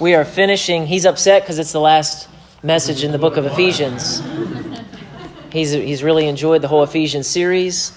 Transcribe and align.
We 0.00 0.14
are 0.14 0.24
finishing. 0.24 0.86
He's 0.86 1.04
upset 1.04 1.42
because 1.42 1.58
it's 1.58 1.72
the 1.72 1.80
last 1.80 2.26
message 2.62 3.04
in 3.04 3.12
the 3.12 3.18
book 3.18 3.36
of 3.36 3.44
Ephesians. 3.44 4.22
He's, 5.52 5.72
he's 5.72 6.02
really 6.02 6.26
enjoyed 6.26 6.62
the 6.62 6.68
whole 6.68 6.82
Ephesians 6.82 7.26
series. 7.26 7.94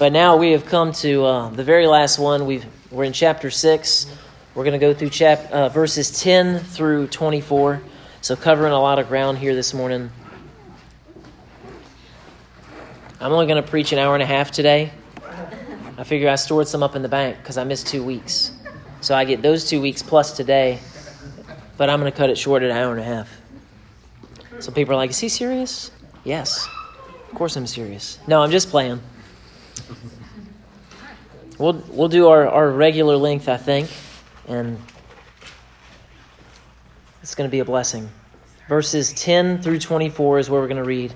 But 0.00 0.10
now 0.12 0.36
we 0.36 0.50
have 0.50 0.66
come 0.66 0.90
to 0.94 1.24
uh, 1.24 1.50
the 1.50 1.62
very 1.62 1.86
last 1.86 2.18
one. 2.18 2.44
We've, 2.44 2.66
we're 2.90 3.04
in 3.04 3.12
chapter 3.12 3.52
6. 3.52 4.06
We're 4.56 4.64
going 4.64 4.72
to 4.72 4.84
go 4.84 4.92
through 4.92 5.10
chap, 5.10 5.48
uh, 5.52 5.68
verses 5.68 6.20
10 6.20 6.58
through 6.58 7.06
24. 7.06 7.80
So, 8.20 8.34
covering 8.34 8.72
a 8.72 8.80
lot 8.80 8.98
of 8.98 9.06
ground 9.06 9.38
here 9.38 9.54
this 9.54 9.72
morning. 9.72 10.10
I'm 13.20 13.30
only 13.30 13.46
going 13.46 13.62
to 13.62 13.70
preach 13.70 13.92
an 13.92 14.00
hour 14.00 14.14
and 14.14 14.24
a 14.24 14.26
half 14.26 14.50
today. 14.50 14.90
I 15.96 16.02
figure 16.02 16.28
I 16.28 16.34
stored 16.34 16.66
some 16.66 16.82
up 16.82 16.96
in 16.96 17.02
the 17.02 17.08
bank 17.08 17.36
because 17.36 17.58
I 17.58 17.62
missed 17.62 17.86
two 17.86 18.02
weeks. 18.02 18.50
So 19.02 19.16
I 19.16 19.24
get 19.24 19.42
those 19.42 19.68
two 19.68 19.80
weeks 19.80 20.00
plus 20.00 20.36
today, 20.36 20.78
but 21.76 21.90
I'm 21.90 21.98
going 21.98 22.10
to 22.10 22.16
cut 22.16 22.30
it 22.30 22.38
short 22.38 22.62
at 22.62 22.70
an 22.70 22.76
hour 22.76 22.92
and 22.92 23.00
a 23.00 23.04
half. 23.04 23.28
So 24.60 24.70
people 24.70 24.94
are 24.94 24.96
like, 24.96 25.10
is 25.10 25.18
he 25.18 25.28
serious? 25.28 25.90
Yes. 26.22 26.68
Of 27.28 27.34
course 27.34 27.56
I'm 27.56 27.66
serious. 27.66 28.20
No, 28.28 28.40
I'm 28.40 28.52
just 28.52 28.70
playing. 28.70 29.00
We'll, 31.58 31.82
we'll 31.88 32.08
do 32.08 32.28
our, 32.28 32.46
our 32.46 32.70
regular 32.70 33.16
length, 33.16 33.48
I 33.48 33.56
think, 33.56 33.90
and 34.46 34.78
it's 37.22 37.34
going 37.34 37.48
to 37.48 37.52
be 37.52 37.58
a 37.58 37.64
blessing. 37.64 38.08
Verses 38.68 39.12
10 39.14 39.62
through 39.62 39.80
24 39.80 40.38
is 40.38 40.48
where 40.48 40.60
we're 40.60 40.68
going 40.68 40.76
to 40.76 40.84
read. 40.84 41.12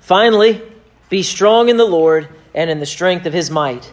Finally, 0.00 0.62
be 1.10 1.24
strong 1.24 1.68
in 1.68 1.76
the 1.76 1.84
Lord 1.84 2.28
and 2.54 2.70
in 2.70 2.78
the 2.78 2.86
strength 2.86 3.26
of 3.26 3.32
his 3.32 3.50
might. 3.50 3.92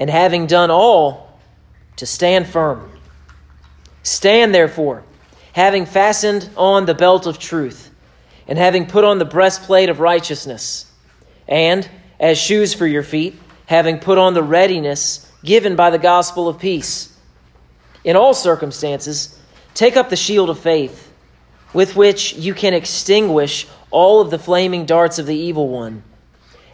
And 0.00 0.10
having 0.10 0.46
done 0.46 0.70
all, 0.70 1.38
to 1.96 2.06
stand 2.06 2.48
firm. 2.48 2.90
Stand 4.02 4.54
therefore, 4.54 5.04
having 5.52 5.84
fastened 5.84 6.48
on 6.56 6.86
the 6.86 6.94
belt 6.94 7.26
of 7.26 7.38
truth, 7.38 7.90
and 8.48 8.58
having 8.58 8.86
put 8.86 9.04
on 9.04 9.18
the 9.18 9.26
breastplate 9.26 9.90
of 9.90 10.00
righteousness, 10.00 10.90
and 11.46 11.86
as 12.18 12.38
shoes 12.38 12.72
for 12.72 12.86
your 12.86 13.02
feet, 13.02 13.38
having 13.66 13.98
put 13.98 14.16
on 14.16 14.32
the 14.32 14.42
readiness 14.42 15.30
given 15.44 15.76
by 15.76 15.90
the 15.90 15.98
gospel 15.98 16.48
of 16.48 16.58
peace. 16.58 17.14
In 18.02 18.16
all 18.16 18.32
circumstances, 18.32 19.38
take 19.74 19.98
up 19.98 20.08
the 20.08 20.16
shield 20.16 20.48
of 20.48 20.58
faith, 20.58 21.12
with 21.74 21.94
which 21.94 22.32
you 22.32 22.54
can 22.54 22.72
extinguish 22.72 23.66
all 23.90 24.22
of 24.22 24.30
the 24.30 24.38
flaming 24.38 24.86
darts 24.86 25.18
of 25.18 25.26
the 25.26 25.36
evil 25.36 25.68
one 25.68 26.02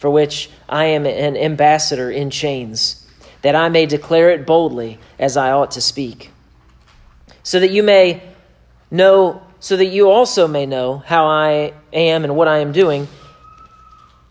for 0.00 0.08
which 0.08 0.48
I 0.66 0.86
am 0.86 1.04
an 1.04 1.36
ambassador 1.36 2.10
in 2.10 2.30
chains, 2.30 3.06
that 3.42 3.54
I 3.54 3.68
may 3.68 3.84
declare 3.84 4.30
it 4.30 4.46
boldly 4.46 4.98
as 5.18 5.36
I 5.36 5.50
ought 5.50 5.72
to 5.72 5.82
speak. 5.82 6.30
So 7.42 7.60
that 7.60 7.70
you 7.70 7.82
may 7.82 8.22
know, 8.90 9.42
so 9.60 9.76
that 9.76 9.84
you 9.84 10.08
also 10.08 10.48
may 10.48 10.64
know 10.64 10.96
how 11.04 11.26
I 11.26 11.74
am 11.92 12.24
and 12.24 12.34
what 12.34 12.48
I 12.48 12.60
am 12.60 12.72
doing, 12.72 13.08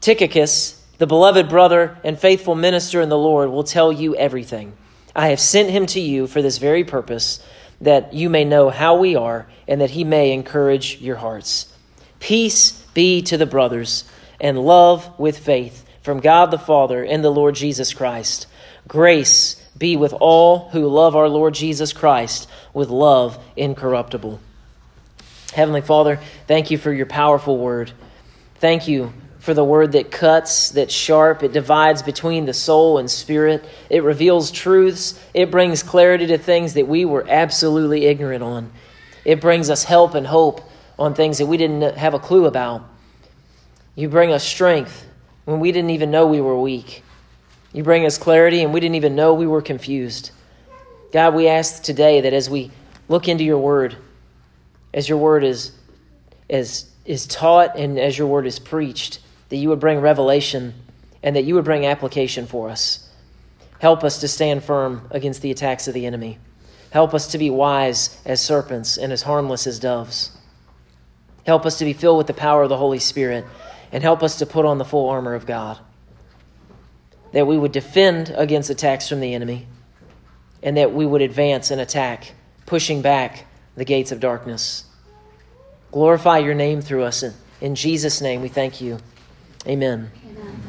Tychicus, 0.02 0.84
the 0.97 1.06
beloved 1.06 1.50
brother 1.50 2.00
and 2.03 2.18
faithful 2.18 2.56
minister 2.56 3.00
in 3.00 3.09
the 3.09 3.18
Lord, 3.18 3.52
will 3.52 3.63
tell 3.63 3.91
you 3.91 4.16
everything. 4.16 4.74
I 5.16 5.28
have 5.28 5.40
sent 5.40 5.69
him 5.69 5.85
to 5.88 6.00
you 6.00 6.25
for 6.25 6.41
this 6.41 6.58
very 6.58 6.84
purpose, 6.84 7.46
that 7.81 8.12
you 8.12 8.31
may 8.31 8.44
know 8.44 8.72
how 8.72 8.97
we 8.97 9.16
are, 9.16 9.46
and 9.68 9.81
that 9.81 9.91
he 9.91 10.03
may 10.03 10.31
encourage 10.31 11.00
your 11.00 11.18
hearts. 11.18 11.72
Peace 12.19 12.72
be 12.96 13.22
to 13.22 13.38
the 13.38 13.46
brothers 13.46 14.06
and 14.39 14.57
love 14.57 15.19
with 15.19 15.38
faith 15.38 15.85
from 16.01 16.19
God 16.19 16.51
the 16.51 16.57
Father 16.57 17.03
and 17.03 17.23
the 17.23 17.29
Lord 17.29 17.55
Jesus 17.55 17.94
Christ. 17.94 18.47
Grace 18.88 19.55
be 19.77 19.95
with 19.95 20.13
all 20.13 20.69
who 20.69 20.88
love 20.88 21.16
our 21.16 21.29
Lord 21.29 21.53
Jesus 21.53 21.94
Christ 21.94 22.49
with 22.73 22.89
love 22.89 23.38
incorruptible. 23.55 24.39
Heavenly 25.53 25.81
Father, 25.81 26.19
thank 26.47 26.69
you 26.69 26.78
for 26.78 26.91
your 26.91 27.05
powerful 27.05 27.57
word. 27.57 27.91
Thank 28.55 28.88
you 28.88 29.13
for 29.39 29.53
the 29.53 29.63
word 29.63 29.94
that 29.94 30.11
cuts, 30.11 30.69
that's 30.69 30.94
sharp, 30.94 31.44
it 31.44 31.53
divides 31.53 32.03
between 32.03 32.45
the 32.45 32.53
soul 32.53 32.97
and 32.97 33.09
spirit. 33.09 33.63
It 33.89 34.03
reveals 34.03 34.51
truths, 34.51 35.19
it 35.33 35.49
brings 35.49 35.81
clarity 35.81 36.28
to 36.28 36.38
things 36.38 36.73
that 36.73 36.88
we 36.88 37.05
were 37.05 37.25
absolutely 37.28 38.05
ignorant 38.05 38.44
on. 38.44 38.72
It 39.23 39.39
brings 39.39 39.69
us 39.69 39.83
help 39.83 40.13
and 40.13 40.28
hope 40.28 40.61
on 40.97 41.13
things 41.13 41.38
that 41.38 41.45
we 41.45 41.55
didn't 41.55 41.95
have 41.97 42.13
a 42.13 42.19
clue 42.19 42.45
about. 42.45 42.83
You 43.99 44.07
bring 44.07 44.31
us 44.31 44.45
strength 44.45 45.05
when 45.43 45.59
we 45.59 45.73
didn't 45.73 45.89
even 45.89 46.09
know 46.09 46.25
we 46.25 46.39
were 46.39 46.57
weak. 46.57 47.03
You 47.73 47.83
bring 47.83 48.05
us 48.05 48.17
clarity 48.17 48.63
and 48.63 48.73
we 48.73 48.79
didn't 48.79 48.95
even 48.95 49.13
know 49.13 49.33
we 49.33 49.45
were 49.45 49.61
confused. 49.61 50.31
God, 51.11 51.35
we 51.35 51.49
ask 51.49 51.83
today 51.83 52.21
that 52.21 52.31
as 52.31 52.49
we 52.49 52.71
look 53.09 53.27
into 53.27 53.43
your 53.43 53.57
word, 53.57 53.97
as 54.93 55.09
your 55.09 55.17
word 55.17 55.43
is, 55.43 55.73
is, 56.47 56.89
is 57.03 57.27
taught 57.27 57.77
and 57.77 57.99
as 57.99 58.17
your 58.17 58.27
word 58.27 58.47
is 58.47 58.57
preached, 58.57 59.19
that 59.49 59.57
you 59.57 59.67
would 59.67 59.81
bring 59.81 59.99
revelation 59.99 60.73
and 61.21 61.35
that 61.35 61.43
you 61.43 61.55
would 61.55 61.66
bring 61.66 61.85
application 61.85 62.47
for 62.47 62.69
us. 62.69 63.09
Help 63.79 64.05
us 64.05 64.21
to 64.21 64.29
stand 64.29 64.63
firm 64.63 65.09
against 65.11 65.41
the 65.41 65.51
attacks 65.51 65.89
of 65.89 65.93
the 65.93 66.05
enemy. 66.05 66.37
Help 66.91 67.13
us 67.13 67.27
to 67.33 67.37
be 67.37 67.49
wise 67.49 68.17
as 68.23 68.39
serpents 68.39 68.95
and 68.97 69.11
as 69.11 69.23
harmless 69.23 69.67
as 69.67 69.77
doves. 69.77 70.31
Help 71.45 71.66
us 71.66 71.77
to 71.79 71.83
be 71.83 71.91
filled 71.91 72.17
with 72.17 72.27
the 72.27 72.33
power 72.33 72.63
of 72.63 72.69
the 72.69 72.77
Holy 72.77 72.99
Spirit 72.99 73.43
and 73.91 74.03
help 74.03 74.23
us 74.23 74.38
to 74.39 74.45
put 74.45 74.66
on 74.66 74.77
the 74.77 74.85
full 74.85 75.09
armor 75.09 75.33
of 75.33 75.45
God. 75.45 75.79
That 77.31 77.47
we 77.47 77.57
would 77.57 77.72
defend 77.72 78.33
against 78.35 78.69
attacks 78.69 79.07
from 79.07 79.19
the 79.19 79.33
enemy, 79.33 79.67
and 80.61 80.77
that 80.77 80.94
we 80.94 81.05
would 81.05 81.22
advance 81.22 81.72
and 81.72 81.79
attack, 81.79 82.33
pushing 82.66 83.01
back 83.01 83.45
the 83.75 83.85
gates 83.85 84.11
of 84.11 84.19
darkness. 84.19 84.83
Glorify 85.91 86.39
your 86.39 86.53
name 86.53 86.81
through 86.81 87.03
us. 87.03 87.23
In 87.61 87.75
Jesus' 87.75 88.22
name, 88.22 88.41
we 88.41 88.47
thank 88.47 88.81
you. 88.81 88.97
Amen. 89.67 90.11
Amen. 90.25 90.61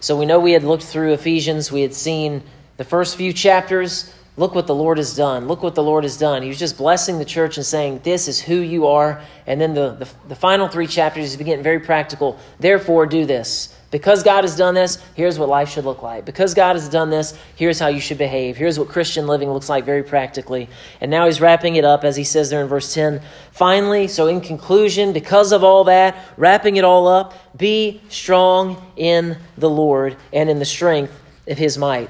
So 0.00 0.16
we 0.16 0.26
know 0.26 0.40
we 0.40 0.52
had 0.52 0.64
looked 0.64 0.82
through 0.82 1.12
Ephesians, 1.12 1.70
we 1.70 1.82
had 1.82 1.94
seen 1.94 2.42
the 2.76 2.84
first 2.84 3.16
few 3.16 3.32
chapters 3.32 4.12
Look 4.40 4.54
what 4.54 4.66
the 4.66 4.74
Lord 4.74 4.96
has 4.96 5.14
done. 5.14 5.48
Look 5.48 5.62
what 5.62 5.74
the 5.74 5.82
Lord 5.82 6.02
has 6.02 6.16
done. 6.16 6.40
He 6.40 6.48
was 6.48 6.58
just 6.58 6.78
blessing 6.78 7.18
the 7.18 7.26
church 7.26 7.58
and 7.58 7.66
saying, 7.66 8.00
This 8.04 8.26
is 8.26 8.40
who 8.40 8.54
you 8.54 8.86
are. 8.86 9.20
And 9.46 9.60
then 9.60 9.74
the, 9.74 9.90
the, 9.90 10.08
the 10.28 10.34
final 10.34 10.66
three 10.66 10.86
chapters, 10.86 11.34
he's 11.34 11.36
getting 11.36 11.62
very 11.62 11.80
practical. 11.80 12.38
Therefore, 12.58 13.04
do 13.04 13.26
this. 13.26 13.76
Because 13.90 14.22
God 14.22 14.44
has 14.44 14.56
done 14.56 14.72
this, 14.72 14.96
here's 15.14 15.38
what 15.38 15.50
life 15.50 15.68
should 15.68 15.84
look 15.84 16.02
like. 16.02 16.24
Because 16.24 16.54
God 16.54 16.74
has 16.74 16.88
done 16.88 17.10
this, 17.10 17.38
here's 17.54 17.78
how 17.78 17.88
you 17.88 18.00
should 18.00 18.16
behave. 18.16 18.56
Here's 18.56 18.78
what 18.78 18.88
Christian 18.88 19.26
living 19.26 19.50
looks 19.50 19.68
like 19.68 19.84
very 19.84 20.02
practically. 20.02 20.70
And 21.02 21.10
now 21.10 21.26
he's 21.26 21.42
wrapping 21.42 21.76
it 21.76 21.84
up, 21.84 22.02
as 22.02 22.16
he 22.16 22.24
says 22.24 22.48
there 22.48 22.62
in 22.62 22.66
verse 22.66 22.94
10. 22.94 23.20
Finally, 23.52 24.08
so 24.08 24.26
in 24.26 24.40
conclusion, 24.40 25.12
because 25.12 25.52
of 25.52 25.62
all 25.62 25.84
that, 25.84 26.16
wrapping 26.38 26.76
it 26.76 26.84
all 26.84 27.08
up, 27.08 27.34
be 27.58 28.00
strong 28.08 28.90
in 28.96 29.36
the 29.58 29.68
Lord 29.68 30.16
and 30.32 30.48
in 30.48 30.58
the 30.58 30.64
strength 30.64 31.12
of 31.46 31.58
his 31.58 31.76
might. 31.76 32.08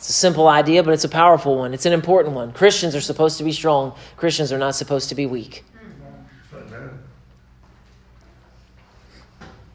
It's 0.00 0.08
a 0.08 0.14
simple 0.14 0.48
idea, 0.48 0.82
but 0.82 0.94
it's 0.94 1.04
a 1.04 1.10
powerful 1.10 1.58
one. 1.58 1.74
It's 1.74 1.84
an 1.84 1.92
important 1.92 2.34
one. 2.34 2.54
Christians 2.54 2.96
are 2.96 3.02
supposed 3.02 3.36
to 3.36 3.44
be 3.44 3.52
strong, 3.52 3.94
Christians 4.16 4.50
are 4.50 4.56
not 4.56 4.74
supposed 4.74 5.10
to 5.10 5.14
be 5.14 5.26
weak. 5.26 5.62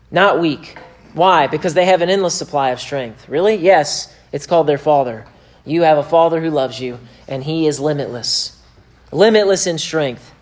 Not 0.10 0.39
weak. 0.39 0.80
Why? 1.13 1.45
Because 1.45 1.75
they 1.75 1.86
have 1.86 2.01
an 2.01 2.10
endless 2.10 2.33
supply 2.33 2.72
of 2.72 2.80
strength. 2.80 3.30
Really? 3.30 3.54
Yes, 3.54 4.12
it's 4.31 4.48
called 4.48 4.66
their 4.66 4.80
Father. 4.80 5.27
You 5.63 5.83
have 5.83 6.00
a 6.00 6.04
Father 6.04 6.42
who 6.42 6.50
loves 6.50 6.81
you, 6.81 6.98
and 7.28 7.44
He 7.44 7.68
is 7.68 7.80
limitless. 7.80 8.60
Limitless 9.12 9.68
in 9.68 9.78
strength. 9.78 10.33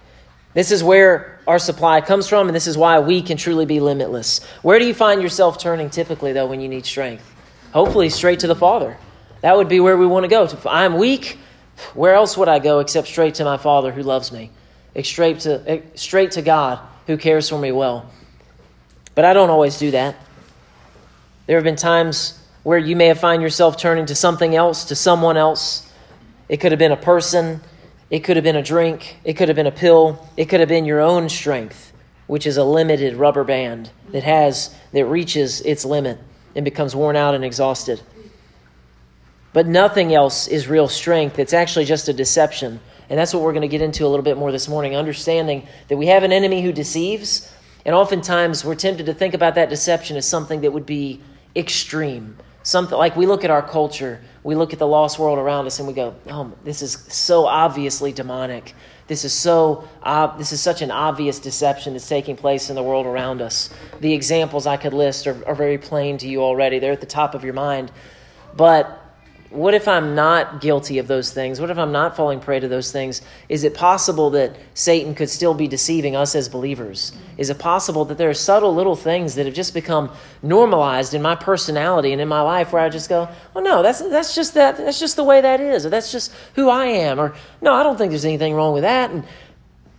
This 0.54 0.72
is 0.72 0.82
where 0.82 1.42
our 1.46 1.60
supply 1.60 2.00
comes 2.00 2.30
from, 2.30 2.48
and 2.48 2.56
this 2.56 2.68
is 2.68 2.78
why 2.78 3.00
we 3.00 3.22
can 3.22 3.36
truly 3.36 3.66
be 3.66 3.82
limitless. 3.82 4.46
Where 4.62 4.80
do 4.80 4.86
you 4.86 4.94
find 4.94 5.22
yourself 5.22 5.60
turning 5.60 5.90
typically, 5.90 6.32
though, 6.32 6.48
when 6.48 6.62
you 6.62 6.70
need 6.70 6.86
strength? 6.86 7.30
Hopefully, 7.74 8.08
straight 8.08 8.40
to 8.40 8.48
the 8.48 8.56
Father. 8.56 8.98
That 9.44 9.58
would 9.58 9.68
be 9.68 9.82
where 9.82 9.98
we 9.98 10.08
want 10.08 10.24
to 10.24 10.30
go. 10.30 10.44
If 10.44 10.66
I'm 10.66 10.98
weak, 10.98 11.38
where 11.94 12.16
else 12.16 12.38
would 12.38 12.48
I 12.48 12.60
go 12.60 12.80
except 12.80 13.10
straight 13.10 13.36
to 13.36 13.44
my 13.44 13.58
Father 13.58 13.92
who 13.92 14.02
loves 14.02 14.32
me? 14.32 14.52
Straight 15.04 15.42
to, 15.42 15.82
straight 15.96 16.32
to 16.32 16.42
God 16.42 16.80
who 17.08 17.18
cares 17.18 17.50
for 17.50 17.60
me 17.60 17.74
well. 17.74 18.10
But 19.16 19.26
I 19.26 19.34
don't 19.34 19.50
always 19.50 19.78
do 19.78 19.92
that. 19.92 20.16
There 21.46 21.58
have 21.58 21.66
been 21.66 21.76
times 21.76 22.40
where 22.64 22.78
you 22.78 22.96
may 22.96 23.08
have 23.08 23.20
found 23.20 23.42
yourself 23.42 23.76
turning 23.76 24.06
to 24.06 24.16
something 24.16 24.56
else, 24.56 24.86
to 24.86 24.96
someone 24.96 25.36
else. 25.36 25.92
It 26.48 26.62
could 26.62 26.72
have 26.72 26.80
been 26.80 26.94
a 26.94 26.98
person, 26.98 27.60
it 28.10 28.20
could 28.20 28.38
have 28.38 28.46
been 28.46 28.56
a 28.56 28.64
drink, 28.64 29.18
it 29.26 29.34
could 29.34 29.50
have 29.50 29.58
been 29.58 29.68
a 29.68 29.72
pill, 29.72 30.26
it 30.38 30.46
could 30.46 30.62
have 30.62 30.70
been 30.70 30.86
your 30.86 31.02
own 31.02 31.28
strength, 31.28 31.92
which 32.28 32.48
is 32.48 32.56
a 32.56 32.64
limited 32.64 33.16
rubber 33.16 33.44
band 33.44 33.90
that 34.14 34.24
has 34.24 34.74
that 34.94 35.04
reaches 35.04 35.60
its 35.62 35.84
limit 35.84 36.18
and 36.56 36.64
becomes 36.64 36.96
worn 36.96 37.18
out 37.18 37.36
and 37.36 37.44
exhausted. 37.44 38.02
But 39.54 39.68
nothing 39.68 40.14
else 40.14 40.48
is 40.48 40.68
real 40.68 40.88
strength. 40.88 41.38
It's 41.40 41.54
actually 41.54 41.86
just 41.86 42.10
a 42.10 42.14
deception. 42.14 42.80
And 43.10 43.20
that's 43.20 43.34
what 43.34 43.44
we're 43.44 43.54
going 43.54 43.62
to 43.62 43.68
get 43.68 43.82
into 43.82 44.06
a 44.06 44.10
little 44.10 44.24
bit 44.24 44.38
more 44.38 44.52
this 44.52 44.68
morning, 44.68 44.96
understanding 44.96 45.68
that 45.88 45.98
we 45.98 46.08
have 46.08 46.24
an 46.24 46.32
enemy 46.32 46.64
who 46.64 46.72
deceives, 46.72 47.54
and 47.86 47.94
oftentimes 47.94 48.66
we're 48.66 48.76
tempted 48.76 49.06
to 49.06 49.14
think 49.14 49.34
about 49.34 49.56
that 49.56 49.70
deception 49.70 50.18
as 50.18 50.28
something 50.28 50.62
that 50.62 50.72
would 50.72 50.86
be 50.86 51.22
extreme. 51.56 52.38
Something 52.64 52.98
like 52.98 53.16
we 53.18 53.26
look 53.26 53.44
at 53.44 53.52
our 53.52 53.62
culture, 53.62 54.22
we 54.44 54.56
look 54.56 54.72
at 54.72 54.80
the 54.80 54.88
lost 54.88 55.20
world 55.20 55.38
around 55.38 55.68
us, 55.68 55.80
and 55.80 55.88
we 55.88 55.94
go, 55.94 56.16
"Oh, 56.30 56.52
this 56.64 56.82
is 56.82 56.94
so 57.10 57.46
obviously 57.46 58.14
demonic. 58.14 58.74
This 59.08 59.26
is 59.26 59.34
so 59.34 59.84
uh, 60.02 60.36
this 60.38 60.54
is 60.54 60.62
such 60.62 60.82
an 60.82 60.90
obvious 60.90 61.40
deception 61.40 61.92
that's 61.92 62.08
taking 62.08 62.38
place 62.38 62.70
in 62.70 62.76
the 62.78 62.84
world 62.84 63.06
around 63.06 63.42
us." 63.42 63.70
The 64.00 64.14
examples 64.14 64.66
I 64.66 64.78
could 64.78 64.94
list 64.94 65.28
are, 65.28 65.46
are 65.46 65.56
very 65.56 65.78
plain 65.78 66.18
to 66.20 66.28
you 66.28 66.42
already; 66.42 66.80
they're 66.80 66.94
at 66.94 67.02
the 67.02 67.06
top 67.06 67.36
of 67.36 67.44
your 67.44 67.54
mind. 67.54 67.92
But 68.56 69.03
what 69.54 69.76
if 69.76 69.88
I'm 69.88 70.16
not 70.16 70.62
guilty 70.62 70.98
of 70.98 71.08
those 71.08 71.32
things? 71.32 71.62
What 71.62 71.70
if 71.70 71.78
I'm 71.78 71.92
not 71.92 72.16
falling 72.16 72.40
prey 72.40 72.60
to 72.60 72.68
those 72.68 72.92
things? 72.92 73.22
Is 73.50 73.64
it 73.64 73.76
possible 73.76 74.32
that 74.32 74.56
Satan 74.74 75.14
could 75.14 75.30
still 75.30 75.54
be 75.54 75.68
deceiving 75.68 76.16
us 76.16 76.34
as 76.34 76.50
believers? 76.50 77.12
Is 77.38 77.52
it 77.52 77.60
possible 77.60 78.04
that 78.06 78.18
there 78.18 78.32
are 78.32 78.34
subtle 78.34 78.74
little 78.74 78.96
things 78.96 79.36
that 79.36 79.46
have 79.46 79.54
just 79.54 79.76
become 79.76 80.12
normalized 80.42 81.14
in 81.14 81.22
my 81.22 81.36
personality 81.36 82.12
and 82.14 82.20
in 82.20 82.28
my 82.28 82.42
life 82.42 82.74
where 82.74 82.82
I 82.82 82.90
just 82.90 83.10
go, 83.10 83.30
"Oh 83.56 83.60
no, 83.60 83.84
that's 83.84 84.00
that's 84.00 84.34
just 84.34 84.56
that 84.56 84.78
that's 84.78 85.00
just 85.00 85.16
the 85.16 85.24
way 85.24 85.40
that 85.42 85.62
is, 85.62 85.86
or 85.86 85.90
that's 85.90 86.12
just 86.12 86.34
who 86.56 86.70
I 86.70 86.86
am," 86.86 87.20
or 87.20 87.36
"No, 87.62 87.74
I 87.74 87.84
don't 87.84 87.96
think 87.98 88.10
there's 88.10 88.26
anything 88.26 88.56
wrong 88.56 88.74
with 88.74 88.84
that." 88.84 89.12
And 89.12 89.24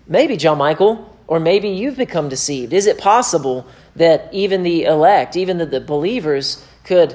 maybe 0.09 0.37
John 0.37 0.59
Michael, 0.59 1.17
or 1.29 1.39
maybe 1.39 1.69
you've 1.69 1.97
become 1.97 2.29
deceived. 2.29 2.73
Is 2.73 2.87
it 2.87 2.99
possible 2.99 3.67
that 3.95 4.29
even 4.33 4.65
the 4.65 4.83
elect, 4.83 5.37
even 5.37 5.59
the, 5.59 5.67
the 5.67 5.81
believers, 5.81 6.67
could 6.83 7.15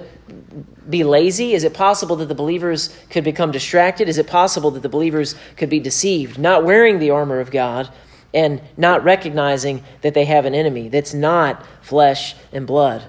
be 0.89 1.03
lazy? 1.03 1.53
Is 1.53 1.63
it 1.63 1.73
possible 1.73 2.15
that 2.17 2.27
the 2.27 2.35
believers 2.35 2.95
could 3.09 3.23
become 3.23 3.51
distracted? 3.51 4.09
Is 4.09 4.17
it 4.17 4.27
possible 4.27 4.71
that 4.71 4.81
the 4.81 4.89
believers 4.89 5.35
could 5.55 5.69
be 5.69 5.79
deceived, 5.79 6.39
not 6.39 6.63
wearing 6.63 6.99
the 6.99 7.11
armor 7.11 7.39
of 7.39 7.51
God 7.51 7.89
and 8.33 8.61
not 8.77 9.03
recognizing 9.03 9.83
that 10.01 10.13
they 10.13 10.25
have 10.25 10.45
an 10.45 10.55
enemy 10.55 10.89
that's 10.89 11.13
not 11.13 11.65
flesh 11.81 12.35
and 12.51 12.65
blood? 12.65 13.03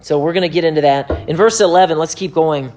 So 0.00 0.18
we're 0.18 0.32
going 0.32 0.42
to 0.42 0.52
get 0.52 0.64
into 0.64 0.80
that. 0.80 1.10
In 1.28 1.36
verse 1.36 1.60
11, 1.60 1.96
let's 1.96 2.14
keep 2.14 2.34
going. 2.34 2.72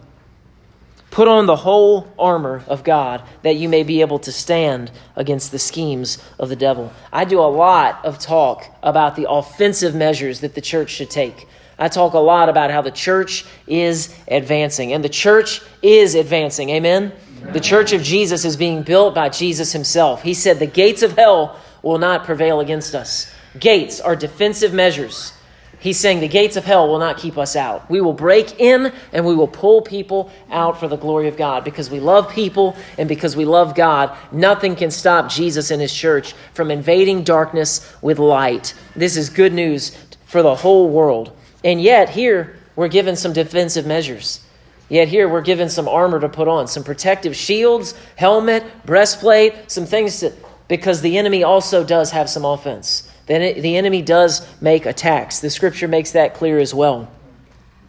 Put 1.10 1.28
on 1.30 1.46
the 1.46 1.56
whole 1.56 2.14
armor 2.20 2.62
of 2.68 2.84
God 2.84 3.24
that 3.42 3.56
you 3.56 3.70
may 3.70 3.84
be 3.84 4.02
able 4.02 4.20
to 4.20 4.32
stand 4.34 4.92
against 5.16 5.52
the 5.52 5.60
schemes 5.60 6.18
of 6.38 6.50
the 6.50 6.58
devil. 6.58 6.92
I 7.14 7.24
do 7.24 7.40
a 7.40 7.48
lot 7.48 8.04
of 8.04 8.20
talk 8.20 8.66
about 8.84 9.16
the 9.16 9.30
offensive 9.30 9.96
measures 9.96 10.42
that 10.42 10.56
the 10.56 10.62
church 10.62 10.90
should 10.90 11.10
take. 11.10 11.48
I 11.78 11.88
talk 11.90 12.14
a 12.14 12.20
lot 12.20 12.50
about 12.50 12.72
how 12.72 12.82
the 12.82 12.92
church 12.92 13.46
is 13.68 14.16
advancing, 14.28 14.94
and 14.94 15.04
the 15.04 15.10
church 15.10 15.62
is 15.82 16.16
advancing. 16.16 16.70
Amen? 16.70 17.12
The 17.52 17.60
church 17.60 17.94
of 17.94 18.02
Jesus 18.02 18.46
is 18.46 18.58
being 18.58 18.82
built 18.82 19.14
by 19.14 19.30
Jesus 19.30 19.72
himself. 19.72 20.24
He 20.24 20.34
said, 20.34 20.60
The 20.60 20.68
gates 20.68 21.04
of 21.04 21.16
hell 21.18 21.60
will 21.84 22.00
not 22.00 22.26
prevail 22.26 22.60
against 22.60 22.96
us. 22.96 23.32
Gates 23.60 24.02
are 24.02 24.16
defensive 24.16 24.74
measures. 24.74 25.34
He's 25.80 26.00
saying 26.00 26.20
the 26.20 26.28
gates 26.28 26.56
of 26.56 26.66
hell 26.66 26.88
will 26.88 26.98
not 26.98 27.18
keep 27.18 27.38
us 27.38 27.56
out. 27.56 27.88
We 27.92 28.02
will 28.02 28.14
break 28.14 28.60
in 28.60 28.92
and 29.14 29.24
we 29.24 29.36
will 29.36 29.48
pull 29.48 29.84
people 29.84 30.32
out 30.50 30.80
for 30.80 30.88
the 30.88 30.98
glory 30.98 31.28
of 31.28 31.38
God 31.38 31.64
because 31.64 31.92
we 31.92 32.00
love 32.00 32.28
people 32.28 32.76
and 32.98 33.08
because 33.08 33.36
we 33.36 33.46
love 33.46 33.76
God. 33.76 34.18
Nothing 34.32 34.76
can 34.76 34.90
stop 34.90 35.30
Jesus 35.30 35.70
and 35.70 35.80
his 35.80 35.94
church 35.94 36.34
from 36.56 36.72
invading 36.72 37.24
darkness 37.24 37.94
with 38.02 38.18
light. 38.18 38.74
This 38.96 39.16
is 39.16 39.30
good 39.30 39.54
news 39.54 39.96
for 40.26 40.42
the 40.42 40.56
whole 40.56 40.90
world. 40.90 41.38
And 41.66 41.82
yet, 41.82 42.10
here, 42.10 42.56
we're 42.76 42.88
given 42.88 43.16
some 43.16 43.34
defensive 43.34 43.88
measures. 43.88 44.40
Yet, 44.88 45.08
here, 45.08 45.28
we're 45.28 45.42
given 45.42 45.68
some 45.68 45.88
armor 45.88 46.20
to 46.20 46.30
put 46.30 46.48
on, 46.48 46.68
some 46.68 46.84
protective 46.84 47.36
shields, 47.36 47.96
helmet, 48.16 48.64
breastplate, 48.86 49.72
some 49.72 49.88
things 49.88 50.20
to, 50.20 50.32
because 50.68 51.02
the 51.02 51.18
enemy 51.18 51.44
also 51.44 51.84
does 51.84 52.12
have 52.12 52.30
some 52.30 52.46
offense. 52.46 53.12
Then 53.26 53.60
the 53.62 53.78
enemy 53.78 54.04
does 54.04 54.48
make 54.62 54.86
attacks. 54.86 55.40
The 55.40 55.50
scripture 55.50 55.88
makes 55.88 56.12
that 56.12 56.36
clear 56.36 56.60
as 56.60 56.72
well. 56.72 57.12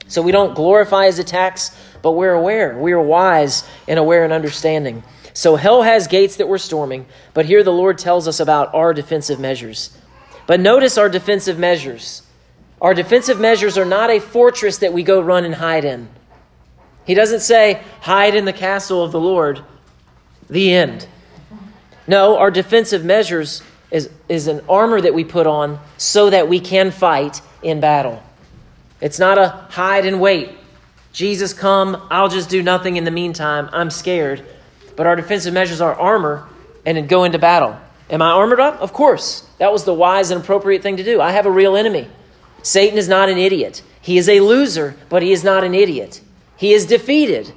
So 0.09 0.23
we 0.23 0.33
don't 0.33 0.55
glorify 0.55 1.07
his 1.07 1.19
attacks, 1.19 1.77
but 2.01 2.13
we're 2.13 2.33
aware. 2.33 2.79
We 2.79 2.93
are 2.93 3.01
wise 3.01 3.69
and 3.87 3.99
aware 3.99 4.25
and 4.25 4.33
understanding. 4.33 5.03
So 5.35 5.57
hell 5.57 5.83
has 5.83 6.07
gates 6.07 6.37
that 6.37 6.49
we're 6.49 6.57
storming, 6.57 7.05
but 7.35 7.45
here 7.45 7.63
the 7.63 7.73
Lord 7.73 7.99
tells 7.99 8.27
us 8.27 8.41
about 8.41 8.75
our 8.75 8.95
defensive 8.95 9.39
measures. 9.39 9.95
But 10.47 10.61
notice 10.61 10.97
our 10.97 11.11
defensive 11.11 11.59
measures. 11.59 12.23
Our 12.81 12.95
defensive 12.95 13.41
measures 13.41 13.79
are 13.79 13.85
not 13.85 14.11
a 14.11 14.21
fortress 14.21 14.79
that 14.79 14.93
we 14.93 15.03
go 15.03 15.21
run 15.21 15.45
and 15.45 15.55
hide 15.55 15.85
in. 15.85 16.09
He 17.07 17.15
doesn't 17.15 17.41
say, 17.41 17.83
hide 18.01 18.35
in 18.35 18.45
the 18.45 18.53
castle 18.53 19.03
of 19.03 19.13
the 19.13 19.21
Lord. 19.21 19.63
The 20.51 20.73
end. 20.73 21.07
No, 22.07 22.39
our 22.39 22.51
defensive 22.51 23.05
measures 23.05 23.63
is, 23.91 24.11
is 24.29 24.47
an 24.49 24.61
armor 24.69 25.01
that 25.01 25.15
we 25.15 25.25
put 25.25 25.47
on 25.47 25.81
so 25.97 26.31
that 26.31 26.49
we 26.49 26.61
can 26.61 26.91
fight 26.91 27.41
in 27.63 27.81
battle. 27.81 28.23
It's 29.01 29.19
not 29.19 29.39
a 29.39 29.49
hide 29.49 30.07
and 30.07 30.21
wait. 30.21 30.51
Jesus, 31.13 31.53
come, 31.53 32.07
I'll 32.11 32.29
just 32.29 32.51
do 32.51 32.63
nothing 32.63 32.97
in 32.97 33.05
the 33.05 33.11
meantime. 33.11 33.71
I'm 33.73 33.91
scared. 33.91 34.45
But 34.97 35.07
our 35.07 35.17
defensive 35.17 35.55
measures 35.55 35.81
are 35.81 35.95
armor 35.95 36.47
and 36.85 37.09
go 37.09 37.25
into 37.25 37.39
battle. 37.39 37.79
Am 38.11 38.23
I 38.23 38.31
armored 38.31 38.61
up? 38.61 38.81
Of 38.81 38.93
course. 38.93 39.49
That 39.59 39.73
was 39.73 39.85
the 39.85 39.95
wise 39.95 40.31
and 40.31 40.43
appropriate 40.43 40.83
thing 40.83 40.99
to 40.99 41.05
do. 41.05 41.21
I 41.21 41.33
have 41.33 41.47
a 41.47 41.51
real 41.51 41.77
enemy. 41.77 42.09
Satan 42.67 42.99
is 42.99 43.09
not 43.09 43.29
an 43.29 43.39
idiot. 43.39 43.81
He 44.01 44.19
is 44.19 44.29
a 44.29 44.41
loser, 44.41 44.97
but 45.09 45.23
he 45.23 45.31
is 45.31 45.45
not 45.45 45.63
an 45.63 45.73
idiot. 45.73 46.21
He 46.57 46.73
is 46.73 46.85
defeated, 46.85 47.53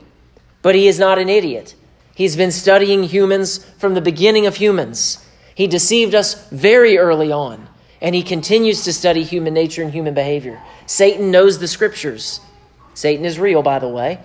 but 0.62 0.76
he 0.76 0.88
is 0.88 1.00
not 1.00 1.18
an 1.18 1.30
idiot. 1.30 1.74
He's 2.14 2.36
been 2.36 2.52
studying 2.52 3.02
humans 3.02 3.58
from 3.80 3.96
the 3.96 4.02
beginning 4.02 4.46
of 4.46 4.56
humans. 4.56 5.26
He 5.56 5.66
deceived 5.66 6.14
us 6.14 6.48
very 6.50 7.00
early 7.00 7.32
on, 7.32 7.68
and 8.02 8.14
he 8.14 8.22
continues 8.22 8.84
to 8.84 8.94
study 8.94 9.24
human 9.24 9.56
nature 9.56 9.82
and 9.82 9.92
human 9.92 10.14
behavior. 10.14 10.62
Satan 10.86 11.32
knows 11.32 11.58
the 11.58 11.68
scriptures. 11.68 12.40
Satan 12.94 13.26
is 13.26 13.40
real, 13.40 13.64
by 13.64 13.80
the 13.80 13.88
way. 13.88 14.20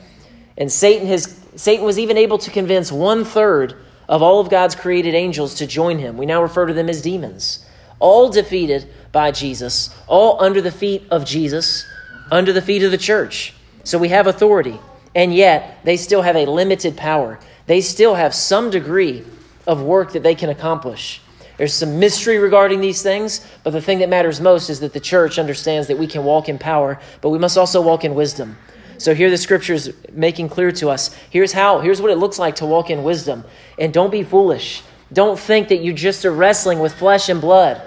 And 0.59 0.71
Satan, 0.71 1.07
has, 1.07 1.41
Satan 1.57 1.87
was 1.87 1.99
even 1.99 2.19
able 2.19 2.37
to 2.37 2.51
convince 2.51 2.93
one 2.93 3.25
third 3.25 3.75
of 4.07 4.23
all 4.23 4.39
of 4.39 4.51
God's 4.51 4.75
created 4.75 5.15
angels 5.15 5.55
to 5.55 5.67
join 5.67 5.99
him. 5.99 6.19
We 6.19 6.27
now 6.27 6.43
refer 6.43 6.67
to 6.67 6.75
them 6.75 6.91
as 6.91 7.01
demons. 7.01 7.65
All 8.01 8.29
defeated 8.29 8.87
by 9.15 9.31
Jesus, 9.31 9.89
all 10.07 10.43
under 10.43 10.61
the 10.61 10.71
feet 10.71 11.05
of 11.11 11.25
Jesus, 11.25 11.87
under 12.31 12.53
the 12.53 12.61
feet 12.61 12.83
of 12.83 12.91
the 12.91 12.99
church. 12.99 13.55
So 13.85 13.97
we 13.97 14.09
have 14.09 14.27
authority, 14.27 14.79
and 15.15 15.35
yet 15.35 15.79
they 15.85 15.97
still 15.97 16.21
have 16.21 16.37
a 16.37 16.45
limited 16.45 16.99
power. 16.99 17.39
They 17.67 17.81
still 17.81 18.15
have 18.15 18.35
some 18.35 18.69
degree 18.69 19.25
of 19.67 19.81
work 19.81 20.13
that 20.13 20.23
they 20.23 20.35
can 20.35 20.51
accomplish. 20.51 21.23
There's 21.57 21.73
some 21.73 22.01
mystery 22.01 22.39
regarding 22.39 22.81
these 22.81 23.03
things, 23.03 23.47
but 23.63 23.71
the 23.71 23.81
thing 23.81 24.01
that 24.01 24.09
matters 24.09 24.41
most 24.41 24.69
is 24.69 24.81
that 24.81 24.93
the 24.93 25.01
church 25.01 25.39
understands 25.39 25.87
that 25.89 25.97
we 25.97 26.09
can 26.09 26.25
walk 26.25 26.49
in 26.49 26.59
power, 26.59 27.01
but 27.21 27.31
we 27.31 27.39
must 27.39 27.57
also 27.57 27.81
walk 27.81 28.05
in 28.05 28.15
wisdom. 28.15 28.59
So 28.99 29.15
here 29.15 29.31
the 29.31 29.39
scriptures 29.39 29.91
making 30.13 30.49
clear 30.49 30.73
to 30.73 30.89
us. 30.91 31.15
Here's 31.31 31.53
how, 31.53 31.79
here's 31.79 32.03
what 32.03 32.11
it 32.11 32.19
looks 32.19 32.39
like 32.39 32.57
to 32.57 32.67
walk 32.67 32.91
in 32.91 33.05
wisdom. 33.05 33.45
And 33.79 33.93
don't 33.93 34.11
be 34.11 34.25
foolish. 34.25 34.83
Don't 35.13 35.39
think 35.39 35.69
that 35.69 35.81
you 35.81 35.93
just 35.93 36.25
are 36.25 36.33
wrestling 36.33 36.81
with 36.81 36.95
flesh 36.95 37.29
and 37.29 37.41
blood 37.41 37.81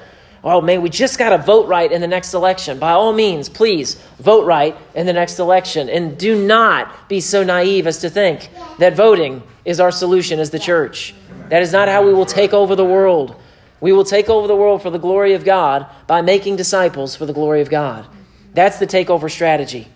oh 0.44 0.62
man, 0.62 0.82
we 0.82 0.90
just 0.90 1.18
got 1.18 1.30
to 1.30 1.38
vote 1.38 1.68
right 1.68 1.92
in 1.92 2.02
the 2.02 2.08
next 2.08 2.34
election. 2.34 2.80
By 2.80 2.92
all 2.92 3.14
means, 3.14 3.50
please 3.50 3.96
vote 4.20 4.46
right 4.46 4.76
in 4.96 5.06
the 5.06 5.14
next 5.14 5.40
election. 5.40 5.90
And 5.90 6.18
do 6.18 6.46
not 6.46 7.10
be 7.10 7.20
so 7.20 7.44
naive 7.44 7.88
as 7.88 8.00
to 8.00 8.10
think 8.10 8.50
that 8.80 8.96
voting 8.96 9.44
is 9.66 9.80
our 9.80 9.92
solution 9.92 10.40
as 10.40 10.50
the 10.50 10.60
church. 10.60 11.14
That 11.50 11.62
is 11.62 11.72
not 11.72 11.88
how 11.88 12.06
we 12.06 12.14
will 12.14 12.26
take 12.26 12.54
over 12.54 12.76
the 12.76 12.86
world. 12.86 13.36
We 13.80 13.92
will 13.92 14.04
take 14.04 14.30
over 14.30 14.48
the 14.48 14.56
world 14.56 14.82
for 14.82 14.90
the 14.90 14.98
glory 14.98 15.34
of 15.34 15.46
God 15.46 15.86
by 16.08 16.22
making 16.22 16.56
disciples 16.56 17.16
for 17.16 17.26
the 17.26 17.34
glory 17.34 17.62
of 17.62 17.70
God. 17.70 18.08
That's 18.54 18.80
the 18.80 18.88
takeover 18.88 19.30
strategy. 19.30 19.88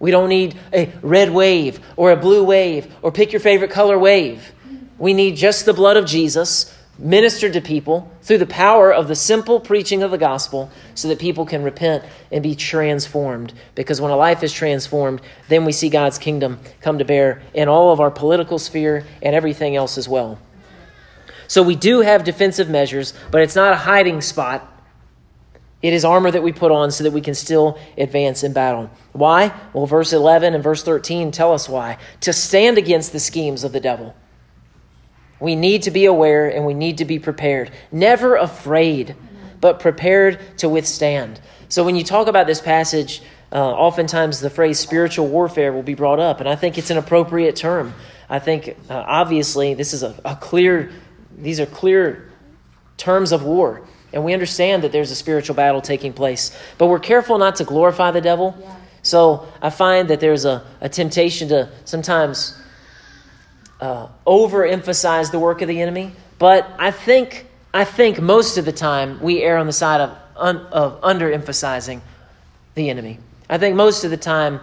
We 0.00 0.10
don't 0.10 0.28
need 0.28 0.58
a 0.72 0.92
red 1.02 1.30
wave 1.30 1.80
or 1.96 2.12
a 2.12 2.16
blue 2.16 2.44
wave 2.44 2.92
or 3.02 3.12
pick 3.12 3.32
your 3.32 3.40
favorite 3.40 3.70
color 3.70 3.98
wave. 3.98 4.52
We 4.98 5.14
need 5.14 5.36
just 5.36 5.66
the 5.66 5.72
blood 5.72 5.96
of 5.96 6.06
Jesus 6.06 6.74
ministered 6.98 7.52
to 7.52 7.60
people 7.60 8.10
through 8.22 8.38
the 8.38 8.46
power 8.46 8.92
of 8.92 9.06
the 9.06 9.14
simple 9.14 9.60
preaching 9.60 10.02
of 10.02 10.10
the 10.10 10.18
gospel 10.18 10.70
so 10.94 11.08
that 11.08 11.18
people 11.18 11.46
can 11.46 11.62
repent 11.62 12.04
and 12.32 12.42
be 12.42 12.56
transformed. 12.56 13.52
Because 13.76 14.00
when 14.00 14.10
a 14.10 14.16
life 14.16 14.42
is 14.42 14.52
transformed, 14.52 15.20
then 15.48 15.64
we 15.64 15.72
see 15.72 15.88
God's 15.88 16.18
kingdom 16.18 16.58
come 16.80 16.98
to 16.98 17.04
bear 17.04 17.42
in 17.54 17.68
all 17.68 17.92
of 17.92 18.00
our 18.00 18.10
political 18.10 18.58
sphere 18.58 19.04
and 19.22 19.34
everything 19.34 19.76
else 19.76 19.96
as 19.96 20.08
well. 20.08 20.38
So 21.46 21.62
we 21.62 21.76
do 21.76 22.00
have 22.00 22.24
defensive 22.24 22.68
measures, 22.68 23.14
but 23.30 23.42
it's 23.42 23.56
not 23.56 23.72
a 23.72 23.76
hiding 23.76 24.20
spot. 24.20 24.74
It 25.80 25.92
is 25.92 26.04
armor 26.04 26.30
that 26.30 26.42
we 26.42 26.52
put 26.52 26.72
on 26.72 26.90
so 26.90 27.04
that 27.04 27.12
we 27.12 27.20
can 27.20 27.34
still 27.34 27.78
advance 27.96 28.42
in 28.42 28.52
battle. 28.52 28.90
Why? 29.12 29.52
Well, 29.72 29.86
verse 29.86 30.12
11 30.12 30.54
and 30.54 30.64
verse 30.64 30.82
13 30.82 31.30
tell 31.30 31.52
us 31.54 31.68
why. 31.68 31.98
To 32.22 32.32
stand 32.32 32.76
against 32.76 33.12
the 33.12 33.20
schemes 33.20 33.62
of 33.62 33.72
the 33.72 33.80
devil. 33.80 34.14
We 35.40 35.54
need 35.54 35.82
to 35.82 35.90
be 35.90 36.06
aware 36.06 36.48
and 36.48 36.66
we 36.66 36.74
need 36.74 36.98
to 36.98 37.04
be 37.04 37.18
prepared. 37.18 37.70
Never 37.92 38.36
afraid, 38.36 39.14
but 39.60 39.80
prepared 39.80 40.40
to 40.58 40.68
withstand. 40.68 41.40
So 41.68 41.84
when 41.84 41.96
you 41.96 42.04
talk 42.04 42.28
about 42.28 42.46
this 42.46 42.60
passage, 42.60 43.22
uh, 43.52 43.56
oftentimes 43.56 44.40
the 44.40 44.50
phrase 44.50 44.78
spiritual 44.78 45.28
warfare 45.28 45.72
will 45.72 45.82
be 45.82 45.94
brought 45.94 46.20
up, 46.20 46.40
and 46.40 46.48
I 46.48 46.56
think 46.56 46.76
it's 46.76 46.90
an 46.90 46.98
appropriate 46.98 47.56
term. 47.56 47.94
I 48.28 48.38
think 48.38 48.76
uh, 48.90 49.04
obviously 49.06 49.74
this 49.74 49.94
is 49.94 50.02
a, 50.02 50.14
a 50.24 50.36
clear, 50.36 50.90
these 51.36 51.60
are 51.60 51.66
clear 51.66 52.30
terms 52.96 53.32
of 53.32 53.44
war. 53.44 53.86
And 54.12 54.24
we 54.24 54.32
understand 54.32 54.82
that 54.84 54.92
there's 54.92 55.10
a 55.10 55.14
spiritual 55.14 55.54
battle 55.54 55.80
taking 55.80 56.12
place. 56.12 56.58
But 56.78 56.86
we're 56.86 56.98
careful 56.98 57.38
not 57.38 57.56
to 57.56 57.64
glorify 57.64 58.10
the 58.10 58.20
devil. 58.20 58.56
Yeah. 58.58 58.74
So 59.02 59.46
I 59.62 59.70
find 59.70 60.08
that 60.08 60.20
there's 60.20 60.44
a, 60.44 60.66
a 60.80 60.88
temptation 60.88 61.48
to 61.48 61.70
sometimes 61.84 62.58
uh, 63.80 64.08
overemphasize 64.26 65.30
the 65.30 65.38
work 65.38 65.62
of 65.62 65.68
the 65.68 65.80
enemy, 65.80 66.12
but 66.38 66.68
I 66.78 66.90
think 66.90 67.46
I 67.74 67.84
think 67.84 68.20
most 68.20 68.58
of 68.58 68.64
the 68.64 68.72
time 68.72 69.20
we 69.20 69.42
err 69.42 69.58
on 69.58 69.66
the 69.66 69.72
side 69.72 70.00
of 70.00 70.16
un, 70.36 70.56
of 70.72 71.00
underemphasizing 71.02 72.00
the 72.74 72.90
enemy. 72.90 73.18
I 73.50 73.58
think 73.58 73.76
most 73.76 74.04
of 74.04 74.10
the 74.10 74.16
time 74.16 74.60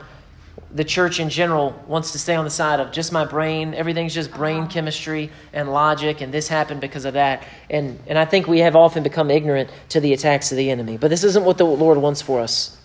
the 0.75 0.83
church 0.83 1.19
in 1.19 1.29
general 1.29 1.71
wants 1.87 2.11
to 2.11 2.19
stay 2.19 2.35
on 2.35 2.43
the 2.43 2.51
side 2.51 2.79
of 2.79 2.91
just 2.91 3.13
my 3.13 3.23
brain. 3.23 3.73
Everything's 3.73 4.13
just 4.13 4.31
brain 4.31 4.63
uh-huh. 4.63 4.71
chemistry 4.71 5.31
and 5.53 5.71
logic, 5.71 6.21
and 6.21 6.33
this 6.33 6.47
happened 6.47 6.81
because 6.81 7.05
of 7.05 7.13
that. 7.13 7.47
And, 7.69 7.99
and 8.07 8.17
I 8.17 8.25
think 8.25 8.47
we 8.47 8.59
have 8.59 8.75
often 8.75 9.01
become 9.01 9.31
ignorant 9.31 9.69
to 9.89 10.01
the 10.01 10.13
attacks 10.13 10.51
of 10.51 10.57
the 10.57 10.69
enemy. 10.69 10.97
But 10.97 11.09
this 11.09 11.23
isn't 11.23 11.45
what 11.45 11.57
the 11.57 11.65
Lord 11.65 11.97
wants 11.97 12.21
for 12.21 12.41
us. 12.41 12.77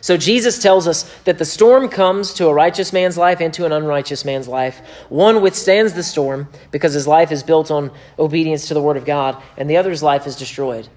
So 0.00 0.16
Jesus 0.16 0.58
tells 0.58 0.86
us 0.86 1.02
that 1.24 1.38
the 1.38 1.44
storm 1.44 1.88
comes 1.88 2.32
to 2.34 2.46
a 2.46 2.54
righteous 2.54 2.92
man's 2.92 3.18
life 3.18 3.40
and 3.40 3.52
to 3.54 3.66
an 3.66 3.72
unrighteous 3.72 4.24
man's 4.24 4.48
life. 4.48 4.80
One 5.08 5.42
withstands 5.42 5.92
the 5.92 6.02
storm 6.02 6.48
because 6.70 6.94
his 6.94 7.06
life 7.06 7.32
is 7.32 7.42
built 7.42 7.70
on 7.70 7.90
obedience 8.18 8.68
to 8.68 8.74
the 8.74 8.82
Word 8.82 8.96
of 8.96 9.04
God, 9.04 9.42
and 9.56 9.68
the 9.68 9.76
other's 9.76 10.02
life 10.02 10.26
is 10.26 10.36
destroyed. 10.36 10.88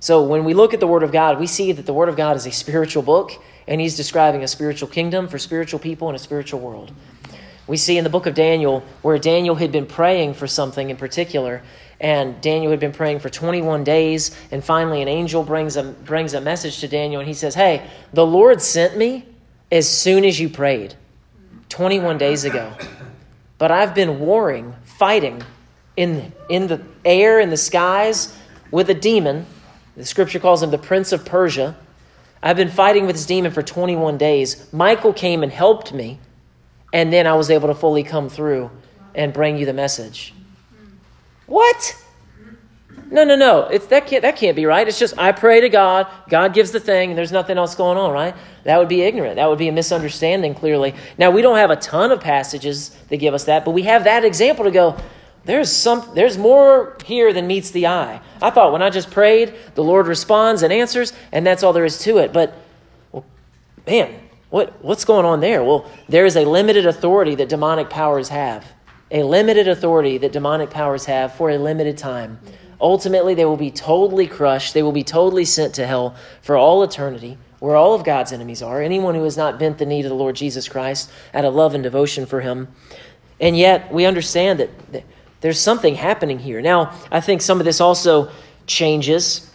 So 0.00 0.24
when 0.24 0.44
we 0.44 0.54
look 0.54 0.74
at 0.74 0.80
the 0.80 0.86
Word 0.88 1.04
of 1.04 1.12
God, 1.12 1.38
we 1.38 1.46
see 1.46 1.70
that 1.70 1.86
the 1.86 1.92
Word 1.92 2.08
of 2.08 2.16
God 2.16 2.36
is 2.36 2.46
a 2.46 2.50
spiritual 2.50 3.04
book, 3.04 3.30
and 3.68 3.80
he's 3.80 3.96
describing 3.96 4.42
a 4.42 4.48
spiritual 4.48 4.88
kingdom 4.88 5.28
for 5.28 5.38
spiritual 5.38 5.78
people 5.78 6.08
in 6.08 6.16
a 6.16 6.18
spiritual 6.18 6.58
world. 6.58 6.90
We 7.68 7.76
see 7.76 7.96
in 7.96 8.02
the 8.02 8.10
book 8.10 8.26
of 8.26 8.34
Daniel 8.34 8.82
where 9.02 9.18
Daniel 9.18 9.54
had 9.54 9.70
been 9.70 9.86
praying 9.86 10.34
for 10.34 10.48
something 10.48 10.90
in 10.90 10.96
particular, 10.96 11.62
and 12.02 12.40
Daniel 12.40 12.72
had 12.72 12.80
been 12.80 12.92
praying 12.92 13.20
for 13.20 13.30
21 13.30 13.84
days, 13.84 14.36
and 14.50 14.62
finally 14.62 15.02
an 15.02 15.08
angel 15.08 15.44
brings 15.44 15.76
a, 15.76 15.84
brings 15.84 16.34
a 16.34 16.40
message 16.40 16.80
to 16.80 16.88
Daniel, 16.88 17.20
and 17.20 17.28
he 17.28 17.34
says, 17.34 17.54
Hey, 17.54 17.88
the 18.12 18.26
Lord 18.26 18.60
sent 18.60 18.96
me 18.96 19.24
as 19.70 19.88
soon 19.88 20.24
as 20.24 20.38
you 20.38 20.48
prayed, 20.48 20.94
21 21.68 22.18
days 22.18 22.44
ago. 22.44 22.72
But 23.56 23.70
I've 23.70 23.94
been 23.94 24.18
warring, 24.18 24.74
fighting 24.82 25.44
in, 25.96 26.32
in 26.48 26.66
the 26.66 26.82
air, 27.04 27.38
in 27.38 27.50
the 27.50 27.56
skies, 27.56 28.36
with 28.72 28.90
a 28.90 28.94
demon. 28.94 29.46
The 29.96 30.04
scripture 30.04 30.40
calls 30.40 30.60
him 30.60 30.72
the 30.72 30.78
prince 30.78 31.12
of 31.12 31.24
Persia. 31.24 31.76
I've 32.42 32.56
been 32.56 32.70
fighting 32.70 33.06
with 33.06 33.14
this 33.14 33.26
demon 33.26 33.52
for 33.52 33.62
21 33.62 34.18
days. 34.18 34.72
Michael 34.72 35.12
came 35.12 35.44
and 35.44 35.52
helped 35.52 35.92
me, 35.92 36.18
and 36.92 37.12
then 37.12 37.28
I 37.28 37.34
was 37.34 37.48
able 37.48 37.68
to 37.68 37.74
fully 37.76 38.02
come 38.02 38.28
through 38.28 38.72
and 39.14 39.32
bring 39.32 39.56
you 39.56 39.66
the 39.66 39.72
message. 39.72 40.34
What? 41.52 42.02
No, 43.10 43.24
no, 43.24 43.36
no. 43.36 43.64
It's, 43.64 43.84
that, 43.88 44.06
can't, 44.06 44.22
that 44.22 44.36
can't 44.36 44.56
be 44.56 44.64
right. 44.64 44.88
It's 44.88 44.98
just 44.98 45.18
I 45.18 45.32
pray 45.32 45.60
to 45.60 45.68
God, 45.68 46.06
God 46.30 46.54
gives 46.54 46.70
the 46.70 46.80
thing, 46.80 47.10
and 47.10 47.18
there's 47.18 47.30
nothing 47.30 47.58
else 47.58 47.74
going 47.74 47.98
on, 47.98 48.10
right? 48.10 48.34
That 48.64 48.78
would 48.78 48.88
be 48.88 49.02
ignorant. 49.02 49.36
That 49.36 49.50
would 49.50 49.58
be 49.58 49.68
a 49.68 49.72
misunderstanding, 49.72 50.54
clearly. 50.54 50.94
Now, 51.18 51.30
we 51.30 51.42
don't 51.42 51.58
have 51.58 51.70
a 51.70 51.76
ton 51.76 52.10
of 52.10 52.22
passages 52.22 52.96
that 53.10 53.18
give 53.18 53.34
us 53.34 53.44
that, 53.44 53.66
but 53.66 53.72
we 53.72 53.82
have 53.82 54.04
that 54.04 54.24
example 54.24 54.64
to 54.64 54.70
go, 54.70 54.96
there's, 55.44 55.70
some, 55.70 56.10
there's 56.14 56.38
more 56.38 56.96
here 57.04 57.34
than 57.34 57.46
meets 57.46 57.70
the 57.70 57.86
eye. 57.86 58.22
I 58.40 58.48
thought 58.48 58.72
when 58.72 58.80
I 58.80 58.88
just 58.88 59.10
prayed, 59.10 59.52
the 59.74 59.84
Lord 59.84 60.06
responds 60.06 60.62
and 60.62 60.72
answers, 60.72 61.12
and 61.32 61.46
that's 61.46 61.62
all 61.62 61.74
there 61.74 61.84
is 61.84 61.98
to 61.98 62.16
it. 62.16 62.32
But, 62.32 62.54
well, 63.12 63.26
man, 63.86 64.18
what, 64.48 64.82
what's 64.82 65.04
going 65.04 65.26
on 65.26 65.40
there? 65.40 65.62
Well, 65.62 65.90
there 66.08 66.24
is 66.24 66.36
a 66.36 66.46
limited 66.46 66.86
authority 66.86 67.34
that 67.34 67.50
demonic 67.50 67.90
powers 67.90 68.30
have 68.30 68.64
a 69.12 69.22
limited 69.22 69.68
authority 69.68 70.18
that 70.18 70.32
demonic 70.32 70.70
powers 70.70 71.04
have 71.04 71.34
for 71.34 71.50
a 71.50 71.58
limited 71.58 71.98
time. 71.98 72.40
Ultimately, 72.80 73.34
they 73.34 73.44
will 73.44 73.58
be 73.58 73.70
totally 73.70 74.26
crushed. 74.26 74.74
They 74.74 74.82
will 74.82 74.90
be 74.90 75.04
totally 75.04 75.44
sent 75.44 75.74
to 75.74 75.86
hell 75.86 76.16
for 76.40 76.56
all 76.56 76.82
eternity, 76.82 77.38
where 77.60 77.76
all 77.76 77.94
of 77.94 78.04
God's 78.04 78.32
enemies 78.32 78.62
are. 78.62 78.82
Anyone 78.82 79.14
who 79.14 79.22
has 79.22 79.36
not 79.36 79.58
bent 79.58 79.78
the 79.78 79.86
knee 79.86 80.02
to 80.02 80.08
the 80.08 80.14
Lord 80.14 80.34
Jesus 80.34 80.68
Christ 80.68 81.10
out 81.32 81.44
of 81.44 81.54
love 81.54 81.74
and 81.74 81.84
devotion 81.84 82.26
for 82.26 82.40
him. 82.40 82.66
And 83.38 83.56
yet, 83.56 83.92
we 83.92 84.06
understand 84.06 84.58
that 84.58 85.04
there's 85.42 85.60
something 85.60 85.94
happening 85.94 86.38
here. 86.38 86.62
Now, 86.62 86.98
I 87.10 87.20
think 87.20 87.42
some 87.42 87.60
of 87.60 87.66
this 87.66 87.80
also 87.80 88.30
changes 88.66 89.48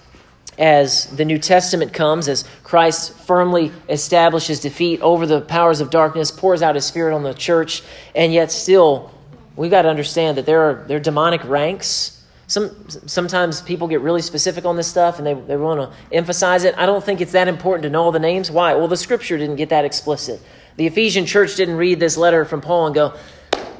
as 0.57 1.05
the 1.15 1.25
New 1.25 1.37
Testament 1.37 1.93
comes, 1.93 2.27
as 2.27 2.43
Christ 2.63 3.13
firmly 3.13 3.71
establishes 3.89 4.59
defeat 4.59 5.01
over 5.01 5.25
the 5.25 5.41
powers 5.41 5.81
of 5.81 5.89
darkness, 5.89 6.31
pours 6.31 6.61
out 6.61 6.75
his 6.75 6.85
Spirit 6.85 7.15
on 7.15 7.23
the 7.23 7.33
church, 7.33 7.83
and 8.15 8.33
yet 8.33 8.51
still 8.51 9.11
we've 9.57 9.71
got 9.71 9.81
to 9.81 9.89
understand 9.89 10.37
that 10.37 10.45
there 10.45 10.61
are 10.61 10.85
there 10.87 10.97
are 10.97 11.01
demonic 11.01 11.43
ranks. 11.43 12.13
Some 12.45 12.89
sometimes 12.89 13.61
people 13.61 13.89
get 13.89 13.99
really 13.99 14.21
specific 14.21 14.63
on 14.63 14.77
this 14.77 14.87
stuff 14.87 15.17
and 15.17 15.27
they, 15.27 15.33
they 15.33 15.57
want 15.57 15.81
to 15.81 16.15
emphasize 16.15 16.63
it. 16.63 16.75
I 16.77 16.85
don't 16.85 17.03
think 17.03 17.19
it's 17.19 17.33
that 17.33 17.49
important 17.49 17.83
to 17.83 17.89
know 17.89 18.03
all 18.03 18.13
the 18.13 18.19
names. 18.19 18.49
Why? 18.49 18.73
Well, 18.75 18.87
the 18.87 18.95
scripture 18.95 19.37
didn't 19.37 19.57
get 19.57 19.69
that 19.69 19.83
explicit. 19.83 20.39
The 20.77 20.85
Ephesian 20.85 21.25
church 21.25 21.55
didn't 21.55 21.75
read 21.75 21.99
this 21.99 22.15
letter 22.15 22.45
from 22.45 22.61
Paul 22.61 22.85
and 22.85 22.95
go, 22.95 23.15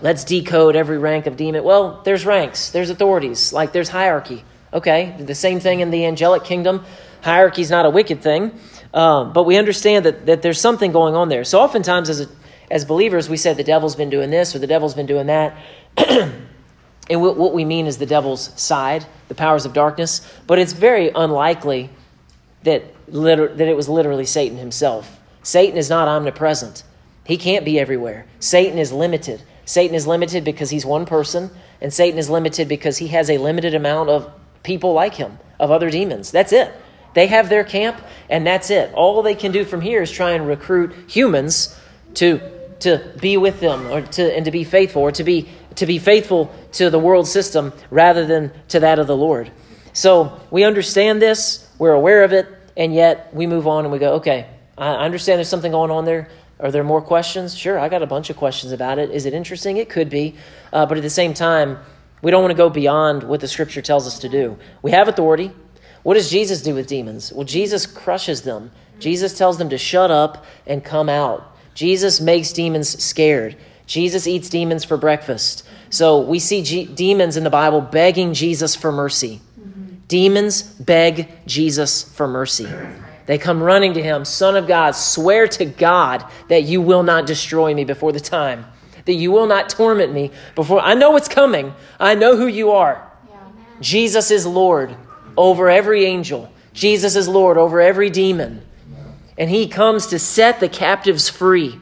let's 0.02 0.26
decode 0.26 0.76
every 0.76 0.98
rank 0.98 1.28
of 1.28 1.38
demon. 1.38 1.64
Well, 1.64 2.02
there's 2.04 2.26
ranks, 2.26 2.72
there's 2.72 2.90
authorities, 2.90 3.54
like 3.54 3.72
there's 3.72 3.90
hierarchy. 3.90 4.44
Okay, 4.74 5.16
the 5.18 5.36
same 5.36 5.62
thing 5.62 5.80
in 5.80 5.92
the 5.92 6.06
angelic 6.06 6.44
kingdom. 6.44 6.84
Hierarchy 7.22 7.62
is 7.62 7.72
not 7.72 7.86
a 7.86 7.90
wicked 7.90 8.22
thing, 8.22 8.52
um, 8.94 9.32
but 9.32 9.44
we 9.44 9.58
understand 9.58 10.06
that, 10.06 10.26
that 10.26 10.42
there's 10.42 10.60
something 10.60 10.92
going 10.92 11.16
on 11.16 11.30
there. 11.30 11.44
So 11.46 11.60
oftentimes, 11.62 12.10
as 12.10 12.22
a 12.22 12.28
as 12.70 12.86
believers, 12.86 13.30
we 13.30 13.38
say 13.38 13.54
the 13.54 13.64
devil's 13.64 13.96
been 13.96 14.10
doing 14.10 14.30
this 14.30 14.56
or 14.56 14.60
the 14.60 14.68
devil's 14.68 14.94
been 14.94 15.06
doing 15.06 15.28
that. 15.28 15.58
and 15.98 17.22
what 17.22 17.54
we 17.54 17.64
mean 17.64 17.88
is 17.88 17.98
the 17.98 18.06
devil's 18.06 18.52
side, 18.62 19.06
the 19.30 19.36
powers 19.36 19.66
of 19.66 19.74
darkness. 19.74 20.22
But 20.48 20.60
it's 20.60 20.74
very 20.74 21.10
unlikely 21.10 21.90
that, 22.64 22.84
liter- 23.08 23.54
that 23.56 23.68
it 23.68 23.76
was 23.76 23.88
literally 23.88 24.26
Satan 24.26 24.58
himself. 24.58 25.20
Satan 25.44 25.78
is 25.78 25.90
not 25.90 26.10
omnipresent, 26.10 26.84
he 27.24 27.38
can't 27.38 27.64
be 27.64 27.80
everywhere. 27.80 28.26
Satan 28.40 28.78
is 28.78 28.92
limited. 28.92 29.42
Satan 29.66 29.96
is 29.96 30.08
limited 30.08 30.46
because 30.46 30.70
he's 30.70 30.86
one 30.86 31.06
person, 31.06 31.50
and 31.82 31.94
Satan 31.94 32.18
is 32.18 32.30
limited 32.30 32.70
because 32.70 32.98
he 32.98 33.08
has 33.08 33.30
a 33.30 33.38
limited 33.38 33.76
amount 33.76 34.10
of 34.10 34.32
people 34.64 34.94
like 34.94 35.14
him, 35.14 35.38
of 35.60 35.70
other 35.72 35.90
demons. 35.90 36.32
That's 36.32 36.54
it. 36.54 36.74
They 37.14 37.28
have 37.28 37.50
their 37.50 37.66
camp, 37.66 38.02
and 38.30 38.48
that's 38.48 38.70
it. 38.70 38.94
All 38.94 39.22
they 39.22 39.36
can 39.36 39.52
do 39.52 39.66
from 39.66 39.82
here 39.82 40.02
is 40.02 40.12
try 40.12 40.32
and 40.32 40.48
recruit 40.48 40.94
humans 41.10 41.78
to 42.16 42.40
to 42.80 43.12
be 43.20 43.38
with 43.38 43.60
them 43.60 43.88
or 43.88 44.02
to 44.02 44.36
and 44.36 44.46
to 44.46 44.52
be 44.52 44.64
faithful 44.64 45.02
or 45.02 45.12
to 45.12 45.24
be 45.24 45.48
to 45.76 45.86
be 45.86 46.00
faithful 46.00 46.54
to 46.74 46.90
the 46.90 47.00
world 47.00 47.28
system 47.28 47.72
rather 47.92 48.26
than 48.26 48.52
to 48.70 48.80
that 48.80 49.00
of 49.00 49.08
the 49.08 49.16
Lord. 49.16 49.52
So 49.94 50.40
we 50.52 50.64
understand 50.64 51.22
this, 51.22 51.72
we're 51.80 51.94
aware 51.94 52.24
of 52.24 52.34
it, 52.34 52.48
and 52.76 52.94
yet 52.94 53.34
we 53.34 53.48
move 53.48 53.68
on 53.68 53.84
and 53.84 53.92
we 53.92 54.00
go, 54.00 54.14
okay, 54.16 54.48
I 54.78 54.94
understand 54.94 55.40
there's 55.40 55.50
something 55.50 55.72
going 55.72 55.92
on 55.92 56.06
there. 56.06 56.30
Are 56.60 56.72
there 56.72 56.84
more 56.84 57.02
questions? 57.02 57.56
Sure, 57.56 57.80
I 57.80 57.90
got 57.90 58.04
a 58.04 58.08
bunch 58.08 58.30
of 58.30 58.38
questions 58.38 58.72
about 58.72 59.00
it. 59.00 59.12
Is 59.12 59.26
it 59.26 59.34
interesting? 59.34 59.78
It 59.78 59.90
could 59.90 60.10
be. 60.10 60.36
Uh, 60.74 60.86
but 60.86 60.98
at 60.98 61.04
the 61.04 61.10
same 61.10 61.34
time, 61.34 61.80
we 62.22 62.32
don't 62.32 62.42
want 62.42 62.52
to 62.52 62.58
go 62.58 62.70
beyond 62.70 63.24
what 63.24 63.40
the 63.40 63.48
scripture 63.48 63.82
tells 63.82 64.08
us 64.08 64.20
to 64.20 64.30
do. 64.30 64.58
We 64.82 64.92
have 64.92 65.08
authority. 65.08 65.52
What 66.04 66.16
does 66.16 66.30
Jesus 66.30 66.62
do 66.62 66.74
with 66.74 66.88
demons? 66.88 67.32
Well, 67.32 67.46
Jesus 67.46 67.86
crushes 67.86 68.42
them. 68.42 68.72
Jesus 69.00 69.38
tells 69.38 69.58
them 69.58 69.70
to 69.70 69.78
shut 69.78 70.10
up 70.10 70.46
and 70.66 70.84
come 70.84 71.10
out. 71.10 71.57
Jesus 71.78 72.20
makes 72.20 72.54
demons 72.54 73.04
scared. 73.04 73.56
Jesus 73.86 74.26
eats 74.26 74.50
demons 74.50 74.84
for 74.84 74.98
breakfast. 74.98 75.64
So 75.92 76.22
we 76.22 76.40
see 76.40 76.64
G- 76.64 76.88
demons 76.88 77.38
in 77.38 77.44
the 77.44 77.52
Bible 77.52 77.82
begging 77.82 78.34
Jesus 78.34 78.76
for 78.76 78.92
mercy. 78.92 79.40
Mm-hmm. 79.60 79.98
Demons 80.08 80.64
beg 80.64 81.30
Jesus 81.46 82.02
for 82.02 82.28
mercy. 82.28 82.68
They 83.28 83.38
come 83.38 83.62
running 83.62 83.94
to 83.94 84.02
him, 84.02 84.26
Son 84.26 84.58
of 84.58 84.68
God, 84.68 84.96
swear 84.96 85.48
to 85.50 85.66
God 85.66 86.26
that 86.48 86.64
you 86.64 86.82
will 86.82 87.04
not 87.04 87.28
destroy 87.28 87.76
me 87.76 87.84
before 87.84 88.12
the 88.12 88.20
time, 88.20 88.66
that 89.06 89.14
you 89.14 89.32
will 89.32 89.46
not 89.46 89.70
torment 89.70 90.12
me 90.12 90.32
before. 90.56 90.82
I 90.82 90.96
know 90.96 91.12
what's 91.12 91.28
coming. 91.28 91.76
I 92.00 92.16
know 92.16 92.36
who 92.36 92.48
you 92.48 92.72
are. 92.72 93.08
Yeah. 93.30 93.38
Jesus 93.82 94.32
is 94.32 94.48
Lord 94.48 94.98
over 95.38 95.70
every 95.70 96.06
angel. 96.06 96.52
Jesus 96.74 97.16
is 97.16 97.28
Lord 97.28 97.60
over 97.60 97.80
every 97.80 98.10
demon. 98.10 98.64
And 99.38 99.50
he 99.50 99.68
comes 99.68 100.08
to 100.08 100.20
set 100.20 100.60
the 100.60 100.70
captives 100.70 101.30
free. 101.30 101.80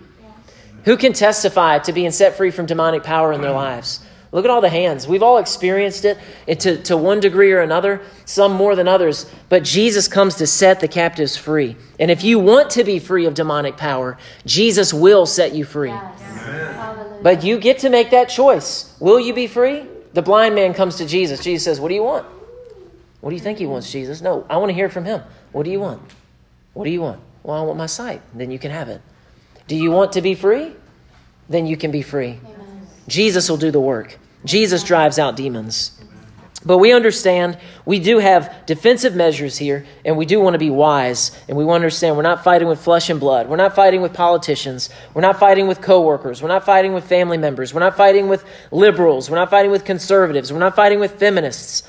Who 0.84 0.98
can 0.98 1.14
testify 1.14 1.80
to 1.80 1.94
being 1.94 2.12
set 2.12 2.36
free 2.36 2.52
from 2.52 2.66
demonic 2.66 3.04
power 3.04 3.34
in 3.34 3.42
their 3.42 3.52
lives? 3.52 4.06
Look 4.32 4.44
at 4.44 4.52
all 4.52 4.60
the 4.60 4.70
hands. 4.70 5.08
We've 5.08 5.24
all 5.24 5.38
experienced 5.38 6.04
it 6.04 6.20
to, 6.60 6.84
to 6.84 6.98
one 6.98 7.22
degree 7.22 7.54
or 7.54 7.62
another, 7.62 8.02
some 8.26 8.52
more 8.52 8.76
than 8.76 8.88
others. 8.88 9.32
But 9.48 9.64
Jesus 9.64 10.10
comes 10.10 10.36
to 10.36 10.48
set 10.48 10.82
the 10.82 10.90
captives 10.90 11.38
free. 11.38 11.78
And 12.00 12.12
if 12.12 12.24
you 12.24 12.38
want 12.38 12.72
to 12.72 12.84
be 12.84 13.00
free 13.00 13.26
of 13.28 13.34
demonic 13.34 13.78
power, 13.78 14.18
Jesus 14.46 14.94
will 14.94 15.26
set 15.26 15.56
you 15.56 15.64
free. 15.64 15.90
Yes. 15.90 17.22
But 17.24 17.44
you 17.44 17.58
get 17.58 17.80
to 17.80 17.90
make 17.90 18.12
that 18.12 18.28
choice. 18.28 18.96
Will 19.00 19.20
you 19.20 19.34
be 19.34 19.48
free? 19.48 19.86
The 20.14 20.22
blind 20.22 20.54
man 20.54 20.74
comes 20.74 20.98
to 20.98 21.06
Jesus. 21.06 21.42
Jesus 21.42 21.64
says, 21.64 21.80
What 21.80 21.88
do 21.88 21.96
you 21.96 22.04
want? 22.04 22.26
What 23.22 23.32
do 23.32 23.36
you 23.36 23.42
think 23.42 23.58
he 23.58 23.66
wants, 23.66 23.92
Jesus? 23.92 24.22
No, 24.22 24.46
I 24.50 24.58
want 24.58 24.70
to 24.70 24.74
hear 24.74 24.90
from 24.90 25.06
him. 25.06 25.22
What 25.52 25.64
do 25.64 25.72
you 25.72 25.80
want? 25.80 26.02
What 26.74 26.84
do 26.84 26.92
you 26.92 27.02
want? 27.02 27.22
Well, 27.46 27.62
I 27.62 27.62
want 27.62 27.78
my 27.78 27.86
sight. 27.86 28.24
Then 28.34 28.50
you 28.50 28.58
can 28.58 28.72
have 28.72 28.90
it. 28.90 29.02
Do 29.68 29.76
you 29.76 29.92
want 29.92 30.14
to 30.14 30.22
be 30.22 30.34
free? 30.34 30.72
Then 31.48 31.68
you 31.68 31.78
can 31.78 31.92
be 31.92 32.02
free. 32.02 32.40
Amen. 32.44 32.88
Jesus 33.08 33.48
will 33.48 33.58
do 33.58 33.70
the 33.70 33.80
work. 33.80 34.18
Jesus 34.46 34.82
drives 34.82 35.20
out 35.20 35.36
demons. 35.36 35.92
But 36.66 36.80
we 36.80 36.92
understand 36.92 37.60
we 37.86 38.00
do 38.00 38.18
have 38.18 38.66
defensive 38.66 39.16
measures 39.16 39.60
here, 39.60 39.86
and 40.04 40.18
we 40.18 40.26
do 40.26 40.40
want 40.40 40.56
to 40.56 40.58
be 40.58 40.72
wise, 40.72 41.40
and 41.48 41.56
we 41.56 41.64
want 41.64 41.82
to 41.82 41.86
understand 41.86 42.18
we're 42.18 42.24
not 42.24 42.44
fighting 42.44 42.68
with 42.68 42.84
flesh 42.84 43.12
and 43.12 43.20
blood. 43.20 43.48
We're 43.48 43.58
not 43.58 43.76
fighting 43.76 44.02
with 44.02 44.14
politicians. 44.14 44.90
We're 45.14 45.22
not 45.22 45.40
fighting 45.40 45.68
with 45.68 45.82
coworkers. 45.82 46.42
We're 46.42 46.48
not 46.48 46.66
fighting 46.66 46.96
with 46.96 47.08
family 47.08 47.38
members. 47.38 47.76
We're 47.76 47.82
not 47.82 47.96
fighting 47.96 48.28
with 48.28 48.44
liberals. 48.72 49.30
We're 49.30 49.38
not 49.38 49.52
fighting 49.52 49.70
with 49.70 49.86
conservatives. 49.86 50.52
We're 50.52 50.58
not 50.58 50.76
fighting 50.76 51.00
with 51.00 51.20
feminists. 51.20 51.84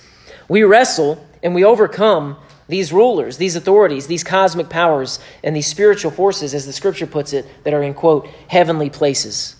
We 0.49 0.65
wrestle 0.65 1.27
and 1.43 1.55
we 1.55 1.65
overcome 1.65 2.37
these 2.69 2.93
rulers, 2.93 3.37
these 3.37 3.55
authorities, 3.55 4.07
these 4.07 4.25
cosmic 4.25 4.69
powers, 4.69 5.21
and 5.45 5.55
these 5.55 5.67
spiritual 5.67 6.11
forces, 6.11 6.55
as 6.55 6.67
the 6.67 6.73
scripture 6.73 7.07
puts 7.07 7.33
it, 7.33 7.47
that 7.65 7.73
are 7.73 7.83
in, 7.83 7.95
quote, 7.95 8.27
heavenly 8.49 8.91
places. 8.91 9.55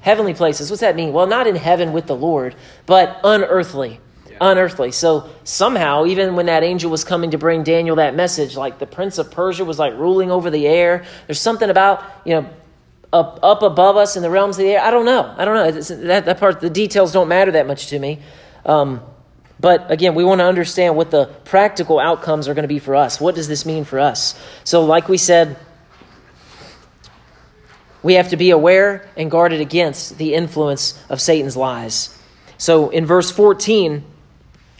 Heavenly 0.00 0.34
places. 0.34 0.70
What's 0.70 0.80
that 0.80 0.96
mean? 0.96 1.12
Well, 1.12 1.26
not 1.26 1.46
in 1.46 1.56
heaven 1.56 1.92
with 1.92 2.06
the 2.06 2.16
Lord, 2.16 2.54
but 2.84 3.20
unearthly. 3.22 4.00
Yeah. 4.28 4.36
Unearthly. 4.40 4.90
So 4.92 5.30
somehow, 5.44 6.06
even 6.06 6.34
when 6.34 6.46
that 6.46 6.64
angel 6.64 6.90
was 6.90 7.04
coming 7.04 7.30
to 7.30 7.38
bring 7.38 7.62
Daniel 7.62 7.96
that 7.96 8.14
message, 8.14 8.56
like 8.56 8.78
the 8.78 8.86
prince 8.86 9.18
of 9.18 9.30
Persia 9.30 9.64
was 9.64 9.78
like 9.78 9.94
ruling 9.94 10.30
over 10.30 10.50
the 10.50 10.66
air. 10.66 11.04
There's 11.26 11.40
something 11.40 11.70
about, 11.70 12.04
you 12.24 12.34
know, 12.34 12.50
up, 13.12 13.38
up 13.42 13.62
above 13.62 13.96
us 13.96 14.16
in 14.16 14.22
the 14.22 14.30
realms 14.30 14.58
of 14.58 14.64
the 14.64 14.72
air. 14.72 14.82
I 14.82 14.90
don't 14.90 15.06
know. 15.06 15.32
I 15.36 15.44
don't 15.44 15.54
know. 15.54 15.80
That, 16.06 16.24
that 16.24 16.38
part, 16.38 16.60
the 16.60 16.70
details 16.70 17.12
don't 17.12 17.28
matter 17.28 17.52
that 17.52 17.66
much 17.66 17.86
to 17.88 17.98
me. 17.98 18.20
Um, 18.64 19.00
but 19.58 19.90
again, 19.90 20.14
we 20.14 20.24
want 20.24 20.40
to 20.40 20.44
understand 20.44 20.96
what 20.96 21.10
the 21.10 21.26
practical 21.44 21.98
outcomes 21.98 22.48
are 22.48 22.54
going 22.54 22.64
to 22.64 22.68
be 22.68 22.78
for 22.78 22.94
us. 22.94 23.20
What 23.20 23.34
does 23.34 23.48
this 23.48 23.64
mean 23.64 23.84
for 23.84 23.98
us? 23.98 24.38
So, 24.64 24.84
like 24.84 25.08
we 25.08 25.16
said, 25.16 25.56
we 28.06 28.14
have 28.14 28.28
to 28.28 28.36
be 28.36 28.50
aware 28.50 29.08
and 29.16 29.30
guarded 29.30 29.60
against 29.60 30.16
the 30.16 30.34
influence 30.34 31.02
of 31.08 31.20
Satan's 31.20 31.56
lies. 31.56 32.16
So 32.56 32.90
in 32.90 33.04
verse 33.04 33.32
14, 33.32 34.04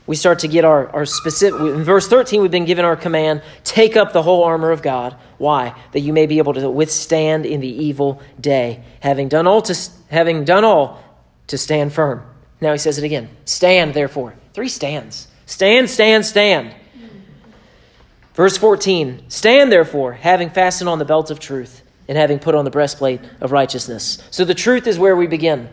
we 0.07 0.15
start 0.15 0.39
to 0.41 0.49
get 0.49 0.65
our, 0.65 0.89
our 0.91 1.05
specific. 1.05 1.61
In 1.61 1.83
verse 1.83 2.07
13, 2.07 2.41
we've 2.41 2.53
been 2.53 2.67
given 2.67 2.85
our 2.85 2.95
command 2.95 3.43
take 3.65 3.97
up 3.97 4.13
the 4.13 4.23
whole 4.23 4.45
armor 4.45 4.71
of 4.71 4.81
God. 4.81 5.17
Why? 5.39 5.75
That 5.91 6.01
you 6.01 6.13
may 6.13 6.27
be 6.27 6.39
able 6.39 6.55
to 6.55 6.71
withstand 6.71 7.45
in 7.45 7.61
the 7.61 7.85
evil 7.85 8.23
day, 8.41 8.85
having 9.01 9.29
done 9.29 9.49
all 9.49 9.63
to, 9.63 9.77
having 10.09 10.45
done 10.45 10.65
all 10.65 11.03
to 11.49 11.59
stand 11.59 11.93
firm. 11.93 12.25
Now 12.61 12.71
he 12.73 12.79
says 12.79 12.97
it 12.97 13.05
again 13.05 13.29
stand, 13.45 13.93
therefore. 13.93 14.35
Three 14.57 14.71
stands. 14.71 15.29
Stand, 15.45 15.91
stand, 15.91 16.25
stand. 16.25 16.75
Verse 18.33 18.57
14 18.57 19.29
Stand, 19.29 19.71
therefore, 19.71 20.15
having 20.15 20.49
fastened 20.49 20.89
on 20.89 20.99
the 20.99 21.05
belt 21.05 21.31
of 21.31 21.39
truth 21.39 21.83
and 22.09 22.17
having 22.17 22.39
put 22.39 22.55
on 22.55 22.65
the 22.65 22.71
breastplate 22.71 23.21
of 23.43 23.53
righteousness. 23.53 24.17
So 24.31 24.47
the 24.47 24.55
truth 24.55 24.87
is 24.87 24.99
where 24.99 25.15
we 25.15 25.27
begin. 25.27 25.69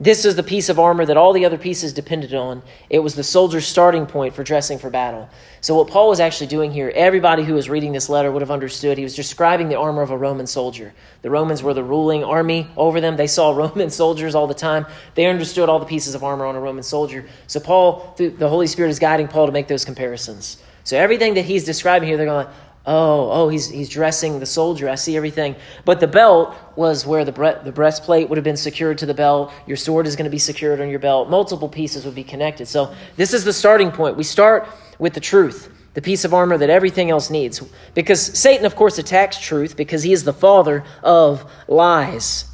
This 0.00 0.24
is 0.24 0.34
the 0.34 0.42
piece 0.42 0.68
of 0.68 0.80
armor 0.80 1.06
that 1.06 1.16
all 1.16 1.32
the 1.32 1.44
other 1.44 1.56
pieces 1.56 1.92
depended 1.92 2.34
on. 2.34 2.62
It 2.90 2.98
was 2.98 3.14
the 3.14 3.22
soldier's 3.22 3.66
starting 3.66 4.06
point 4.06 4.34
for 4.34 4.42
dressing 4.42 4.76
for 4.76 4.90
battle. 4.90 5.28
So, 5.60 5.76
what 5.76 5.86
Paul 5.86 6.08
was 6.08 6.18
actually 6.18 6.48
doing 6.48 6.72
here, 6.72 6.92
everybody 6.96 7.44
who 7.44 7.54
was 7.54 7.70
reading 7.70 7.92
this 7.92 8.08
letter 8.08 8.32
would 8.32 8.42
have 8.42 8.50
understood. 8.50 8.98
He 8.98 9.04
was 9.04 9.14
describing 9.14 9.68
the 9.68 9.78
armor 9.78 10.02
of 10.02 10.10
a 10.10 10.18
Roman 10.18 10.48
soldier. 10.48 10.92
The 11.22 11.30
Romans 11.30 11.62
were 11.62 11.74
the 11.74 11.84
ruling 11.84 12.24
army 12.24 12.68
over 12.76 13.00
them. 13.00 13.16
They 13.16 13.28
saw 13.28 13.52
Roman 13.56 13.88
soldiers 13.88 14.34
all 14.34 14.48
the 14.48 14.54
time. 14.54 14.84
They 15.14 15.26
understood 15.26 15.68
all 15.68 15.78
the 15.78 15.86
pieces 15.86 16.16
of 16.16 16.24
armor 16.24 16.44
on 16.44 16.56
a 16.56 16.60
Roman 16.60 16.82
soldier. 16.82 17.24
So, 17.46 17.60
Paul, 17.60 18.14
the 18.16 18.48
Holy 18.48 18.66
Spirit 18.66 18.90
is 18.90 18.98
guiding 18.98 19.28
Paul 19.28 19.46
to 19.46 19.52
make 19.52 19.68
those 19.68 19.84
comparisons. 19.84 20.60
So, 20.82 20.98
everything 20.98 21.34
that 21.34 21.44
he's 21.44 21.62
describing 21.62 22.08
here, 22.08 22.16
they're 22.16 22.26
going, 22.26 22.48
Oh, 22.86 23.30
oh, 23.30 23.48
he's, 23.48 23.68
he's 23.68 23.88
dressing 23.88 24.40
the 24.40 24.46
soldier. 24.46 24.90
I 24.90 24.94
see 24.94 25.16
everything. 25.16 25.56
But 25.86 26.00
the 26.00 26.06
belt 26.06 26.54
was 26.76 27.06
where 27.06 27.24
the, 27.24 27.32
bre- 27.32 27.62
the 27.64 27.72
breastplate 27.72 28.28
would 28.28 28.36
have 28.36 28.44
been 28.44 28.58
secured 28.58 28.98
to 28.98 29.06
the 29.06 29.14
belt. 29.14 29.52
Your 29.66 29.78
sword 29.78 30.06
is 30.06 30.16
going 30.16 30.24
to 30.24 30.30
be 30.30 30.38
secured 30.38 30.82
on 30.82 30.90
your 30.90 30.98
belt. 30.98 31.30
Multiple 31.30 31.68
pieces 31.68 32.04
would 32.04 32.14
be 32.14 32.24
connected. 32.24 32.66
So 32.66 32.94
this 33.16 33.32
is 33.32 33.42
the 33.42 33.54
starting 33.54 33.90
point. 33.90 34.18
We 34.18 34.24
start 34.24 34.68
with 34.98 35.14
the 35.14 35.20
truth, 35.20 35.72
the 35.94 36.02
piece 36.02 36.26
of 36.26 36.34
armor 36.34 36.58
that 36.58 36.68
everything 36.68 37.10
else 37.10 37.30
needs. 37.30 37.62
Because 37.94 38.20
Satan, 38.20 38.66
of 38.66 38.76
course, 38.76 38.98
attacks 38.98 39.40
truth 39.40 39.78
because 39.78 40.02
he 40.02 40.12
is 40.12 40.24
the 40.24 40.34
father 40.34 40.84
of 41.02 41.50
lies. 41.68 42.44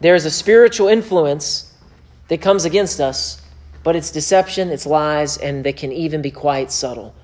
There 0.00 0.14
is 0.14 0.24
a 0.24 0.30
spiritual 0.30 0.88
influence 0.88 1.74
that 2.28 2.40
comes 2.40 2.64
against 2.64 3.00
us, 3.00 3.42
but 3.84 3.96
it's 3.96 4.10
deception, 4.10 4.70
it's 4.70 4.86
lies, 4.86 5.36
and 5.36 5.62
they 5.62 5.74
can 5.74 5.92
even 5.92 6.22
be 6.22 6.30
quite 6.30 6.72
subtle. 6.72 7.14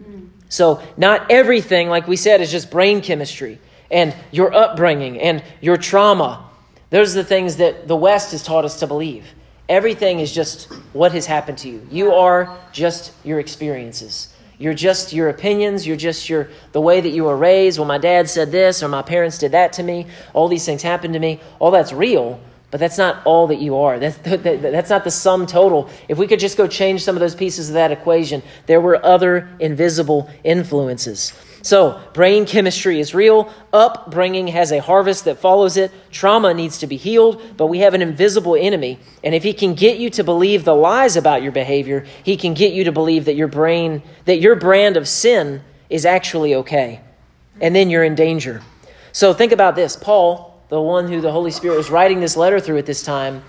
Mm. 0.00 0.28
So, 0.50 0.82
not 0.96 1.30
everything, 1.30 1.88
like 1.88 2.06
we 2.08 2.16
said, 2.16 2.40
is 2.40 2.50
just 2.50 2.70
brain 2.70 3.00
chemistry 3.00 3.60
and 3.90 4.14
your 4.32 4.52
upbringing 4.52 5.20
and 5.20 5.42
your 5.60 5.76
trauma. 5.76 6.44
Those 6.90 7.16
are 7.16 7.22
the 7.22 7.28
things 7.28 7.56
that 7.56 7.86
the 7.86 7.96
West 7.96 8.32
has 8.32 8.42
taught 8.42 8.64
us 8.64 8.80
to 8.80 8.88
believe. 8.88 9.24
Everything 9.68 10.18
is 10.18 10.32
just 10.32 10.64
what 10.92 11.12
has 11.12 11.24
happened 11.24 11.58
to 11.58 11.68
you. 11.68 11.86
You 11.88 12.12
are 12.12 12.58
just 12.72 13.12
your 13.24 13.38
experiences. 13.38 14.34
You're 14.58 14.74
just 14.74 15.12
your 15.12 15.28
opinions. 15.28 15.86
You're 15.86 15.96
just 15.96 16.28
your 16.28 16.48
the 16.72 16.80
way 16.80 17.00
that 17.00 17.10
you 17.10 17.24
were 17.24 17.36
raised. 17.36 17.78
Well, 17.78 17.86
my 17.86 17.98
dad 17.98 18.28
said 18.28 18.50
this, 18.50 18.82
or 18.82 18.88
my 18.88 19.02
parents 19.02 19.38
did 19.38 19.52
that 19.52 19.72
to 19.74 19.84
me. 19.84 20.08
All 20.34 20.48
these 20.48 20.66
things 20.66 20.82
happened 20.82 21.14
to 21.14 21.20
me. 21.20 21.40
All 21.60 21.70
that's 21.70 21.92
real, 21.92 22.40
but 22.70 22.78
that's 22.78 22.98
not 22.98 23.22
all 23.24 23.48
that 23.48 23.60
you 23.60 23.76
are. 23.76 23.98
That's, 23.98 24.16
that's 24.18 24.90
not 24.90 25.04
the 25.04 25.10
sum 25.10 25.46
total. 25.46 25.90
If 26.08 26.18
we 26.18 26.26
could 26.26 26.38
just 26.38 26.56
go 26.56 26.68
change 26.68 27.02
some 27.02 27.16
of 27.16 27.20
those 27.20 27.34
pieces 27.34 27.68
of 27.68 27.74
that 27.74 27.90
equation, 27.90 28.42
there 28.66 28.80
were 28.80 29.04
other 29.04 29.48
invisible 29.58 30.30
influences. 30.44 31.32
So, 31.62 32.00
brain 32.14 32.46
chemistry 32.46 33.00
is 33.00 33.14
real. 33.14 33.52
Upbringing 33.70 34.48
has 34.48 34.72
a 34.72 34.80
harvest 34.80 35.26
that 35.26 35.38
follows 35.38 35.76
it. 35.76 35.92
Trauma 36.10 36.54
needs 36.54 36.78
to 36.78 36.86
be 36.86 36.96
healed, 36.96 37.42
but 37.58 37.66
we 37.66 37.80
have 37.80 37.92
an 37.92 38.00
invisible 38.00 38.56
enemy. 38.56 38.98
And 39.22 39.34
if 39.34 39.42
he 39.42 39.52
can 39.52 39.74
get 39.74 39.98
you 39.98 40.08
to 40.10 40.24
believe 40.24 40.64
the 40.64 40.74
lies 40.74 41.16
about 41.16 41.42
your 41.42 41.52
behavior, 41.52 42.06
he 42.22 42.38
can 42.38 42.54
get 42.54 42.72
you 42.72 42.84
to 42.84 42.92
believe 42.92 43.26
that 43.26 43.34
your 43.34 43.48
brain, 43.48 44.02
that 44.24 44.40
your 44.40 44.56
brand 44.56 44.96
of 44.96 45.06
sin 45.06 45.62
is 45.90 46.06
actually 46.06 46.54
okay. 46.54 47.02
And 47.60 47.76
then 47.76 47.90
you're 47.90 48.04
in 48.04 48.14
danger. 48.14 48.62
So, 49.12 49.34
think 49.34 49.52
about 49.52 49.76
this. 49.76 49.96
Paul 49.96 50.49
the 50.70 50.80
one 50.80 51.08
who 51.08 51.20
the 51.20 51.32
Holy 51.32 51.50
Spirit 51.50 51.76
was 51.76 51.90
writing 51.90 52.20
this 52.20 52.36
letter 52.36 52.60
through 52.60 52.78
at 52.78 52.86
this 52.86 53.02
time, 53.02 53.42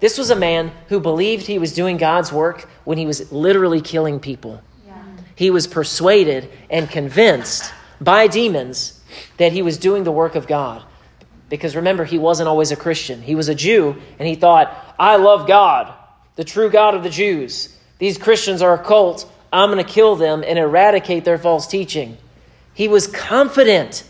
this 0.00 0.18
was 0.18 0.30
a 0.30 0.36
man 0.36 0.72
who 0.88 1.00
believed 1.00 1.46
he 1.46 1.58
was 1.58 1.72
doing 1.72 1.96
God's 1.96 2.32
work 2.32 2.68
when 2.84 2.98
he 2.98 3.06
was 3.06 3.32
literally 3.32 3.80
killing 3.80 4.20
people. 4.20 4.60
Yeah. 4.86 5.02
He 5.36 5.50
was 5.50 5.66
persuaded 5.66 6.50
and 6.68 6.90
convinced 6.90 7.72
by 8.00 8.26
demons 8.26 9.00
that 9.38 9.52
he 9.52 9.62
was 9.62 9.78
doing 9.78 10.04
the 10.04 10.12
work 10.12 10.34
of 10.34 10.46
God. 10.46 10.82
Because 11.48 11.76
remember, 11.76 12.04
he 12.04 12.18
wasn't 12.18 12.48
always 12.48 12.72
a 12.72 12.76
Christian. 12.76 13.22
He 13.22 13.36
was 13.36 13.48
a 13.48 13.54
Jew, 13.54 13.96
and 14.18 14.26
he 14.26 14.34
thought, 14.34 14.94
I 14.98 15.16
love 15.16 15.46
God, 15.46 15.94
the 16.34 16.44
true 16.44 16.70
God 16.70 16.94
of 16.94 17.04
the 17.04 17.10
Jews. 17.10 17.74
These 17.98 18.18
Christians 18.18 18.62
are 18.62 18.74
a 18.74 18.82
cult. 18.82 19.30
I'm 19.52 19.70
going 19.70 19.84
to 19.84 19.90
kill 19.90 20.16
them 20.16 20.42
and 20.44 20.58
eradicate 20.58 21.24
their 21.24 21.38
false 21.38 21.68
teaching. 21.68 22.16
He 22.74 22.88
was 22.88 23.06
confident 23.06 24.04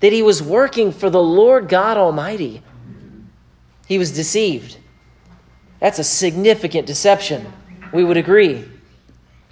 that 0.00 0.12
he 0.12 0.22
was 0.22 0.42
working 0.42 0.92
for 0.92 1.10
the 1.10 1.22
Lord 1.22 1.68
God 1.68 1.96
Almighty. 1.96 2.62
He 3.86 3.98
was 3.98 4.10
deceived. 4.10 4.78
That's 5.78 5.98
a 5.98 6.04
significant 6.04 6.86
deception. 6.86 7.52
We 7.92 8.04
would 8.04 8.16
agree. 8.16 8.64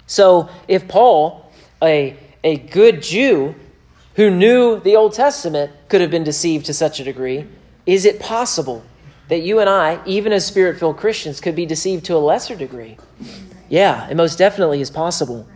So, 0.07 0.49
if 0.67 0.87
Paul, 0.87 1.51
a, 1.83 2.17
a 2.43 2.57
good 2.57 3.01
Jew 3.01 3.55
who 4.15 4.29
knew 4.29 4.79
the 4.79 4.95
Old 4.95 5.13
Testament, 5.13 5.71
could 5.87 6.01
have 6.01 6.11
been 6.11 6.23
deceived 6.23 6.65
to 6.65 6.73
such 6.73 6.99
a 6.99 7.03
degree, 7.03 7.45
is 7.85 8.05
it 8.05 8.19
possible 8.19 8.83
that 9.27 9.41
you 9.41 9.59
and 9.59 9.69
I, 9.69 9.99
even 10.05 10.33
as 10.33 10.45
spirit 10.45 10.79
filled 10.79 10.97
Christians, 10.97 11.39
could 11.39 11.55
be 11.55 11.65
deceived 11.65 12.05
to 12.05 12.15
a 12.15 12.17
lesser 12.17 12.55
degree? 12.55 12.97
Yeah, 13.69 14.09
it 14.09 14.17
most 14.17 14.37
definitely 14.37 14.81
is 14.81 14.89
possible. 14.89 15.47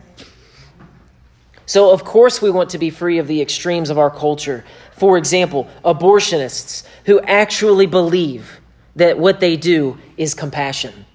So, 1.65 1.91
of 1.91 2.03
course, 2.03 2.41
we 2.41 2.51
want 2.51 2.69
to 2.71 2.77
be 2.77 2.89
free 2.89 3.19
of 3.19 3.27
the 3.27 3.41
extremes 3.41 3.89
of 3.89 3.97
our 3.97 4.11
culture. 4.11 4.65
For 4.91 5.17
example, 5.17 5.67
abortionists 5.85 6.85
who 7.05 7.21
actually 7.21 7.85
believe 7.85 8.59
that 8.95 9.17
what 9.17 9.39
they 9.39 9.55
do 9.55 9.97
is 10.17 10.33
compassion. 10.33 11.05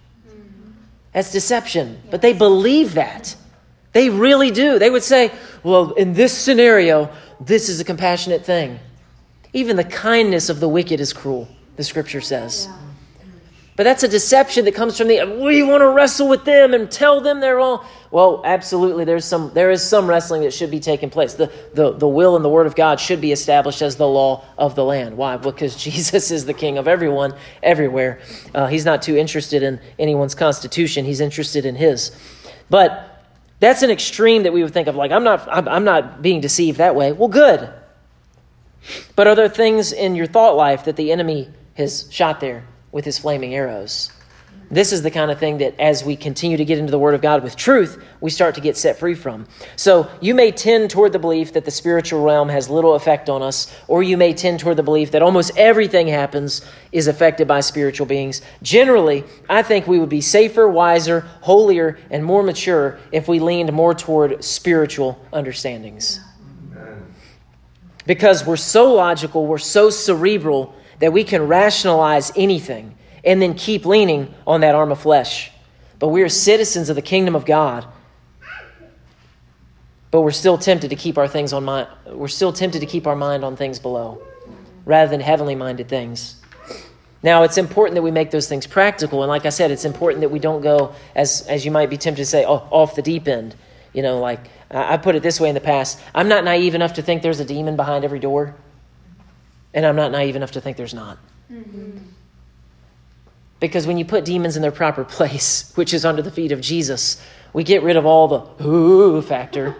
That's 1.13 1.33
deception. 1.33 2.01
But 2.11 2.23
they 2.23 2.33
believe 2.33 2.95
that. 2.95 3.35
They 3.93 4.11
really 4.11 4.51
do. 4.51 4.79
They 4.79 4.91
would 4.91 5.03
say, 5.03 5.33
well, 5.63 5.93
in 5.93 6.13
this 6.13 6.37
scenario, 6.37 7.11
this 7.41 7.69
is 7.69 7.81
a 7.81 7.85
compassionate 7.85 8.45
thing. 8.45 8.79
Even 9.53 9.77
the 9.77 9.85
kindness 9.85 10.49
of 10.49 10.61
the 10.61 10.69
wicked 10.69 11.01
is 11.01 11.13
cruel, 11.13 11.49
the 11.77 11.85
scripture 11.85 12.21
says. 12.21 12.69
Yeah. 12.69 12.88
But 13.79 13.85
that's 13.85 14.03
a 14.03 14.09
deception 14.09 14.65
that 14.65 14.75
comes 14.75 14.99
from 14.99 15.07
the 15.07 15.25
we 15.41 15.63
want 15.63 15.83
to 15.83 15.89
wrestle 15.91 16.29
with 16.29 16.45
them 16.45 16.75
and 16.75 16.91
tell 16.91 17.21
them 17.21 17.39
they're 17.39 17.61
all 17.61 17.87
well, 18.11 18.43
absolutely 18.45 19.05
there's 19.05 19.25
some 19.25 19.53
there 19.55 19.71
is 19.71 19.85
some 19.85 20.09
wrestling 20.09 20.43
that 20.43 20.53
should 20.53 20.73
be 20.73 20.81
taking 20.81 21.11
place. 21.11 21.35
The 21.35 21.53
the, 21.75 21.93
the 21.93 22.09
will 22.09 22.35
and 22.35 22.45
the 22.45 22.49
word 22.49 22.67
of 22.67 22.75
God 22.75 22.99
should 22.99 23.21
be 23.21 23.31
established 23.31 23.81
as 23.81 23.95
the 23.95 24.09
law 24.09 24.45
of 24.59 24.75
the 24.75 24.85
land. 24.85 25.17
Why? 25.17 25.37
Because 25.37 25.77
Jesus 25.85 26.33
is 26.33 26.45
the 26.45 26.55
king 26.55 26.77
of 26.77 26.89
everyone, 26.89 27.35
everywhere. 27.63 28.19
Uh, 28.53 28.67
he's 28.67 28.85
not 28.85 29.01
too 29.01 29.17
interested 29.17 29.63
in 29.63 29.79
anyone's 29.97 30.35
constitution, 30.35 31.05
he's 31.05 31.21
interested 31.21 31.65
in 31.65 31.77
his. 31.77 32.11
But 32.69 33.25
that's 33.61 33.83
an 33.83 33.91
extreme 33.93 34.43
that 34.43 34.53
we 34.53 34.65
would 34.65 34.75
think 34.75 34.89
of 34.89 34.97
like 34.97 35.13
I'm 35.13 35.23
not 35.23 35.47
I'm, 35.49 35.69
I'm 35.69 35.85
not 35.85 36.21
being 36.21 36.41
deceived 36.41 36.79
that 36.79 36.97
way. 36.97 37.13
Well, 37.13 37.29
good. 37.29 37.73
But 39.15 39.29
are 39.29 39.37
there 39.37 39.49
things 39.49 39.93
in 39.93 40.17
your 40.17 40.27
thought 40.27 40.57
life 40.57 40.87
that 40.87 40.97
the 40.97 41.13
enemy 41.13 41.49
has 41.75 42.09
shot 42.11 42.41
there? 42.41 42.65
With 42.99 43.05
his 43.05 43.17
flaming 43.17 43.55
arrows. 43.55 44.11
This 44.73 44.93
is 44.93 45.03
the 45.03 45.11
kind 45.13 45.31
of 45.31 45.39
thing 45.39 45.59
that 45.59 45.79
as 45.79 46.03
we 46.03 46.17
continue 46.17 46.57
to 46.57 46.65
get 46.65 46.79
into 46.79 46.91
the 46.91 46.99
Word 46.99 47.15
of 47.15 47.23
God 47.23 47.45
with 47.45 47.55
truth, 47.55 48.03
we 48.21 48.29
start 48.29 48.57
to 48.57 48.61
get 48.61 48.77
set 48.77 48.99
free 48.99 49.15
from. 49.15 49.47
So 49.77 50.11
you 50.21 50.35
may 50.35 50.51
tend 50.51 50.91
toward 50.91 51.13
the 51.13 51.19
belief 51.21 51.53
that 51.53 51.65
the 51.65 51.71
spiritual 51.71 52.25
realm 52.25 52.49
has 52.49 52.69
little 52.69 52.97
effect 52.97 53.31
on 53.31 53.41
us, 53.41 53.73
or 53.87 54.03
you 54.03 54.17
may 54.17 54.35
tend 54.35 54.59
toward 54.59 54.79
the 54.79 54.83
belief 54.83 55.13
that 55.13 55.23
almost 55.23 55.57
everything 55.57 56.09
happens 56.09 56.67
is 56.91 57.07
affected 57.07 57.47
by 57.47 57.61
spiritual 57.61 58.05
beings. 58.05 58.43
Generally, 58.63 59.23
I 59.49 59.63
think 59.63 59.87
we 59.87 60.01
would 60.01 60.09
be 60.09 60.21
safer, 60.21 60.69
wiser, 60.69 61.21
holier, 61.41 62.01
and 62.11 62.25
more 62.25 62.43
mature 62.43 62.99
if 63.13 63.29
we 63.29 63.39
leaned 63.39 63.73
more 63.73 63.95
toward 63.95 64.43
spiritual 64.43 65.25
understandings. 65.33 66.19
Because 68.07 68.45
we're 68.45 68.57
so 68.57 68.93
logical, 68.93 69.47
we're 69.47 69.59
so 69.59 69.89
cerebral 69.89 70.75
that 71.01 71.13
we 71.13 71.25
can 71.25 71.47
rationalize 71.47 72.33
anything 72.37 72.97
and 73.25 73.41
then 73.41 73.55
keep 73.55 73.85
leaning 73.85 74.35
on 74.47 74.61
that 74.63 74.75
arm 74.75 74.91
of 74.91 75.01
flesh. 75.01 75.51
But 75.99 76.09
we 76.09 76.23
are 76.23 76.29
citizens 76.29 76.89
of 76.89 76.97
the 76.97 77.03
kingdom 77.03 77.35
of 77.35 77.45
God. 77.45 77.87
But 80.11 80.23
we're 80.23 80.31
still 80.31 80.57
tempted 80.57 80.91
to 80.91 80.97
keep 80.97 81.19
our 81.19 81.29
things 81.29 81.53
on 81.53 81.65
mind. 81.65 81.89
We're 82.07 82.29
still 82.29 82.53
tempted 82.53 82.81
to 82.81 82.87
keep 82.87 83.07
our 83.07 83.17
mind 83.17 83.45
on 83.45 83.57
things 83.57 83.79
below 83.79 84.23
rather 84.87 85.11
than 85.11 85.21
heavenly 85.21 85.55
minded 85.55 85.89
things. 85.89 86.37
Now, 87.23 87.43
it's 87.43 87.59
important 87.59 87.97
that 87.97 88.03
we 88.03 88.11
make 88.11 88.31
those 88.31 88.49
things 88.49 88.67
practical. 88.67 89.23
And 89.23 89.29
like 89.29 89.45
I 89.45 89.51
said, 89.51 89.71
it's 89.71 89.85
important 89.85 90.21
that 90.21 90.31
we 90.31 90.39
don't 90.39 90.63
go, 90.63 90.95
as, 91.15 91.43
as 91.49 91.65
you 91.65 91.71
might 91.71 91.91
be 91.91 91.97
tempted 91.97 92.23
to 92.23 92.27
say, 92.27 92.45
off 92.45 92.95
the 92.95 93.03
deep 93.03 93.29
end. 93.29 93.55
You 93.93 94.03
know, 94.03 94.21
like 94.21 94.49
I 94.71 94.97
put 94.97 95.17
it 95.17 95.23
this 95.23 95.41
way 95.41 95.49
in 95.49 95.55
the 95.55 95.61
past 95.61 95.99
I'm 96.15 96.29
not 96.29 96.45
naive 96.45 96.75
enough 96.75 96.95
to 96.95 97.03
think 97.03 97.23
there's 97.23 97.41
a 97.41 97.45
demon 97.45 97.77
behind 97.77 98.05
every 98.05 98.21
door. 98.21 98.55
And 99.75 99.85
I'm 99.87 99.97
not 99.97 100.13
naive 100.13 100.37
enough 100.37 100.53
to 100.53 100.61
think 100.61 100.77
there's 100.77 100.95
not. 100.95 101.19
Mm-hmm. 101.53 101.99
Because 103.61 103.87
when 103.87 103.99
you 103.99 104.05
put 104.05 104.25
demons 104.25 104.57
in 104.57 104.63
their 104.63 104.73
proper 104.73 105.05
place, 105.05 105.73
which 105.75 105.93
is 105.93 106.05
under 106.05 106.23
the 106.23 106.31
feet 106.31 106.53
of 106.53 106.61
Jesus, 106.61 107.21
we 107.53 107.65
get 107.65 107.83
rid 107.83 107.97
of 107.97 108.07
all 108.07 108.29
the 108.29 108.65
ooh 108.65 109.23
factor. 109.23 109.75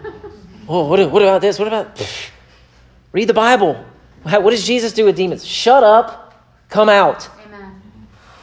oh, 0.67 0.87
what, 0.87 1.11
what 1.11 1.21
about 1.21 1.41
this? 1.41 1.57
What 1.57 1.67
about. 1.67 2.19
Read 3.11 3.25
the 3.25 3.33
Bible. 3.33 3.83
What 4.23 4.51
does 4.51 4.67
Jesus 4.67 4.93
do 4.93 5.05
with 5.05 5.15
demons? 5.15 5.45
Shut 5.45 5.83
up, 5.83 6.43
come 6.69 6.89
out. 6.89 7.27
Amen. 7.47 7.81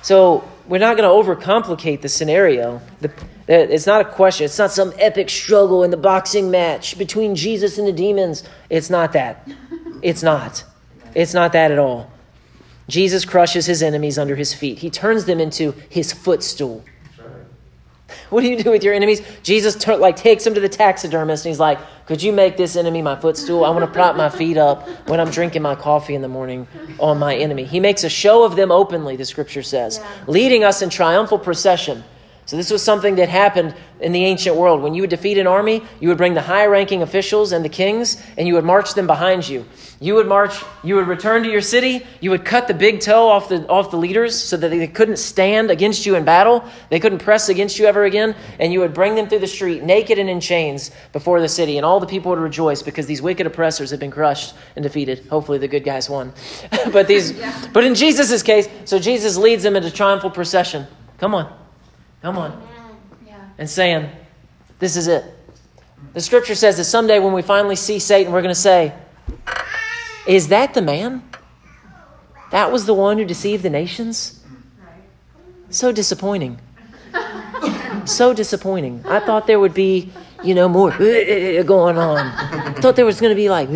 So 0.03 0.49
we're 0.67 0.79
not 0.79 0.97
going 0.97 1.09
to 1.09 1.31
overcomplicate 1.31 2.01
the 2.01 2.09
scenario. 2.09 2.81
The, 3.01 3.13
it's 3.47 3.87
not 3.87 4.01
a 4.01 4.05
question. 4.05 4.47
It's 4.47 4.59
not 4.59 4.73
some 4.73 4.93
epic 4.99 5.31
struggle 5.31 5.85
in 5.85 5.91
the 5.91 5.97
boxing 5.97 6.51
match 6.51 6.99
between 6.99 7.37
Jesus 7.37 7.79
and 7.79 7.87
the 7.87 7.93
demons. 7.93 8.43
It's 8.71 8.91
not 8.91 9.13
that. 9.13 9.49
It's 10.03 10.23
not. 10.23 10.63
It's 11.15 11.35
not 11.35 11.53
that 11.53 11.71
at 11.71 11.79
all. 11.79 12.11
Jesus 12.89 13.25
crushes 13.25 13.67
his 13.67 13.83
enemies 13.83 14.19
under 14.19 14.37
his 14.37 14.55
feet. 14.55 14.79
He 14.79 14.91
turns 14.91 15.25
them 15.25 15.41
into 15.41 15.73
his 15.89 16.13
footstool. 16.13 16.85
What 18.31 18.43
do 18.43 18.49
you 18.49 18.63
do 18.63 18.71
with 18.71 18.85
your 18.85 18.95
enemies? 18.95 19.21
Jesus 19.43 19.75
t- 19.75 19.95
like 19.95 20.17
takes 20.17 20.45
them 20.45 20.55
to 20.55 20.61
the 20.61 20.69
taxidermist 20.69 21.45
and 21.45 21.51
he's 21.51 21.61
like, 21.61 21.79
"Could 22.07 22.23
you 22.23 22.33
make 22.33 22.57
this 22.57 22.77
enemy 22.77 23.03
my 23.03 23.17
footstool? 23.17 23.65
I 23.65 23.71
want 23.71 23.85
to 23.85 23.91
prop 23.91 24.17
my 24.17 24.29
feet 24.29 24.57
up 24.57 24.89
when 25.09 25.21
I'm 25.21 25.31
drinking 25.31 25.63
my 25.63 25.75
coffee 25.75 26.15
in 26.15 26.23
the 26.23 26.29
morning 26.29 26.67
on 26.99 27.19
my 27.19 27.37
enemy." 27.37 27.65
He 27.65 27.81
makes 27.81 28.05
a 28.05 28.09
show 28.09 28.45
of 28.45 28.57
them 28.57 28.71
openly, 28.71 29.17
the 29.17 29.25
scripture 29.25 29.63
says, 29.63 29.99
yeah. 29.99 30.09
leading 30.27 30.65
us 30.65 30.83
in 30.83 30.91
triumphal 30.91 31.39
procession. 31.39 32.05
So 32.47 32.57
this 32.57 32.71
was 32.71 32.81
something 32.81 33.17
that 33.17 33.29
happened 33.29 33.75
in 34.01 34.13
the 34.13 34.25
ancient 34.25 34.55
world. 34.55 34.81
When 34.81 34.95
you 34.95 35.03
would 35.03 35.11
defeat 35.11 35.37
an 35.37 35.49
army, 35.49 35.83
you 35.99 36.09
would 36.09 36.17
bring 36.17 36.35
the 36.35 36.43
high-ranking 36.43 37.03
officials 37.03 37.51
and 37.51 37.65
the 37.65 37.69
kings 37.69 38.23
and 38.39 38.47
you 38.47 38.55
would 38.55 38.65
march 38.65 38.95
them 38.95 39.09
behind 39.09 39.49
you. 39.49 39.67
You 39.99 40.15
would 40.15 40.29
march, 40.29 40.63
you 40.85 40.95
would 40.95 41.09
return 41.09 41.43
to 41.43 41.51
your 41.51 41.61
city, 41.61 42.07
you 42.21 42.31
would 42.31 42.45
cut 42.45 42.69
the 42.69 42.75
big 42.75 43.01
toe 43.01 43.29
off 43.29 43.49
the, 43.49 43.67
off 43.67 43.91
the 43.91 43.97
leaders 43.97 44.39
so 44.39 44.57
that 44.59 44.69
they 44.69 44.87
couldn't 44.87 45.17
stand 45.17 45.73
against 45.73 46.07
you 46.07 46.15
in 46.15 46.25
battle, 46.25 46.65
they 46.89 47.01
couldn't 47.01 47.19
press 47.19 47.49
against 47.49 47.81
you 47.81 47.87
ever 47.87 48.05
again, 48.05 48.37
and 48.61 48.73
you 48.73 48.79
would 48.79 48.95
bring 48.95 49.17
them 49.17 49.27
through 49.29 49.41
the 49.41 49.47
street 49.47 49.83
naked 49.83 50.19
and 50.19 50.29
in 50.29 50.39
chains 50.39 50.93
before 51.13 51.41
the 51.41 51.49
city, 51.49 51.79
and 51.79 51.87
all 51.87 51.99
the 51.99 52.07
people 52.07 52.31
would 52.31 52.39
rejoice 52.39 52.83
because 52.83 53.07
these 53.07 53.23
wicked 53.23 53.47
oppressors 53.47 53.91
had 53.91 53.99
been 53.99 54.11
crushed 54.11 54.55
and 54.77 54.83
defeated. 54.83 55.27
Hopefully 55.29 55.59
the 55.59 55.69
good 55.69 55.83
guys 55.83 56.11
won. 56.11 56.33
but 56.93 57.09
these 57.09 57.33
yeah. 57.33 57.69
but 57.73 57.83
in 57.83 57.95
Jesus' 57.95 58.43
case, 58.43 58.69
so 58.85 58.99
Jesus 58.99 59.37
leads 59.37 59.63
them 59.63 59.75
into 59.75 59.91
triumphal 59.91 60.31
procession. 60.31 60.87
Come 61.19 61.35
on. 61.35 61.66
Come 62.27 62.39
on. 62.39 62.61
Yeah. 63.25 63.39
And 63.57 63.71
saying, 63.71 64.11
This 64.81 64.97
is 64.97 65.07
it. 65.07 65.23
The 66.13 66.21
scripture 66.21 66.57
says 66.57 66.77
that 66.77 66.87
someday 66.87 67.21
when 67.21 67.33
we 67.33 67.41
finally 67.41 67.77
see 67.77 68.01
Satan, 68.01 68.33
we're 68.33 68.43
going 68.43 68.53
to 68.53 68.61
say, 68.61 68.93
is 70.27 70.49
that 70.49 70.75
the 70.75 70.83
man? 70.83 71.23
That 72.51 72.73
was 72.73 72.85
the 72.85 72.95
one 72.95 73.17
who 73.19 73.25
deceived 73.25 73.63
the 73.63 73.71
nations? 73.71 74.43
So 75.71 75.93
disappointing. 75.93 76.59
So 78.07 78.35
disappointing. 78.35 79.05
I 79.07 79.21
thought 79.21 79.47
there 79.47 79.61
would 79.61 79.75
be, 79.75 80.11
you 80.43 80.57
know, 80.57 80.69
more 80.69 80.91
going 80.99 81.97
on. 81.97 82.27
I 82.27 82.73
thought 82.73 82.97
there 82.97 83.07
was 83.07 83.21
going 83.21 83.31
to 83.31 83.37
be 83.37 83.49
like 83.49 83.69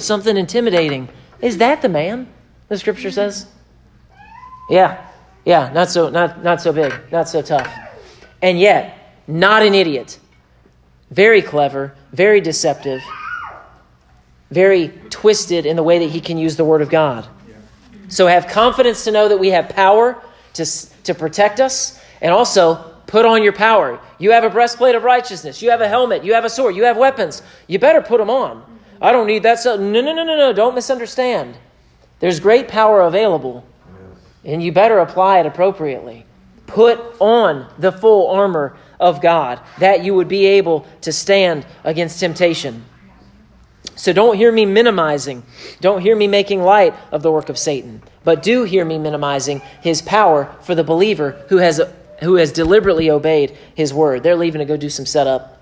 something 0.00 0.38
intimidating. 0.38 1.10
Is 1.42 1.58
that 1.58 1.82
the 1.82 1.90
man? 1.90 2.28
The 2.68 2.78
scripture 2.78 3.10
says. 3.10 3.46
Yeah, 4.70 5.06
yeah, 5.44 5.72
not 5.72 5.90
so 5.90 6.10
not 6.10 6.42
not 6.42 6.60
so 6.60 6.72
big, 6.72 6.92
not 7.10 7.28
so 7.28 7.40
tough, 7.42 7.66
and 8.42 8.58
yet 8.58 9.14
not 9.26 9.62
an 9.62 9.74
idiot. 9.74 10.18
Very 11.10 11.42
clever, 11.42 11.94
very 12.12 12.40
deceptive 12.40 13.00
very 14.50 14.88
twisted 15.10 15.64
in 15.64 15.76
the 15.76 15.82
way 15.82 15.98
that 16.00 16.10
he 16.10 16.20
can 16.20 16.36
use 16.36 16.56
the 16.56 16.64
Word 16.64 16.82
of 16.82 16.90
God. 16.90 17.26
So 18.08 18.26
have 18.26 18.48
confidence 18.48 19.04
to 19.04 19.12
know 19.12 19.28
that 19.28 19.38
we 19.38 19.48
have 19.50 19.68
power 19.68 20.20
to, 20.54 20.64
to 21.04 21.14
protect 21.14 21.60
us, 21.60 22.00
and 22.20 22.32
also 22.32 22.74
put 23.06 23.24
on 23.24 23.42
your 23.42 23.52
power. 23.52 24.00
You 24.18 24.32
have 24.32 24.42
a 24.42 24.50
breastplate 24.50 24.96
of 24.96 25.04
righteousness, 25.04 25.62
you 25.62 25.70
have 25.70 25.80
a 25.80 25.88
helmet, 25.88 26.24
you 26.24 26.34
have 26.34 26.44
a 26.44 26.50
sword, 26.50 26.74
you 26.74 26.82
have 26.84 26.96
weapons. 26.96 27.42
You 27.68 27.78
better 27.78 28.02
put 28.02 28.18
them 28.18 28.30
on. 28.30 28.64
I 29.00 29.12
don't 29.12 29.26
need 29.26 29.44
that. 29.44 29.60
So, 29.60 29.76
no, 29.76 30.00
no, 30.00 30.12
no, 30.12 30.24
no, 30.24 30.36
no. 30.36 30.52
Don't 30.52 30.74
misunderstand. 30.74 31.56
There's 32.18 32.40
great 32.40 32.68
power 32.68 33.02
available, 33.02 33.64
and 34.44 34.62
you 34.62 34.72
better 34.72 34.98
apply 34.98 35.38
it 35.38 35.46
appropriately. 35.46 36.26
Put 36.70 37.00
on 37.20 37.66
the 37.78 37.92
full 37.92 38.30
armor 38.30 38.76
of 38.98 39.20
God 39.20 39.60
that 39.78 40.04
you 40.04 40.14
would 40.14 40.28
be 40.28 40.46
able 40.46 40.86
to 41.02 41.12
stand 41.12 41.66
against 41.84 42.20
temptation. 42.20 42.84
So 43.96 44.12
don't 44.12 44.36
hear 44.36 44.52
me 44.52 44.66
minimizing. 44.66 45.42
Don't 45.80 46.00
hear 46.00 46.16
me 46.16 46.26
making 46.26 46.62
light 46.62 46.94
of 47.12 47.22
the 47.22 47.30
work 47.30 47.48
of 47.48 47.58
Satan. 47.58 48.02
But 48.24 48.42
do 48.42 48.64
hear 48.64 48.84
me 48.84 48.98
minimizing 48.98 49.60
his 49.82 50.00
power 50.00 50.54
for 50.62 50.74
the 50.74 50.84
believer 50.84 51.32
who 51.48 51.58
has, 51.58 51.80
who 52.20 52.36
has 52.36 52.52
deliberately 52.52 53.10
obeyed 53.10 53.56
his 53.74 53.92
word. 53.92 54.22
They're 54.22 54.36
leaving 54.36 54.60
to 54.60 54.64
go 54.64 54.76
do 54.76 54.90
some 54.90 55.06
setup. 55.06 55.58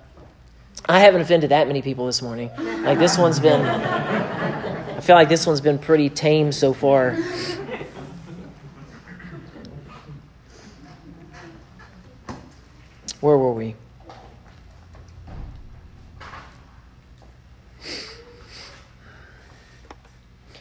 I 0.85 0.99
haven't 0.99 1.21
offended 1.21 1.51
that 1.51 1.67
many 1.67 1.81
people 1.81 2.05
this 2.05 2.21
morning. 2.21 2.49
Like 2.83 2.99
this 2.99 3.17
one's 3.17 3.39
been, 3.39 3.61
I 3.61 4.99
feel 5.01 5.15
like 5.15 5.29
this 5.29 5.45
one's 5.45 5.61
been 5.61 5.79
pretty 5.79 6.09
tame 6.09 6.51
so 6.51 6.73
far. 6.73 7.17
Where 13.21 13.37
were 13.37 13.53
we? 13.53 13.75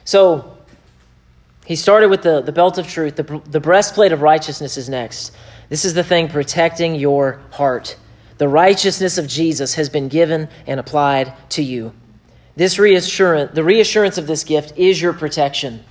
So 0.05 0.57
he 1.67 1.77
started 1.77 2.09
with 2.09 2.23
the, 2.23 2.41
the 2.41 2.51
belt 2.51 2.79
of 2.79 2.89
truth. 2.89 3.17
The, 3.17 3.43
the 3.51 3.61
breastplate 3.61 4.11
of 4.11 4.23
righteousness 4.23 4.79
is 4.79 4.89
next. 4.89 5.33
This 5.69 5.85
is 5.85 5.93
the 5.93 6.03
thing 6.03 6.29
protecting 6.29 6.95
your 6.95 7.41
heart. 7.51 7.97
The 8.39 8.49
righteousness 8.49 9.19
of 9.19 9.27
Jesus 9.27 9.75
has 9.75 9.91
been 9.91 10.09
given 10.09 10.49
and 10.67 10.81
applied 10.81 11.35
to 11.51 11.63
you. 11.63 11.93
This 12.57 12.79
reassurance, 12.79 13.53
the 13.55 13.63
reassurance 13.63 14.17
of 14.17 14.27
this 14.27 14.45
gift 14.45 14.79
is 14.79 15.01
your 15.01 15.13
protection 15.13 15.85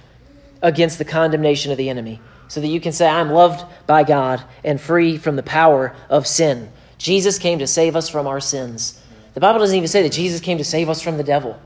against 0.62 0.98
the 0.98 1.06
condemnation 1.06 1.72
of 1.72 1.78
the 1.78 1.90
enemy. 1.90 2.20
So 2.48 2.62
that 2.62 2.68
you 2.68 2.80
can 2.80 2.92
say, 2.92 3.08
I'm 3.08 3.32
loved 3.32 3.66
by 3.86 4.04
God 4.04 4.44
and 4.64 4.80
free 4.80 5.18
from 5.18 5.36
the 5.36 5.44
power 5.44 5.96
of 6.10 6.28
sin. 6.28 6.72
Jesus 6.98 7.40
came 7.40 7.60
to 7.60 7.68
save 7.68 7.96
us 7.96 8.10
from 8.10 8.28
our 8.28 8.40
sins. 8.40 9.02
The 9.34 9.40
Bible 9.40 9.60
doesn't 9.60 9.76
even 9.76 9.88
say 9.88 10.04
that 10.04 10.12
Jesus 10.12 10.42
came 10.42 10.58
to 10.58 10.64
save 10.64 10.90
us 10.90 11.02
from 11.02 11.18
the 11.18 11.24
devil. 11.24 11.60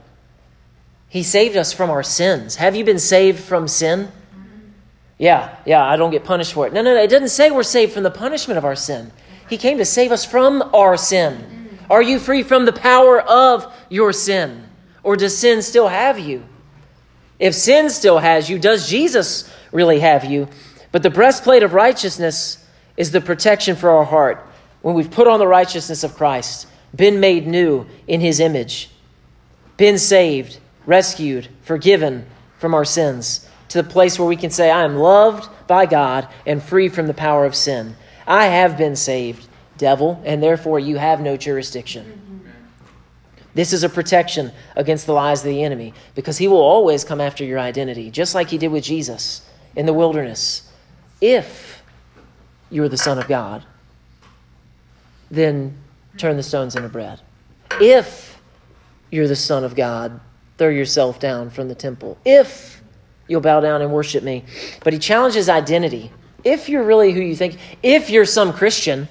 He 1.07 1.23
saved 1.23 1.57
us 1.57 1.73
from 1.73 1.89
our 1.89 2.03
sins. 2.03 2.55
Have 2.55 2.75
you 2.75 2.83
been 2.83 2.99
saved 2.99 3.39
from 3.39 3.67
sin? 3.67 4.09
Yeah, 5.17 5.55
yeah, 5.65 5.85
I 5.85 5.97
don't 5.97 6.11
get 6.11 6.23
punished 6.23 6.53
for 6.53 6.65
it. 6.67 6.73
No, 6.73 6.81
no, 6.81 6.95
no. 6.95 7.01
It 7.01 7.09
doesn't 7.09 7.29
say 7.29 7.51
we're 7.51 7.63
saved 7.63 7.93
from 7.93 8.03
the 8.03 8.11
punishment 8.11 8.57
of 8.57 8.65
our 8.65 8.75
sin. 8.75 9.11
He 9.49 9.57
came 9.57 9.77
to 9.77 9.85
save 9.85 10.11
us 10.11 10.25
from 10.25 10.61
our 10.73 10.97
sin. 10.97 11.77
Are 11.89 12.01
you 12.01 12.17
free 12.19 12.43
from 12.43 12.65
the 12.65 12.73
power 12.73 13.21
of 13.21 13.71
your 13.89 14.13
sin? 14.13 14.63
Or 15.03 15.17
does 15.17 15.37
sin 15.37 15.61
still 15.61 15.89
have 15.89 16.17
you? 16.17 16.43
If 17.37 17.53
sin 17.53 17.89
still 17.89 18.19
has 18.19 18.49
you, 18.49 18.59
does 18.59 18.87
Jesus 18.87 19.51
really 19.71 19.99
have 19.99 20.23
you? 20.25 20.47
But 20.91 21.03
the 21.03 21.09
breastplate 21.09 21.63
of 21.63 21.73
righteousness 21.73 22.65
is 22.97 23.11
the 23.11 23.21
protection 23.21 23.75
for 23.75 23.89
our 23.89 24.03
heart 24.03 24.45
when 24.81 24.95
we've 24.95 25.11
put 25.11 25.27
on 25.27 25.39
the 25.39 25.47
righteousness 25.47 26.03
of 26.03 26.15
Christ, 26.15 26.67
been 26.95 27.19
made 27.19 27.47
new 27.47 27.85
in 28.07 28.19
his 28.19 28.39
image, 28.39 28.89
been 29.77 29.97
saved, 29.97 30.59
rescued, 30.85 31.47
forgiven 31.61 32.25
from 32.57 32.73
our 32.73 32.85
sins 32.85 33.47
to 33.69 33.81
the 33.81 33.87
place 33.87 34.19
where 34.19 34.27
we 34.27 34.35
can 34.35 34.49
say, 34.49 34.69
I 34.69 34.83
am 34.83 34.97
loved 34.97 35.49
by 35.67 35.85
God 35.85 36.27
and 36.45 36.61
free 36.61 36.89
from 36.89 37.07
the 37.07 37.13
power 37.13 37.45
of 37.45 37.55
sin. 37.55 37.95
I 38.27 38.47
have 38.47 38.77
been 38.77 38.95
saved, 38.95 39.47
devil, 39.77 40.21
and 40.25 40.43
therefore 40.43 40.79
you 40.79 40.97
have 40.97 41.21
no 41.21 41.37
jurisdiction. 41.37 42.41
This 43.53 43.73
is 43.73 43.83
a 43.83 43.89
protection 43.89 44.51
against 44.75 45.05
the 45.05 45.13
lies 45.13 45.41
of 45.41 45.45
the 45.45 45.63
enemy 45.63 45.93
because 46.15 46.37
he 46.37 46.47
will 46.47 46.61
always 46.61 47.03
come 47.03 47.21
after 47.21 47.43
your 47.43 47.59
identity, 47.59 48.09
just 48.09 48.33
like 48.33 48.49
he 48.49 48.57
did 48.57 48.69
with 48.69 48.83
Jesus 48.83 49.47
in 49.75 49.85
the 49.85 49.93
wilderness. 49.93 50.70
If 51.21 51.83
you're 52.69 52.89
the 52.89 52.97
Son 52.97 53.19
of 53.19 53.27
God, 53.27 53.63
then 55.29 55.77
turn 56.17 56.35
the 56.35 56.43
stones 56.43 56.75
into 56.75 56.89
bread. 56.89 57.21
If 57.79 58.37
you're 59.11 59.27
the 59.27 59.35
Son 59.35 59.63
of 59.63 59.75
God, 59.75 60.19
throw 60.57 60.69
yourself 60.69 61.19
down 61.19 61.49
from 61.49 61.69
the 61.69 61.75
temple. 61.75 62.17
If 62.25 62.81
you'll 63.31 63.41
bow 63.41 63.61
down 63.61 63.81
and 63.81 63.91
worship 63.91 64.23
me. 64.23 64.43
But 64.83 64.93
he 64.93 64.99
challenges 64.99 65.47
identity. 65.47 66.11
If 66.43 66.67
you're 66.67 66.83
really 66.83 67.13
who 67.13 67.21
you 67.21 67.35
think, 67.35 67.57
if 67.81 68.09
you're 68.09 68.25
some 68.25 68.51
Christian, 68.51 69.07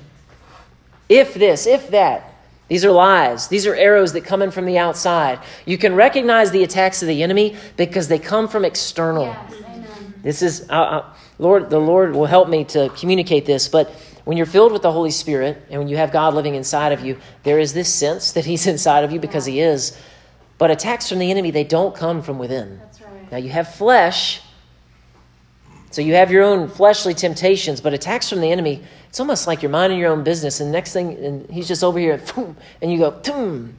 if 1.08 1.34
this, 1.34 1.66
if 1.66 1.90
that, 1.90 2.34
these 2.68 2.84
are 2.84 2.92
lies. 2.92 3.48
These 3.48 3.66
are 3.66 3.74
arrows 3.74 4.12
that 4.12 4.24
come 4.24 4.42
in 4.42 4.50
from 4.50 4.66
the 4.66 4.78
outside. 4.78 5.40
You 5.64 5.78
can 5.78 5.94
recognize 5.94 6.50
the 6.50 6.62
attacks 6.62 7.02
of 7.02 7.08
the 7.08 7.22
enemy 7.22 7.56
because 7.76 8.08
they 8.08 8.18
come 8.18 8.46
from 8.46 8.64
external. 8.64 9.24
Yes, 9.24 9.54
this 10.22 10.42
is, 10.42 10.70
uh, 10.70 10.74
uh, 10.74 11.14
Lord, 11.40 11.70
the 11.70 11.78
Lord 11.80 12.14
will 12.14 12.26
help 12.26 12.50
me 12.50 12.64
to 12.66 12.90
communicate 12.90 13.46
this, 13.46 13.66
but 13.66 13.90
when 14.24 14.36
you're 14.36 14.44
filled 14.46 14.72
with 14.72 14.82
the 14.82 14.92
Holy 14.92 15.10
Spirit 15.10 15.56
and 15.70 15.80
when 15.80 15.88
you 15.88 15.96
have 15.96 16.12
God 16.12 16.34
living 16.34 16.54
inside 16.54 16.92
of 16.92 17.02
you, 17.02 17.18
there 17.44 17.58
is 17.58 17.72
this 17.72 17.92
sense 17.92 18.32
that 18.32 18.44
He's 18.44 18.66
inside 18.74 19.04
of 19.04 19.10
you 19.10 19.18
because 19.18 19.46
He 19.46 19.60
is. 19.60 19.98
But 20.58 20.70
attacks 20.70 21.08
from 21.08 21.18
the 21.18 21.30
enemy, 21.30 21.50
they 21.50 21.64
don't 21.64 21.94
come 21.94 22.20
from 22.20 22.38
within. 22.38 22.78
Now 23.32 23.38
you 23.38 23.48
have 23.48 23.74
flesh, 23.74 24.42
so 25.90 26.02
you 26.02 26.14
have 26.14 26.30
your 26.30 26.44
own 26.44 26.68
fleshly 26.68 27.14
temptations, 27.14 27.80
but 27.80 27.94
attacks 27.94 28.28
from 28.28 28.42
the 28.42 28.52
enemy, 28.52 28.82
it's 29.08 29.18
almost 29.18 29.46
like 29.46 29.62
you're 29.62 29.70
minding 29.70 29.98
your 29.98 30.12
own 30.12 30.22
business, 30.22 30.60
and 30.60 30.70
next 30.70 30.92
thing, 30.92 31.16
and 31.24 31.50
he's 31.50 31.66
just 31.66 31.82
over 31.82 31.98
here, 31.98 32.20
and 32.82 32.92
you 32.92 32.98
go, 32.98 33.18
Toom. 33.20 33.74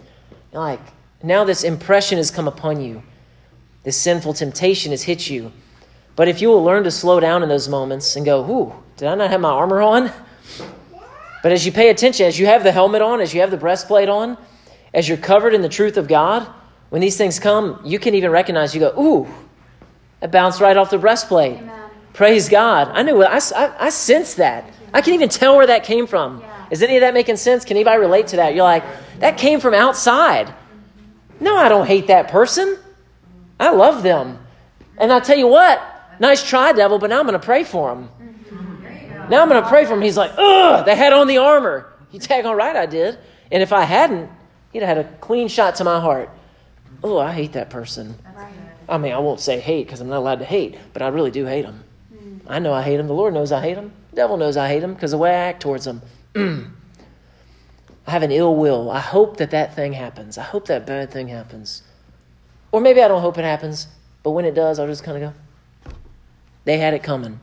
Like, 0.51 0.81
now 1.21 1.43
this 1.43 1.63
impression 1.63 2.17
has 2.17 2.31
come 2.31 2.47
upon 2.47 2.81
you. 2.81 3.03
This 3.83 3.97
sinful 3.97 4.33
temptation 4.33 4.91
has 4.91 5.03
hit 5.03 5.29
you. 5.29 5.51
But 6.15 6.27
if 6.27 6.41
you 6.41 6.49
will 6.49 6.63
learn 6.63 6.83
to 6.83 6.91
slow 6.91 7.19
down 7.19 7.43
in 7.43 7.49
those 7.49 7.67
moments 7.67 8.15
and 8.15 8.25
go, 8.25 8.43
Ooh, 8.49 8.73
did 8.97 9.07
I 9.07 9.15
not 9.15 9.29
have 9.29 9.41
my 9.41 9.49
armor 9.49 9.81
on? 9.81 10.11
But 11.41 11.51
as 11.51 11.65
you 11.65 11.71
pay 11.71 11.89
attention, 11.89 12.27
as 12.27 12.39
you 12.39 12.45
have 12.45 12.63
the 12.63 12.71
helmet 12.71 13.01
on, 13.01 13.19
as 13.19 13.33
you 13.33 13.41
have 13.41 13.51
the 13.51 13.57
breastplate 13.57 14.09
on, 14.09 14.37
as 14.93 15.07
you're 15.07 15.17
covered 15.17 15.53
in 15.53 15.61
the 15.61 15.69
truth 15.69 15.97
of 15.97 16.07
God, 16.07 16.47
when 16.89 17.01
these 17.01 17.17
things 17.17 17.39
come, 17.39 17.81
you 17.83 17.97
can 17.97 18.13
even 18.15 18.31
recognize, 18.31 18.75
you 18.75 18.81
go, 18.81 18.93
ooh, 18.99 19.27
it 20.21 20.29
bounced 20.29 20.61
right 20.61 20.77
off 20.77 20.91
the 20.91 20.97
breastplate. 20.97 21.57
Amen. 21.57 21.89
Praise 22.13 22.49
God. 22.49 22.89
I 22.89 23.01
knew. 23.01 23.23
I, 23.23 23.39
I, 23.55 23.85
I 23.85 23.89
sensed 23.89 24.37
that. 24.37 24.69
I 24.93 25.01
can 25.01 25.13
even 25.13 25.29
tell 25.29 25.55
where 25.55 25.67
that 25.67 25.83
came 25.83 26.05
from. 26.05 26.41
Yeah. 26.41 26.67
Is 26.69 26.83
any 26.83 26.97
of 26.97 27.01
that 27.01 27.13
making 27.13 27.37
sense? 27.37 27.65
Can 27.65 27.77
anybody 27.77 27.99
relate 27.99 28.27
to 28.27 28.35
that? 28.35 28.53
You're 28.53 28.63
like, 28.63 28.83
that 29.19 29.37
came 29.37 29.59
from 29.59 29.73
outside. 29.73 30.53
No, 31.39 31.57
I 31.57 31.69
don't 31.69 31.87
hate 31.87 32.07
that 32.07 32.27
person. 32.27 32.77
I 33.59 33.71
love 33.71 34.03
them. 34.03 34.37
And 34.97 35.11
I 35.11 35.19
tell 35.19 35.37
you 35.37 35.47
what, 35.47 35.81
nice 36.19 36.47
try, 36.47 36.71
devil, 36.73 36.99
but 36.99 37.09
now 37.09 37.19
I'm 37.19 37.25
going 37.25 37.39
to 37.39 37.45
pray 37.45 37.63
for 37.63 37.91
him. 37.91 38.09
Now 39.29 39.41
I'm 39.41 39.49
going 39.49 39.61
to 39.61 39.69
pray 39.69 39.85
for 39.85 39.93
him. 39.93 40.01
He's 40.01 40.17
like, 40.17 40.31
ugh, 40.37 40.85
they 40.85 40.95
had 40.95 41.13
on 41.13 41.27
the 41.27 41.37
armor. 41.37 41.91
You 42.11 42.19
tag 42.19 42.45
on 42.45 42.55
right, 42.55 42.75
I 42.75 42.85
did. 42.85 43.17
And 43.51 43.63
if 43.63 43.71
I 43.71 43.83
hadn't, 43.83 44.29
he'd 44.73 44.81
have 44.81 44.97
had 44.97 45.05
a 45.05 45.09
clean 45.19 45.47
shot 45.47 45.75
to 45.75 45.83
my 45.83 45.99
heart 45.99 46.29
oh, 47.03 47.17
I 47.17 47.31
hate 47.31 47.53
that 47.53 47.69
person. 47.69 48.15
I 48.87 48.97
mean, 48.97 49.13
I 49.13 49.19
won't 49.19 49.39
say 49.39 49.59
hate 49.59 49.85
because 49.87 50.01
I'm 50.01 50.09
not 50.09 50.17
allowed 50.17 50.39
to 50.39 50.45
hate, 50.45 50.77
but 50.93 51.01
I 51.01 51.07
really 51.07 51.31
do 51.31 51.45
hate 51.45 51.63
them. 51.63 51.83
Mm. 52.13 52.39
I 52.47 52.59
know 52.59 52.73
I 52.73 52.81
hate 52.81 52.99
him. 52.99 53.07
The 53.07 53.13
Lord 53.13 53.33
knows 53.33 53.51
I 53.51 53.61
hate 53.61 53.77
him. 53.77 53.91
The 54.09 54.17
devil 54.17 54.37
knows 54.37 54.57
I 54.57 54.67
hate 54.67 54.83
him 54.83 54.93
because 54.93 55.11
the 55.11 55.17
way 55.17 55.29
I 55.29 55.33
act 55.33 55.61
towards 55.61 55.87
him. 55.87 56.01
I 58.07 58.11
have 58.11 58.23
an 58.23 58.31
ill 58.31 58.55
will. 58.55 58.91
I 58.91 58.99
hope 58.99 59.37
that 59.37 59.51
that 59.51 59.75
thing 59.75 59.93
happens. 59.93 60.37
I 60.37 60.43
hope 60.43 60.65
that 60.67 60.85
bad 60.85 61.11
thing 61.11 61.29
happens. 61.29 61.83
Or 62.71 62.81
maybe 62.81 63.01
I 63.01 63.07
don't 63.07 63.21
hope 63.21 63.37
it 63.37 63.43
happens, 63.43 63.87
but 64.23 64.31
when 64.31 64.43
it 64.45 64.55
does, 64.55 64.79
I'll 64.79 64.87
just 64.87 65.03
kind 65.03 65.23
of 65.23 65.31
go, 65.31 65.39
they 66.65 66.77
had 66.77 66.93
it 66.93 67.03
coming. 67.03 67.39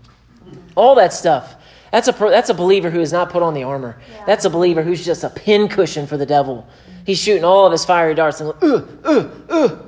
All 0.74 0.94
that 0.94 1.12
stuff. 1.12 1.56
That's 1.92 2.08
a, 2.08 2.12
that's 2.12 2.50
a 2.50 2.54
believer 2.54 2.90
who 2.90 3.00
is 3.00 3.12
not 3.12 3.30
put 3.30 3.42
on 3.42 3.54
the 3.54 3.62
armor. 3.62 3.98
Yeah. 4.10 4.24
That's 4.26 4.44
a 4.44 4.50
believer 4.50 4.82
who's 4.82 5.04
just 5.04 5.24
a 5.24 5.30
pincushion 5.30 6.06
for 6.06 6.16
the 6.16 6.26
devil. 6.26 6.66
He's 7.06 7.18
shooting 7.18 7.44
all 7.44 7.64
of 7.66 7.72
his 7.72 7.84
fiery 7.84 8.14
darts 8.14 8.40
and, 8.40 8.52
uh, 8.62 8.82
uh, 9.04 9.28
uh. 9.48 9.78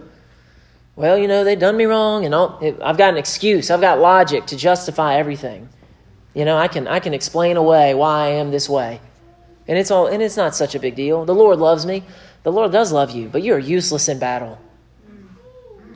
Well, 0.97 1.19
you 1.19 1.29
know, 1.29 1.45
they've 1.45 1.59
done 1.59 1.77
me 1.77 1.85
wrong, 1.85 2.25
and 2.25 2.35
I'll, 2.35 2.59
I've 2.83 2.99
got 2.99 3.11
an 3.11 3.17
excuse. 3.17 3.71
I've 3.71 3.81
got 3.81 4.01
logic 4.01 4.47
to 4.47 4.57
justify 4.57 5.17
everything. 5.17 5.69
You 6.35 6.45
know, 6.45 6.59
I 6.59 6.69
can, 6.69 6.87
I 6.89 7.01
can 7.01 7.15
explain 7.15 7.57
away 7.57 7.95
why 7.95 8.27
I 8.27 8.29
am 8.29 8.51
this 8.51 8.69
way. 8.69 9.01
And 9.67 9.79
it's, 9.79 9.91
all, 9.91 10.07
and 10.07 10.23
it's 10.23 10.37
not 10.37 10.55
such 10.55 10.75
a 10.75 10.79
big 10.79 10.95
deal. 10.97 11.25
The 11.25 11.35
Lord 11.35 11.59
loves 11.59 11.87
me. 11.87 12.03
The 12.43 12.53
Lord 12.53 12.73
does 12.73 12.93
love 12.93 13.11
you, 13.11 13.29
but 13.29 13.43
you're 13.43 13.59
useless 13.59 14.09
in 14.09 14.19
battle. 14.19 14.59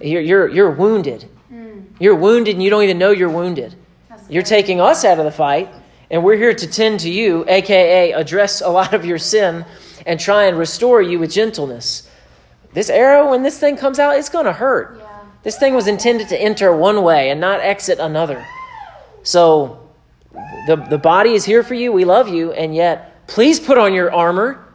You're, 0.01 0.23
you're, 0.23 0.49
you're 0.49 0.71
wounded. 0.71 1.29
You're 1.99 2.15
wounded, 2.15 2.55
and 2.55 2.63
you 2.63 2.71
don't 2.71 2.83
even 2.83 2.99
know 2.99 3.11
you're 3.11 3.31
wounded. 3.31 3.75
You're 4.29 4.43
taking 4.43 4.81
us 4.81 5.05
out 5.05 5.19
of 5.19 5.25
the 5.25 5.31
fight, 5.31 5.69
and 6.11 6.25
we're 6.25 6.37
here 6.37 6.55
to 6.55 6.67
tend 6.67 7.01
to 7.01 7.11
you, 7.11 7.45
aka 7.49 8.13
address 8.13 8.61
a 8.61 8.69
lot 8.69 8.95
of 8.95 9.05
your 9.05 9.19
sin 9.19 9.65
and 10.07 10.19
try 10.21 10.45
and 10.45 10.59
restore 10.59 11.03
you 11.03 11.19
with 11.19 11.33
gentleness. 11.33 12.09
This 12.73 12.91
arrow, 12.91 13.31
when 13.31 13.43
this 13.43 13.59
thing 13.59 13.77
comes 13.77 13.99
out, 13.99 14.17
it's 14.17 14.29
going 14.29 14.47
to 14.47 14.53
hurt. 14.53 14.99
Yeah. 14.99 15.21
This 15.43 15.59
thing 15.59 15.75
was 15.75 15.87
intended 15.87 16.29
to 16.31 16.41
enter 16.41 16.75
one 16.75 17.03
way 17.03 17.31
and 17.31 17.41
not 17.41 17.61
exit 17.61 17.99
another. 17.99 18.45
So 19.23 19.89
the, 20.67 20.77
the 20.77 20.99
body 20.99 21.35
is 21.35 21.45
here 21.45 21.63
for 21.63 21.75
you. 21.75 21.93
We 21.93 22.05
love 22.05 22.29
you. 22.29 22.53
And 22.53 22.75
yet, 22.75 23.27
please 23.27 23.61
put 23.61 23.79
on 23.79 23.95
your 23.95 24.13
armor. 24.13 24.67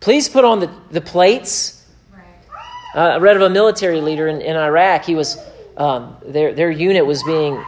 Please 0.00 0.28
put 0.28 0.44
on 0.44 0.60
the, 0.60 0.70
the 0.90 1.00
plates. 1.00 1.86
Uh, 2.94 3.00
I 3.00 3.16
read 3.18 3.36
of 3.36 3.42
a 3.42 3.50
military 3.50 4.00
leader 4.00 4.28
in, 4.28 4.40
in 4.40 4.56
Iraq. 4.56 5.04
He 5.04 5.14
was, 5.14 5.36
um, 5.76 6.16
their, 6.24 6.54
their 6.54 6.70
unit 6.70 7.04
was 7.04 7.22
being 7.24 7.62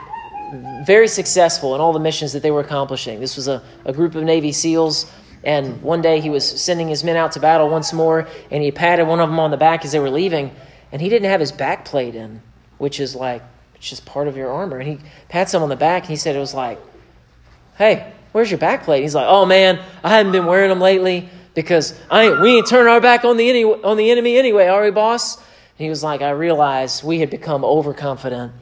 very 0.86 1.08
successful 1.08 1.74
in 1.74 1.80
all 1.80 1.92
the 1.92 2.00
missions 2.00 2.32
that 2.32 2.42
they 2.42 2.50
were 2.50 2.60
accomplishing. 2.60 3.18
This 3.20 3.36
was 3.36 3.48
a, 3.48 3.62
a 3.84 3.92
group 3.92 4.14
of 4.14 4.22
Navy 4.22 4.52
SEALs 4.52 5.10
and 5.46 5.80
one 5.80 6.02
day 6.02 6.20
he 6.20 6.28
was 6.28 6.44
sending 6.44 6.88
his 6.88 7.04
men 7.04 7.16
out 7.16 7.32
to 7.32 7.40
battle 7.40 7.68
once 7.68 7.92
more, 7.92 8.26
and 8.50 8.62
he 8.64 8.72
patted 8.72 9.06
one 9.06 9.20
of 9.20 9.30
them 9.30 9.38
on 9.38 9.52
the 9.52 9.56
back 9.56 9.84
as 9.84 9.92
they 9.92 10.00
were 10.00 10.10
leaving, 10.10 10.50
and 10.90 11.00
he 11.00 11.08
didn't 11.08 11.30
have 11.30 11.38
his 11.38 11.52
back 11.52 11.84
plate 11.84 12.16
in, 12.16 12.42
which 12.78 12.98
is 12.98 13.14
like, 13.14 13.42
it's 13.76 13.88
just 13.88 14.04
part 14.04 14.26
of 14.26 14.36
your 14.36 14.50
armor. 14.50 14.78
And 14.78 14.88
he 14.88 14.98
pats 15.28 15.54
him 15.54 15.62
on 15.62 15.68
the 15.68 15.76
back, 15.76 16.02
and 16.02 16.10
he 16.10 16.16
said 16.16 16.34
it 16.34 16.40
was 16.40 16.52
like, 16.52 16.80
hey, 17.78 18.12
where's 18.32 18.50
your 18.50 18.58
back 18.58 18.82
plate? 18.82 19.02
he's 19.02 19.14
like, 19.14 19.26
oh 19.28 19.46
man, 19.46 19.80
I 20.02 20.16
haven't 20.16 20.32
been 20.32 20.46
wearing 20.46 20.68
them 20.68 20.80
lately 20.80 21.28
because 21.54 21.98
I 22.10 22.24
ain't, 22.24 22.40
we 22.40 22.56
ain't 22.56 22.66
turning 22.66 22.92
our 22.92 23.00
back 23.00 23.24
on 23.24 23.36
the, 23.36 23.64
on 23.64 23.96
the 23.96 24.10
enemy 24.10 24.36
anyway, 24.36 24.66
are 24.66 24.82
we, 24.82 24.90
boss? 24.90 25.38
He 25.76 25.88
was 25.88 26.02
like, 26.02 26.22
I 26.22 26.30
realized 26.30 27.04
we 27.04 27.20
had 27.20 27.30
become 27.30 27.64
overconfident. 27.64 28.52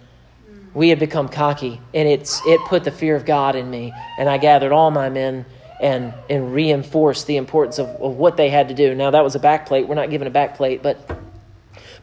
We 0.74 0.88
had 0.88 0.98
become 0.98 1.28
cocky, 1.28 1.80
and 1.94 2.08
it's, 2.08 2.44
it 2.46 2.60
put 2.66 2.82
the 2.82 2.90
fear 2.90 3.14
of 3.14 3.24
God 3.24 3.54
in 3.54 3.70
me. 3.70 3.92
And 4.18 4.28
I 4.28 4.38
gathered 4.38 4.72
all 4.72 4.90
my 4.90 5.08
men 5.08 5.46
and 5.80 6.14
and 6.30 6.54
reinforced 6.54 7.26
the 7.26 7.36
importance 7.36 7.78
of, 7.78 7.88
of 8.00 8.16
what 8.16 8.36
they 8.36 8.48
had 8.48 8.68
to 8.68 8.74
do. 8.74 8.94
Now 8.94 9.10
that 9.10 9.22
was 9.22 9.34
a 9.34 9.40
backplate. 9.40 9.86
We're 9.86 9.94
not 9.96 10.10
giving 10.10 10.26
a 10.26 10.30
backplate, 10.30 10.82
but 10.82 10.98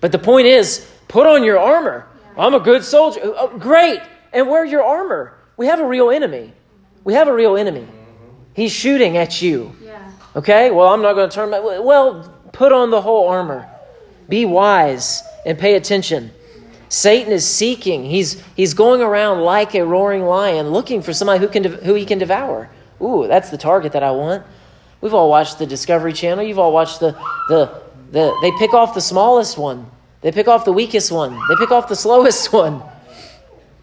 but 0.02 0.12
the 0.12 0.20
point 0.20 0.48
is, 0.48 0.90
put 1.08 1.28
on 1.28 1.44
your 1.44 1.60
armor. 1.60 2.08
I'm 2.38 2.54
a 2.54 2.60
good 2.60 2.84
soldier. 2.84 3.20
Oh, 3.24 3.58
great. 3.58 4.02
And 4.34 4.50
wear 4.50 4.66
your 4.66 4.84
armor. 4.84 5.38
We 5.58 5.68
have 5.68 5.80
a 5.80 5.86
real 5.86 6.10
enemy. 6.10 6.54
We 7.04 7.14
have 7.14 7.28
a 7.28 7.34
real 7.34 7.56
enemy. 7.56 7.88
He's 8.54 8.72
shooting 8.72 9.18
at 9.18 9.42
you. 9.42 9.76
Okay? 10.36 10.72
Well, 10.72 10.88
I'm 10.88 11.02
not 11.02 11.14
going 11.14 11.30
to 11.30 11.34
turn 11.34 11.50
my 11.52 11.60
well, 11.60 12.34
put 12.52 12.72
on 12.72 12.90
the 12.90 13.02
whole 13.02 13.28
armor. 13.28 13.70
Be 14.32 14.46
wise 14.46 15.24
and 15.46 15.60
pay 15.60 15.76
attention. 15.76 16.32
Satan 16.88 17.34
is 17.34 17.46
seeking. 17.46 18.06
He's, 18.06 18.42
he's 18.56 18.74
going 18.74 19.02
around 19.02 19.42
like 19.42 19.76
a 19.76 19.86
roaring 19.86 20.24
lion 20.24 20.70
looking 20.70 21.02
for 21.02 21.12
somebody 21.12 21.42
who, 21.42 21.50
can, 21.50 21.66
who 21.66 21.96
he 21.96 22.06
can 22.06 22.18
devour. 22.18 22.70
Ooh, 23.02 23.28
that's 23.28 23.50
the 23.50 23.58
target 23.58 23.92
that 23.92 24.04
I 24.04 24.12
want. 24.12 24.44
We've 25.02 25.14
all 25.14 25.30
watched 25.30 25.60
the 25.60 25.66
Discovery 25.66 26.14
Channel. 26.14 26.46
You've 26.46 26.60
all 26.60 26.72
watched 26.72 27.02
the, 27.02 27.12
the, 27.50 27.82
the 28.12 28.34
they 28.42 28.54
pick 28.58 28.74
off 28.74 28.94
the 28.94 29.02
smallest 29.02 29.58
one. 29.58 29.86
They 30.22 30.32
pick 30.32 30.48
off 30.48 30.64
the 30.64 30.72
weakest 30.72 31.12
one. 31.12 31.34
They 31.50 31.56
pick 31.58 31.72
off 31.72 31.90
the 31.90 31.96
slowest 31.98 32.54
one. 32.54 32.82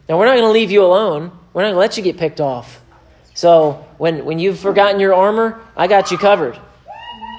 Now, 0.09 0.19
we're 0.19 0.25
not 0.25 0.37
going 0.37 0.49
to 0.49 0.51
leave 0.51 0.71
you 0.71 0.83
alone. 0.83 1.31
We're 1.53 1.63
not 1.63 1.69
going 1.69 1.75
to 1.75 1.81
let 1.81 1.99
you 1.99 2.03
get 2.03 2.17
picked 2.17 2.41
off. 2.41 2.81
So, 3.35 3.87
when, 3.99 4.25
when 4.25 4.39
you've 4.39 4.59
forgotten 4.59 4.99
your 4.99 5.13
armor, 5.13 5.61
I 5.77 5.89
got 5.89 6.11
you 6.11 6.17
covered. 6.17 6.59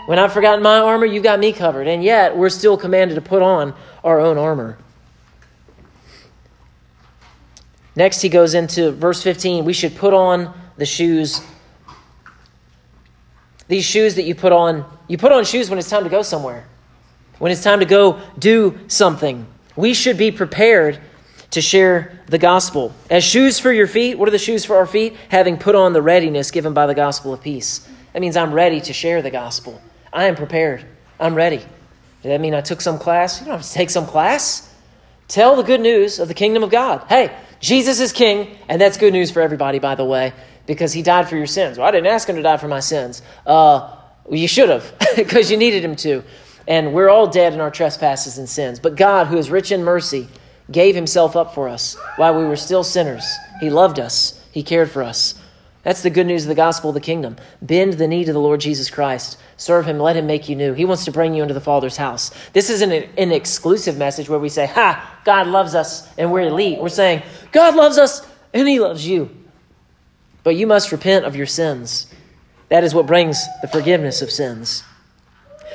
When 0.06 0.18
I've 0.18 0.34
forgotten 0.34 0.64
my 0.64 0.80
armor, 0.80 1.06
you've 1.06 1.24
got 1.24 1.40
me 1.40 1.54
covered. 1.54 1.88
And 1.88 2.04
yet, 2.04 2.36
we're 2.36 2.50
still 2.50 2.78
commanded 2.78 3.16
to 3.16 3.22
put 3.22 3.42
on 3.42 3.74
our 4.04 4.20
own 4.20 4.38
armor. 4.38 4.78
Next, 7.96 8.22
he 8.22 8.30
goes 8.30 8.54
into 8.54 8.92
verse 8.92 9.22
15. 9.22 9.66
We 9.66 9.74
should 9.74 9.96
put 9.96 10.14
on 10.14 10.54
the 10.78 10.86
shoes. 10.86 11.42
These 13.68 13.86
shoes 13.86 14.16
that 14.16 14.24
you 14.24 14.36
put 14.36 14.52
on, 14.52 14.86
you 15.08 15.18
put 15.18 15.32
on 15.32 15.44
shoes 15.46 15.70
when 15.70 15.78
it's 15.78 15.90
time 15.90 16.04
to 16.04 16.10
go 16.10 16.22
somewhere, 16.22 16.66
when 17.38 17.52
it's 17.52 17.64
time 17.64 17.80
to 17.80 17.86
go 17.86 18.22
do 18.40 18.80
something. 18.88 19.46
We 19.76 19.94
should 19.94 20.18
be 20.18 20.32
prepared 20.32 21.00
to 21.52 21.62
share 21.62 22.20
the 22.28 22.38
gospel. 22.38 22.94
As 23.10 23.24
shoes 23.24 23.60
for 23.60 23.72
your 23.72 23.88
feet, 23.88 24.18
what 24.18 24.28
are 24.28 24.32
the 24.32 24.38
shoes 24.38 24.66
for 24.66 24.76
our 24.78 24.86
feet? 24.86 25.16
Having 25.30 25.58
put 25.58 25.76
on 25.76 25.94
the 25.94 26.02
readiness 26.02 26.52
given 26.52 26.74
by 26.74 26.86
the 26.86 26.96
gospel 26.96 27.34
of 27.34 27.42
peace. 27.42 27.88
That 28.14 28.22
means 28.22 28.38
I'm 28.38 28.54
ready 28.54 28.82
to 28.82 28.94
share 28.94 29.22
the 29.22 29.32
gospel. 29.32 29.82
I 30.12 30.26
am 30.26 30.36
prepared. 30.36 30.86
I'm 31.20 31.36
ready. 31.36 31.58
Does 31.58 31.68
that 32.24 32.42
mean 32.42 32.54
I 32.54 32.62
took 32.62 32.82
some 32.82 33.00
class? 33.00 33.40
You 33.40 33.46
don't 33.46 33.58
have 33.58 33.66
to 33.66 33.74
take 33.74 33.90
some 33.90 34.06
class. 34.06 34.74
Tell 35.28 35.56
the 35.56 35.64
good 35.64 35.82
news 35.82 36.20
of 36.20 36.28
the 36.28 36.34
kingdom 36.34 36.64
of 36.64 36.72
God. 36.72 37.06
Hey, 37.08 37.36
Jesus 37.60 38.00
is 38.00 38.12
king, 38.12 38.58
and 38.68 38.82
that's 38.82 38.98
good 38.98 39.14
news 39.14 39.32
for 39.32 39.42
everybody, 39.42 39.80
by 39.80 39.96
the 39.96 40.06
way, 40.06 40.34
because 40.66 40.92
he 40.92 41.02
died 41.02 41.30
for 41.30 41.38
your 41.38 41.46
sins. 41.46 41.78
Well, 41.78 41.88
I 41.88 41.92
didn't 41.92 42.08
ask 42.08 42.28
him 42.28 42.36
to 42.36 42.42
die 42.42 42.58
for 42.58 42.68
my 42.68 42.80
sins. 42.80 43.22
Uh, 43.46 43.96
well, 44.26 44.40
you 44.40 44.48
should 44.48 44.70
have, 44.70 44.94
because 45.16 45.52
you 45.52 45.58
needed 45.58 45.84
him 45.84 45.96
to. 45.98 46.24
And 46.68 46.94
we're 46.94 47.10
all 47.10 47.28
dead 47.28 47.54
in 47.54 47.62
our 47.62 47.72
trespasses 47.72 48.38
and 48.38 48.48
sins. 48.50 48.80
But 48.80 48.96
God, 48.96 49.28
who 49.28 49.38
is 49.38 49.50
rich 49.50 49.72
in 49.72 49.84
mercy, 49.84 50.28
gave 50.72 50.96
himself 50.96 51.36
up 51.36 51.56
for 51.56 51.68
us 51.68 51.96
while 52.16 52.38
we 52.38 52.46
were 52.46 52.56
still 52.56 52.84
sinners. 52.84 53.26
He 53.60 53.70
loved 53.70 54.00
us, 54.00 54.44
he 54.52 54.64
cared 54.64 54.90
for 54.90 55.04
us. 55.04 55.39
That's 55.90 56.04
the 56.04 56.12
good 56.12 56.28
news 56.28 56.44
of 56.44 56.50
the 56.50 56.54
gospel 56.54 56.92
of 56.92 56.94
the 56.94 57.02
kingdom. 57.02 57.36
Bend 57.64 57.94
the 57.94 58.08
knee 58.08 58.24
to 58.24 58.32
the 58.32 58.40
Lord 58.40 58.60
Jesus 58.60 58.92
Christ. 58.92 59.40
Serve 59.58 59.88
him, 59.88 59.98
let 59.98 60.16
him 60.16 60.28
make 60.28 60.48
you 60.48 60.56
new. 60.56 60.74
He 60.74 60.86
wants 60.86 61.04
to 61.06 61.12
bring 61.12 61.34
you 61.34 61.42
into 61.42 61.56
the 61.56 61.60
Father's 61.60 61.98
house. 61.98 62.30
This 62.54 62.70
isn't 62.70 62.92
an, 62.92 63.32
exclusive 63.32 63.98
message 63.98 64.30
where 64.30 64.38
we 64.38 64.50
say, 64.50 64.68
Ha, 64.68 65.22
God 65.26 65.48
loves 65.48 65.74
us 65.74 66.08
and 66.16 66.32
we're 66.32 66.42
elite. 66.42 66.78
We're 66.78 66.90
saying, 66.90 67.24
God 67.52 67.76
loves 67.76 67.98
us 67.98 68.22
and 68.54 68.68
he 68.68 68.80
loves 68.80 69.08
you. 69.08 69.36
But 70.44 70.56
you 70.56 70.68
must 70.68 70.92
repent 70.92 71.26
of 71.26 71.36
your 71.36 71.48
sins. 71.48 72.06
That 72.68 72.84
is 72.84 72.94
what 72.94 73.08
brings 73.08 73.44
the 73.64 73.68
forgiveness 73.68 74.22
of 74.22 74.30
sins. 74.30 74.84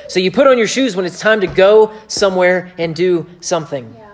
So 0.07 0.21
you 0.21 0.31
put 0.31 0.47
on 0.47 0.57
your 0.57 0.67
shoes 0.67 0.95
when 0.95 1.05
it's 1.05 1.19
time 1.19 1.41
to 1.41 1.47
go 1.47 1.91
somewhere 2.07 2.71
and 2.77 2.95
do 2.95 3.27
something. 3.41 3.93
Yeah. 3.93 4.11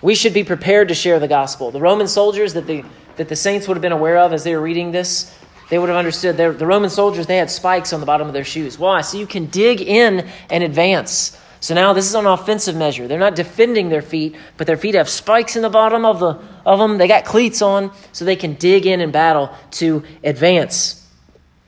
We 0.00 0.14
should 0.14 0.32
be 0.32 0.44
prepared 0.44 0.86
to 0.86 0.94
share 0.94 1.18
the 1.18 1.26
gospel. 1.26 1.72
The 1.72 1.80
Roman 1.80 2.06
soldiers 2.06 2.54
that 2.54 2.68
the, 2.68 2.84
that 3.18 3.28
the 3.28 3.36
saints 3.36 3.68
would 3.68 3.76
have 3.76 3.82
been 3.82 3.92
aware 3.92 4.18
of 4.18 4.32
as 4.32 4.44
they 4.44 4.56
were 4.56 4.62
reading 4.62 4.90
this, 4.90 5.32
they 5.70 5.78
would 5.78 5.88
have 5.88 5.98
understood. 5.98 6.36
The 6.36 6.66
Roman 6.66 6.88
soldiers, 6.88 7.26
they 7.26 7.36
had 7.36 7.50
spikes 7.50 7.92
on 7.92 8.00
the 8.00 8.06
bottom 8.06 8.26
of 8.26 8.32
their 8.32 8.44
shoes. 8.44 8.78
Why? 8.78 9.02
So 9.02 9.18
you 9.18 9.26
can 9.26 9.46
dig 9.46 9.82
in 9.82 10.26
and 10.50 10.64
advance. 10.64 11.38
So 11.60 11.74
now 11.74 11.92
this 11.92 12.06
is 12.06 12.14
an 12.14 12.26
offensive 12.26 12.76
measure. 12.76 13.08
They're 13.08 13.18
not 13.18 13.34
defending 13.34 13.88
their 13.88 14.02
feet, 14.02 14.36
but 14.56 14.66
their 14.66 14.76
feet 14.76 14.94
have 14.94 15.08
spikes 15.08 15.56
in 15.56 15.62
the 15.62 15.68
bottom 15.68 16.04
of, 16.04 16.20
the, 16.20 16.38
of 16.64 16.78
them. 16.78 16.98
They 16.98 17.08
got 17.08 17.24
cleats 17.24 17.60
on 17.60 17.92
so 18.12 18.24
they 18.24 18.36
can 18.36 18.54
dig 18.54 18.86
in 18.86 19.00
and 19.00 19.12
battle 19.12 19.54
to 19.72 20.04
advance. 20.22 21.04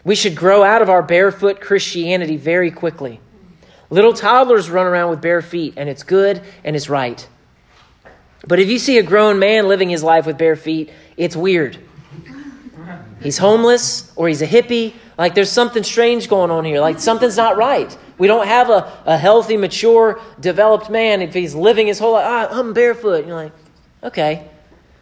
We 0.05 0.15
should 0.15 0.37
grow 0.37 0.63
out 0.63 0.81
of 0.81 0.89
our 0.89 1.03
barefoot 1.03 1.61
Christianity 1.61 2.37
very 2.37 2.71
quickly. 2.71 3.21
Little 3.91 4.13
toddlers 4.13 4.71
run 4.71 4.87
around 4.87 5.11
with 5.11 5.21
bare 5.21 5.43
feet, 5.43 5.75
and 5.77 5.89
it's 5.89 6.05
good 6.05 6.41
and 6.65 6.77
it's 6.77 6.89
right. 6.89 7.27
But 8.46 8.59
if 8.59 8.68
you 8.68 8.79
see 8.79 8.98
a 8.98 9.03
grown 9.03 9.38
man 9.38 9.68
living 9.68 9.90
his 9.90 10.03
life 10.03 10.26
with 10.26 10.38
bare 10.38 10.57
feet, 10.57 10.90
it's 11.16 11.37
weird. 11.37 11.79
He's 13.20 13.38
homeless 13.38 14.12
or 14.16 14.29
he's 14.29 14.42
a 14.42 14.46
hippie. 14.46 14.94
Like 15.18 15.35
there's 15.35 15.53
something 15.53 15.83
strange 15.83 16.29
going 16.29 16.50
on 16.50 16.64
here. 16.64 16.81
Like 16.81 16.98
something's 16.98 17.37
not 17.37 17.57
right. 17.57 17.96
We 18.16 18.26
don't 18.26 18.46
have 18.46 18.70
a, 18.70 18.92
a 19.05 19.18
healthy, 19.18 19.57
mature, 19.57 20.20
developed 20.40 20.90
man 20.90 21.20
if 21.20 21.35
he's 21.35 21.55
living 21.55 21.87
his 21.87 21.98
whole 21.98 22.12
life. 22.12 22.26
Ah, 22.26 22.59
I'm 22.59 22.72
barefoot. 22.72 23.26
You're 23.26 23.37
like, 23.37 23.53
okay. 24.03 24.48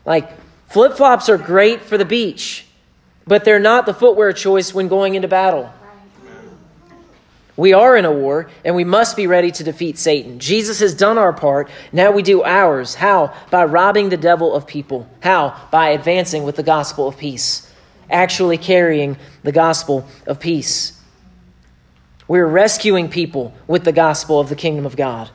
Like 0.05 0.31
flip 0.68 0.94
flops 0.94 1.29
are 1.29 1.38
great 1.38 1.83
for 1.83 1.96
the 1.96 2.05
beach, 2.05 2.66
but 3.27 3.44
they're 3.44 3.61
not 3.61 3.87
the 3.87 3.94
footwear 3.94 4.33
choice 4.33 4.74
when 4.74 4.88
going 4.88 5.14
into 5.14 5.29
battle. 5.29 5.72
We 7.59 7.73
are 7.73 7.97
in 7.97 8.05
a 8.05 8.12
war, 8.12 8.49
and 8.64 8.77
we 8.77 8.85
must 8.85 9.16
be 9.16 9.27
ready 9.27 9.51
to 9.51 9.64
defeat 9.64 9.99
Satan. 9.99 10.38
Jesus 10.38 10.79
has 10.79 10.94
done 10.94 11.18
our 11.18 11.33
part. 11.33 11.68
Now 11.92 12.12
we 12.12 12.23
do 12.23 12.44
ours. 12.44 12.94
How? 12.94 13.35
By 13.51 13.64
robbing 13.64 14.11
the 14.11 14.16
devil 14.16 14.55
of 14.55 14.64
people. 14.64 15.11
How? 15.18 15.61
By 15.73 15.88
advancing 15.88 16.44
with 16.44 16.55
the 16.55 16.62
gospel 16.62 17.09
of 17.09 17.18
peace, 17.18 17.68
actually 18.09 18.59
carrying 18.59 19.16
the 19.42 19.51
gospel 19.51 20.07
of 20.25 20.38
peace. 20.38 21.03
We're 22.29 22.47
rescuing 22.47 23.09
people 23.09 23.53
with 23.66 23.83
the 23.83 23.90
gospel 23.90 24.38
of 24.38 24.49
the 24.49 24.55
kingdom 24.55 24.87
of 24.87 24.94
God. 24.94 25.29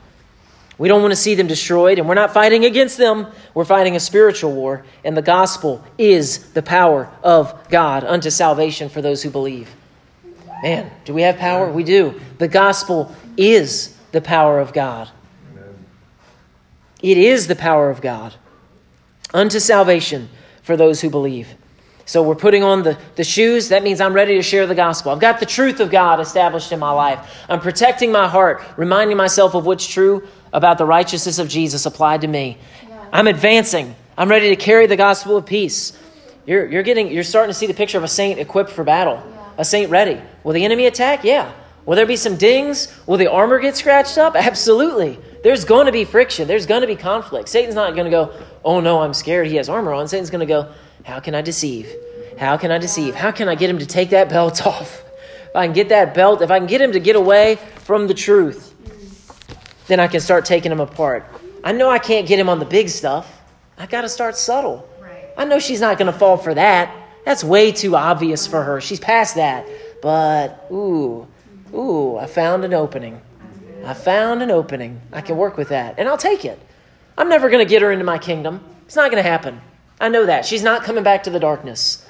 We 0.78 0.88
don't 0.88 1.02
want 1.02 1.12
to 1.12 1.16
see 1.16 1.34
them 1.34 1.46
destroyed, 1.46 1.98
and 1.98 2.08
we're 2.08 2.14
not 2.14 2.32
fighting 2.32 2.64
against 2.64 2.96
them. 2.96 3.26
We're 3.52 3.66
fighting 3.66 3.96
a 3.96 4.00
spiritual 4.00 4.52
war, 4.52 4.86
and 5.04 5.14
the 5.14 5.20
gospel 5.20 5.84
is 5.98 6.54
the 6.54 6.62
power 6.62 7.10
of 7.22 7.68
God 7.68 8.02
unto 8.02 8.30
salvation 8.30 8.88
for 8.88 9.02
those 9.02 9.22
who 9.22 9.28
believe. 9.28 9.68
Man, 10.62 10.90
do 11.04 11.12
we 11.12 11.22
have 11.22 11.36
power? 11.36 11.70
We 11.70 11.84
do. 11.84 12.20
The 12.38 12.48
gospel 12.48 13.14
is 13.36 13.96
the 14.12 14.20
power 14.20 14.60
of 14.60 14.72
God. 14.72 15.10
It 17.02 17.18
is 17.18 17.46
the 17.46 17.56
power 17.56 17.90
of 17.90 18.00
God 18.00 18.34
unto 19.34 19.58
salvation 19.58 20.30
for 20.62 20.76
those 20.76 21.00
who 21.00 21.10
believe. 21.10 21.48
So 22.06 22.22
we're 22.22 22.34
putting 22.34 22.62
on 22.62 22.82
the, 22.82 22.98
the 23.16 23.24
shoes. 23.24 23.68
That 23.68 23.82
means 23.82 24.00
I'm 24.00 24.12
ready 24.12 24.36
to 24.36 24.42
share 24.42 24.66
the 24.66 24.74
gospel. 24.74 25.12
I've 25.12 25.20
got 25.20 25.40
the 25.40 25.46
truth 25.46 25.80
of 25.80 25.90
God 25.90 26.20
established 26.20 26.72
in 26.72 26.78
my 26.78 26.90
life. 26.90 27.44
I'm 27.48 27.60
protecting 27.60 28.12
my 28.12 28.28
heart, 28.28 28.62
reminding 28.76 29.16
myself 29.16 29.54
of 29.54 29.66
what's 29.66 29.86
true 29.86 30.26
about 30.52 30.78
the 30.78 30.86
righteousness 30.86 31.38
of 31.38 31.48
Jesus 31.48 31.86
applied 31.86 32.20
to 32.22 32.26
me. 32.26 32.58
Yeah. 32.86 33.08
I'm 33.12 33.26
advancing. 33.26 33.94
I'm 34.16 34.28
ready 34.28 34.50
to 34.50 34.56
carry 34.56 34.86
the 34.86 34.96
gospel 34.96 35.36
of 35.36 35.44
peace. 35.44 35.98
You're, 36.46 36.66
you're, 36.66 36.82
getting, 36.82 37.10
you're 37.10 37.24
starting 37.24 37.50
to 37.50 37.58
see 37.58 37.66
the 37.66 37.74
picture 37.74 37.98
of 37.98 38.04
a 38.04 38.08
saint 38.08 38.38
equipped 38.38 38.70
for 38.70 38.84
battle 38.84 39.22
a 39.58 39.64
saint 39.64 39.90
ready. 39.90 40.20
Will 40.42 40.52
the 40.52 40.64
enemy 40.64 40.86
attack? 40.86 41.24
Yeah. 41.24 41.52
Will 41.86 41.96
there 41.96 42.06
be 42.06 42.16
some 42.16 42.36
dings? 42.36 42.92
Will 43.06 43.18
the 43.18 43.30
armor 43.30 43.58
get 43.58 43.76
scratched 43.76 44.18
up? 44.18 44.34
Absolutely. 44.36 45.18
There's 45.42 45.64
going 45.64 45.86
to 45.86 45.92
be 45.92 46.04
friction. 46.04 46.48
There's 46.48 46.66
going 46.66 46.80
to 46.80 46.86
be 46.86 46.96
conflict. 46.96 47.48
Satan's 47.48 47.74
not 47.74 47.94
going 47.94 48.06
to 48.06 48.10
go, 48.10 48.32
oh 48.64 48.80
no, 48.80 49.00
I'm 49.00 49.12
scared. 49.12 49.46
He 49.46 49.56
has 49.56 49.68
armor 49.68 49.92
on. 49.92 50.08
Satan's 50.08 50.30
going 50.30 50.40
to 50.40 50.46
go, 50.46 50.72
how 51.04 51.20
can 51.20 51.34
I 51.34 51.42
deceive? 51.42 51.92
How 52.38 52.56
can 52.56 52.70
I 52.70 52.78
deceive? 52.78 53.14
How 53.14 53.30
can 53.30 53.48
I 53.48 53.54
get 53.54 53.68
him 53.68 53.78
to 53.78 53.86
take 53.86 54.10
that 54.10 54.28
belt 54.28 54.66
off? 54.66 55.02
If 55.48 55.56
I 55.56 55.66
can 55.66 55.74
get 55.74 55.90
that 55.90 56.14
belt, 56.14 56.42
if 56.42 56.50
I 56.50 56.58
can 56.58 56.66
get 56.66 56.80
him 56.80 56.92
to 56.92 57.00
get 57.00 57.14
away 57.14 57.56
from 57.76 58.08
the 58.08 58.14
truth, 58.14 58.74
then 59.86 60.00
I 60.00 60.08
can 60.08 60.20
start 60.20 60.44
taking 60.44 60.72
him 60.72 60.80
apart. 60.80 61.26
I 61.62 61.72
know 61.72 61.90
I 61.90 61.98
can't 61.98 62.26
get 62.26 62.38
him 62.38 62.48
on 62.48 62.58
the 62.58 62.64
big 62.64 62.88
stuff. 62.88 63.42
I 63.78 63.86
got 63.86 64.00
to 64.02 64.08
start 64.08 64.36
subtle. 64.36 64.88
I 65.36 65.44
know 65.44 65.58
she's 65.58 65.80
not 65.80 65.98
going 65.98 66.10
to 66.12 66.18
fall 66.18 66.36
for 66.36 66.54
that. 66.54 66.94
That's 67.24 67.42
way 67.42 67.72
too 67.72 67.96
obvious 67.96 68.46
for 68.46 68.62
her. 68.62 68.80
She's 68.80 69.00
past 69.00 69.36
that. 69.36 69.66
But, 70.02 70.66
ooh, 70.70 71.26
ooh, 71.72 72.16
I 72.16 72.26
found 72.26 72.64
an 72.64 72.74
opening. 72.74 73.20
I 73.84 73.94
found 73.94 74.42
an 74.42 74.50
opening. 74.50 75.00
I 75.12 75.20
can 75.20 75.36
work 75.36 75.56
with 75.56 75.68
that. 75.70 75.94
And 75.98 76.08
I'll 76.08 76.18
take 76.18 76.44
it. 76.44 76.60
I'm 77.16 77.28
never 77.28 77.48
going 77.48 77.64
to 77.64 77.68
get 77.68 77.82
her 77.82 77.92
into 77.92 78.04
my 78.04 78.18
kingdom. 78.18 78.62
It's 78.86 78.96
not 78.96 79.10
going 79.10 79.22
to 79.22 79.28
happen. 79.28 79.60
I 80.00 80.08
know 80.08 80.26
that. 80.26 80.44
She's 80.44 80.62
not 80.62 80.82
coming 80.82 81.04
back 81.04 81.22
to 81.24 81.30
the 81.30 81.40
darkness. 81.40 82.06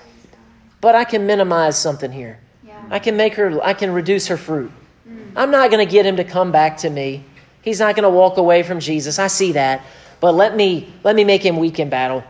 But 0.80 0.95
I 0.95 1.05
can 1.05 1.26
minimize 1.26 1.78
something 1.78 2.11
here. 2.11 2.41
Yeah. 2.66 2.82
I 2.91 2.99
can 2.99 3.16
make 3.16 3.34
her, 3.34 3.62
I 3.62 3.74
can 3.74 3.93
reduce 3.93 4.26
her 4.28 4.36
fruit. 4.36 4.72
Mm. 5.09 5.32
I'm 5.36 5.51
not 5.51 5.70
going 5.70 5.86
to 5.86 5.91
get 5.91 6.07
him 6.07 6.16
to 6.16 6.24
come 6.24 6.53
back 6.53 6.78
to 6.78 6.91
me. 6.91 7.24
He's 7.62 7.80
not 7.80 7.95
going 7.97 8.05
to 8.05 8.11
walk 8.11 8.36
away 8.36 8.62
from 8.62 8.80
Jesus. 8.80 9.18
I 9.18 9.28
see 9.28 9.53
that. 9.53 9.82
But 10.20 10.34
let 10.34 10.57
me, 10.57 10.93
let 11.03 11.14
me 11.16 11.24
make 11.24 11.45
him 11.45 11.57
weak 11.57 11.78
in 11.78 11.89
battle. 11.89 12.24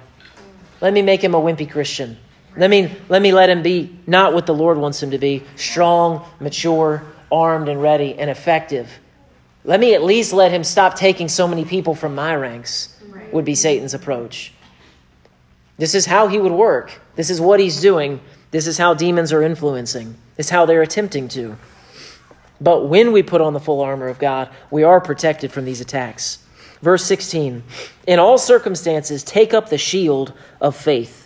Let 0.80 0.92
me 0.92 1.02
make 1.02 1.22
him 1.22 1.34
a 1.34 1.40
wimpy 1.40 1.70
Christian. 1.70 2.16
Let 2.56 2.70
me, 2.70 2.94
let 3.08 3.20
me 3.20 3.32
let 3.32 3.50
him 3.50 3.62
be 3.62 3.96
not 4.06 4.32
what 4.32 4.46
the 4.46 4.54
Lord 4.54 4.78
wants 4.78 5.02
him 5.02 5.10
to 5.10 5.18
be 5.18 5.42
strong, 5.56 6.24
mature, 6.40 7.02
armed, 7.30 7.68
and 7.68 7.82
ready, 7.82 8.14
and 8.14 8.30
effective. 8.30 8.88
Let 9.64 9.80
me 9.80 9.94
at 9.94 10.04
least 10.04 10.32
let 10.32 10.52
him 10.52 10.62
stop 10.62 10.94
taking 10.94 11.28
so 11.28 11.48
many 11.48 11.64
people 11.64 11.94
from 11.94 12.14
my 12.14 12.34
ranks, 12.36 12.96
would 13.32 13.44
be 13.44 13.54
Satan's 13.54 13.94
approach. 13.94 14.52
This 15.78 15.94
is 15.94 16.06
how 16.06 16.28
he 16.28 16.38
would 16.38 16.52
work. 16.52 17.00
This 17.16 17.30
is 17.30 17.40
what 17.40 17.58
he's 17.58 17.80
doing. 17.80 18.20
This 18.50 18.66
is 18.66 18.78
how 18.78 18.94
demons 18.94 19.32
are 19.32 19.42
influencing. 19.42 20.14
This 20.36 20.46
is 20.46 20.50
how 20.50 20.66
they're 20.66 20.82
attempting 20.82 21.28
to. 21.28 21.56
But 22.60 22.88
when 22.88 23.10
we 23.12 23.22
put 23.22 23.40
on 23.40 23.52
the 23.52 23.60
full 23.60 23.80
armor 23.80 24.06
of 24.06 24.18
God, 24.18 24.48
we 24.70 24.84
are 24.84 25.00
protected 25.00 25.50
from 25.50 25.64
these 25.64 25.80
attacks. 25.80 26.38
Verse 26.80 27.04
16 27.04 27.62
In 28.06 28.18
all 28.18 28.38
circumstances, 28.38 29.24
take 29.24 29.54
up 29.54 29.68
the 29.68 29.78
shield 29.78 30.32
of 30.60 30.76
faith, 30.76 31.23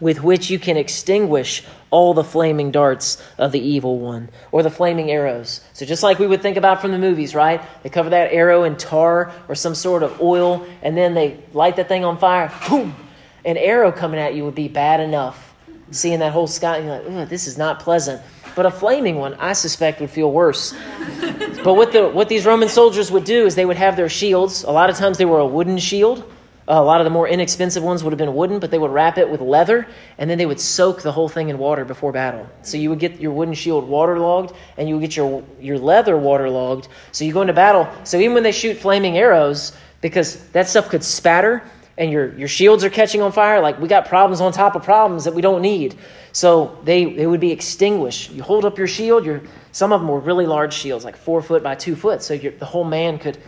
with 0.00 0.22
which 0.22 0.50
you 0.50 0.58
can 0.58 0.76
extinguish 0.76 1.64
all 1.90 2.14
the 2.14 2.24
flaming 2.24 2.70
darts 2.70 3.22
of 3.38 3.52
the 3.52 3.60
evil 3.60 3.98
one, 3.98 4.28
or 4.52 4.62
the 4.62 4.70
flaming 4.70 5.10
arrows. 5.10 5.60
So, 5.72 5.86
just 5.86 6.02
like 6.02 6.18
we 6.18 6.26
would 6.26 6.42
think 6.42 6.56
about 6.56 6.80
from 6.80 6.92
the 6.92 6.98
movies, 6.98 7.34
right? 7.34 7.62
They 7.82 7.88
cover 7.88 8.10
that 8.10 8.32
arrow 8.32 8.64
in 8.64 8.76
tar 8.76 9.32
or 9.48 9.54
some 9.54 9.74
sort 9.74 10.02
of 10.02 10.20
oil, 10.20 10.66
and 10.82 10.96
then 10.96 11.14
they 11.14 11.40
light 11.52 11.76
that 11.76 11.88
thing 11.88 12.04
on 12.04 12.18
fire. 12.18 12.52
Boom! 12.68 12.94
An 13.44 13.56
arrow 13.56 13.92
coming 13.92 14.20
at 14.20 14.34
you 14.34 14.44
would 14.44 14.54
be 14.54 14.68
bad 14.68 15.00
enough. 15.00 15.54
Seeing 15.92 16.18
that 16.18 16.32
whole 16.32 16.48
sky, 16.48 16.78
you're 16.78 17.10
like, 17.10 17.28
this 17.28 17.46
is 17.46 17.56
not 17.56 17.78
pleasant. 17.78 18.20
But 18.56 18.66
a 18.66 18.70
flaming 18.70 19.16
one, 19.16 19.34
I 19.34 19.52
suspect, 19.52 20.00
would 20.00 20.10
feel 20.10 20.32
worse. 20.32 20.74
but 21.62 21.74
what, 21.74 21.92
the, 21.92 22.08
what 22.08 22.28
these 22.28 22.44
Roman 22.44 22.68
soldiers 22.68 23.10
would 23.10 23.24
do 23.24 23.46
is 23.46 23.54
they 23.54 23.66
would 23.66 23.76
have 23.76 23.96
their 23.96 24.08
shields. 24.08 24.64
A 24.64 24.70
lot 24.70 24.90
of 24.90 24.96
times 24.96 25.18
they 25.18 25.26
were 25.26 25.38
a 25.38 25.46
wooden 25.46 25.78
shield. 25.78 26.24
A 26.68 26.82
lot 26.82 27.00
of 27.00 27.04
the 27.04 27.10
more 27.10 27.28
inexpensive 27.28 27.84
ones 27.84 28.02
would 28.02 28.12
have 28.12 28.18
been 28.18 28.34
wooden, 28.34 28.58
but 28.58 28.72
they 28.72 28.78
would 28.78 28.90
wrap 28.90 29.18
it 29.18 29.30
with 29.30 29.40
leather, 29.40 29.86
and 30.18 30.28
then 30.28 30.36
they 30.36 30.46
would 30.46 30.58
soak 30.58 31.00
the 31.00 31.12
whole 31.12 31.28
thing 31.28 31.48
in 31.48 31.58
water 31.58 31.84
before 31.84 32.10
battle. 32.10 32.48
So 32.62 32.76
you 32.76 32.90
would 32.90 32.98
get 32.98 33.20
your 33.20 33.32
wooden 33.32 33.54
shield 33.54 33.88
waterlogged, 33.88 34.52
and 34.76 34.88
you 34.88 34.96
would 34.96 35.02
get 35.02 35.16
your, 35.16 35.44
your 35.60 35.78
leather 35.78 36.16
waterlogged. 36.16 36.88
So 37.12 37.24
you 37.24 37.32
go 37.32 37.42
into 37.42 37.52
battle. 37.52 37.88
So 38.02 38.18
even 38.18 38.34
when 38.34 38.42
they 38.42 38.50
shoot 38.50 38.76
flaming 38.76 39.16
arrows, 39.16 39.76
because 40.00 40.44
that 40.48 40.68
stuff 40.68 40.88
could 40.88 41.04
spatter, 41.04 41.62
and 41.98 42.10
your, 42.10 42.36
your 42.36 42.48
shields 42.48 42.84
are 42.84 42.90
catching 42.90 43.22
on 43.22 43.32
fire, 43.32 43.60
like 43.60 43.80
we 43.80 43.88
got 43.88 44.06
problems 44.06 44.40
on 44.40 44.52
top 44.52 44.74
of 44.74 44.82
problems 44.82 45.24
that 45.24 45.34
we 45.34 45.42
don't 45.42 45.62
need. 45.62 45.96
So 46.32 46.78
they, 46.84 47.04
they 47.04 47.26
would 47.26 47.40
be 47.40 47.52
extinguished. 47.52 48.30
You 48.32 48.42
hold 48.42 48.64
up 48.64 48.76
your 48.76 48.86
shield, 48.86 49.24
your, 49.24 49.40
some 49.72 49.92
of 49.92 50.00
them 50.00 50.08
were 50.08 50.20
really 50.20 50.46
large 50.46 50.74
shields, 50.74 51.04
like 51.04 51.16
four 51.16 51.40
foot 51.40 51.62
by 51.62 51.74
two 51.74 51.96
foot, 51.96 52.22
so 52.22 52.36
the 52.36 52.66
whole 52.66 52.84
man 52.84 53.18
could 53.18 53.38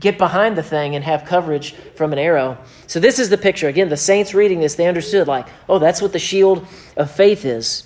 get 0.00 0.18
behind 0.18 0.56
the 0.56 0.62
thing 0.62 0.94
and 0.94 1.04
have 1.04 1.24
coverage 1.24 1.74
from 1.96 2.12
an 2.12 2.18
arrow. 2.18 2.58
So 2.86 3.00
this 3.00 3.18
is 3.18 3.30
the 3.30 3.38
picture. 3.38 3.68
Again, 3.68 3.88
the 3.88 3.96
saints 3.96 4.34
reading 4.34 4.60
this, 4.60 4.76
they 4.76 4.86
understood, 4.86 5.26
like, 5.26 5.46
oh, 5.68 5.78
that's 5.78 6.00
what 6.00 6.12
the 6.12 6.18
shield 6.18 6.66
of 6.96 7.10
faith 7.10 7.44
is. 7.44 7.84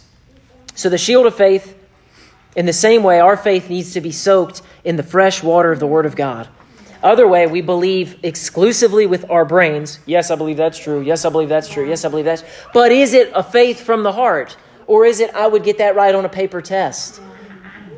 So 0.74 0.88
the 0.88 0.98
shield 0.98 1.26
of 1.26 1.34
faith, 1.34 1.76
in 2.56 2.66
the 2.66 2.72
same 2.72 3.02
way, 3.02 3.20
our 3.20 3.36
faith 3.36 3.70
needs 3.70 3.94
to 3.94 4.00
be 4.00 4.12
soaked 4.12 4.62
in 4.84 4.96
the 4.96 5.02
fresh 5.02 5.42
water 5.42 5.72
of 5.72 5.80
the 5.80 5.86
Word 5.86 6.06
of 6.06 6.16
God. 6.16 6.48
Other 7.02 7.26
way, 7.26 7.46
we 7.46 7.62
believe 7.62 8.18
exclusively 8.22 9.06
with 9.06 9.28
our 9.28 9.44
brains. 9.44 9.98
Yes, 10.06 10.30
I 10.30 10.36
believe 10.36 10.56
that's 10.56 10.78
true. 10.78 11.00
Yes, 11.00 11.24
I 11.24 11.30
believe 11.30 11.48
that's 11.48 11.68
true. 11.68 11.88
Yes, 11.88 12.04
I 12.04 12.08
believe 12.08 12.26
that's. 12.26 12.44
But 12.72 12.92
is 12.92 13.12
it 13.12 13.32
a 13.34 13.42
faith 13.42 13.80
from 13.80 14.02
the 14.02 14.12
heart? 14.12 14.56
Or 14.86 15.04
is 15.04 15.20
it, 15.20 15.34
I 15.34 15.46
would 15.46 15.64
get 15.64 15.78
that 15.78 15.96
right 15.96 16.14
on 16.14 16.24
a 16.24 16.28
paper 16.28 16.60
test? 16.60 17.20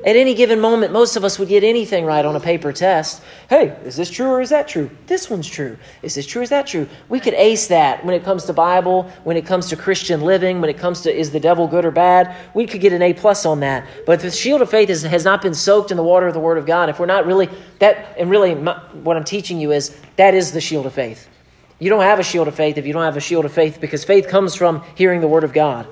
At 0.04 0.16
any 0.16 0.34
given 0.34 0.60
moment, 0.60 0.92
most 0.92 1.16
of 1.16 1.24
us 1.24 1.38
would 1.38 1.48
get 1.48 1.64
anything 1.64 2.04
right 2.04 2.26
on 2.26 2.36
a 2.36 2.40
paper 2.40 2.74
test. 2.74 3.22
Hey, 3.48 3.68
is 3.86 3.96
this 3.96 4.10
true 4.10 4.26
or 4.26 4.42
is 4.42 4.50
that 4.50 4.68
true? 4.68 4.90
This 5.06 5.30
one's 5.30 5.48
true. 5.48 5.78
Is 6.02 6.14
this 6.14 6.26
true 6.26 6.42
or 6.42 6.44
is 6.44 6.50
that 6.50 6.66
true? 6.66 6.86
We 7.08 7.20
could 7.20 7.32
ace 7.32 7.68
that 7.68 8.04
when 8.04 8.14
it 8.14 8.22
comes 8.22 8.44
to 8.44 8.52
Bible, 8.52 9.10
when 9.24 9.38
it 9.38 9.46
comes 9.46 9.66
to 9.68 9.76
Christian 9.76 10.20
living, 10.20 10.60
when 10.60 10.68
it 10.68 10.76
comes 10.76 11.00
to 11.02 11.14
is 11.14 11.30
the 11.30 11.40
devil 11.40 11.66
good 11.66 11.86
or 11.86 11.90
bad. 11.90 12.36
We 12.52 12.66
could 12.66 12.82
get 12.82 12.92
an 12.92 13.00
A 13.00 13.14
plus 13.14 13.46
on 13.46 13.60
that. 13.60 13.88
But 14.04 14.20
the 14.20 14.30
shield 14.30 14.60
of 14.60 14.68
faith 14.68 14.90
is, 14.90 15.02
has 15.04 15.24
not 15.24 15.40
been 15.40 15.54
soaked 15.54 15.90
in 15.90 15.96
the 15.96 16.02
water 16.02 16.26
of 16.26 16.34
the 16.34 16.40
Word 16.40 16.58
of 16.58 16.66
God, 16.66 16.90
if 16.90 16.98
we're 16.98 17.06
not 17.06 17.24
really 17.24 17.48
that, 17.78 18.14
and 18.18 18.28
really 18.28 18.54
my, 18.54 18.78
what 19.04 19.16
I'm 19.16 19.24
teaching 19.24 19.58
you 19.58 19.72
is 19.72 19.98
that 20.16 20.34
is 20.34 20.52
the 20.52 20.60
shield 20.60 20.84
of 20.84 20.92
faith. 20.92 21.30
You 21.78 21.88
don't 21.88 22.02
have 22.02 22.18
a 22.18 22.22
shield 22.22 22.46
of 22.46 22.54
faith 22.54 22.76
if 22.76 22.86
you 22.86 22.92
don't 22.92 23.04
have 23.04 23.16
a 23.16 23.20
shield 23.20 23.46
of 23.46 23.52
faith 23.52 23.80
because 23.80 24.04
faith 24.04 24.28
comes 24.28 24.54
from 24.54 24.84
hearing 24.96 25.22
the 25.22 25.28
Word 25.28 25.44
of 25.44 25.54
God. 25.54 25.86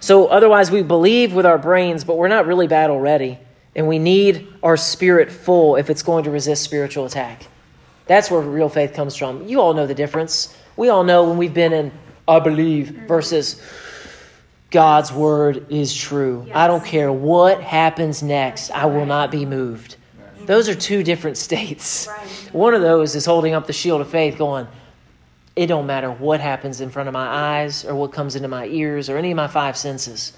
So 0.00 0.26
otherwise, 0.26 0.70
we 0.70 0.82
believe 0.82 1.34
with 1.34 1.46
our 1.46 1.58
brains, 1.58 2.04
but 2.04 2.16
we're 2.16 2.28
not 2.28 2.46
really 2.46 2.66
battle 2.66 2.98
ready. 2.98 3.38
And 3.76 3.86
we 3.86 3.98
need 3.98 4.48
our 4.62 4.76
spirit 4.76 5.30
full 5.30 5.76
if 5.76 5.90
it's 5.90 6.02
going 6.02 6.24
to 6.24 6.30
resist 6.30 6.64
spiritual 6.64 7.04
attack. 7.04 7.46
That's 8.06 8.30
where 8.30 8.40
real 8.40 8.68
faith 8.68 8.94
comes 8.94 9.14
from. 9.14 9.46
You 9.46 9.60
all 9.60 9.74
know 9.74 9.86
the 9.86 9.94
difference. 9.94 10.56
We 10.76 10.88
all 10.88 11.04
know 11.04 11.28
when 11.28 11.38
we've 11.38 11.54
been 11.54 11.72
in, 11.72 11.92
I 12.26 12.40
believe, 12.40 12.88
versus 13.06 13.62
God's 14.70 15.12
word 15.12 15.66
is 15.68 15.94
true. 15.94 16.44
Yes. 16.46 16.56
I 16.56 16.66
don't 16.66 16.84
care 16.84 17.12
what 17.12 17.60
happens 17.60 18.22
next, 18.22 18.70
I 18.70 18.86
will 18.86 19.06
not 19.06 19.30
be 19.30 19.44
moved. 19.44 19.96
Those 20.46 20.68
are 20.68 20.74
two 20.74 21.02
different 21.02 21.36
states. 21.46 22.08
One 22.52 22.74
of 22.74 22.80
those 22.80 23.14
is 23.14 23.26
holding 23.26 23.54
up 23.54 23.66
the 23.66 23.72
shield 23.72 24.00
of 24.00 24.08
faith, 24.10 24.38
going, 24.38 24.66
it 25.60 25.66
don't 25.66 25.84
matter 25.84 26.10
what 26.10 26.40
happens 26.40 26.80
in 26.80 26.88
front 26.88 27.06
of 27.06 27.12
my 27.12 27.26
eyes 27.26 27.84
or 27.84 27.94
what 27.94 28.12
comes 28.12 28.34
into 28.34 28.48
my 28.48 28.64
ears 28.64 29.10
or 29.10 29.18
any 29.18 29.30
of 29.30 29.36
my 29.36 29.46
five 29.46 29.76
senses. 29.76 30.32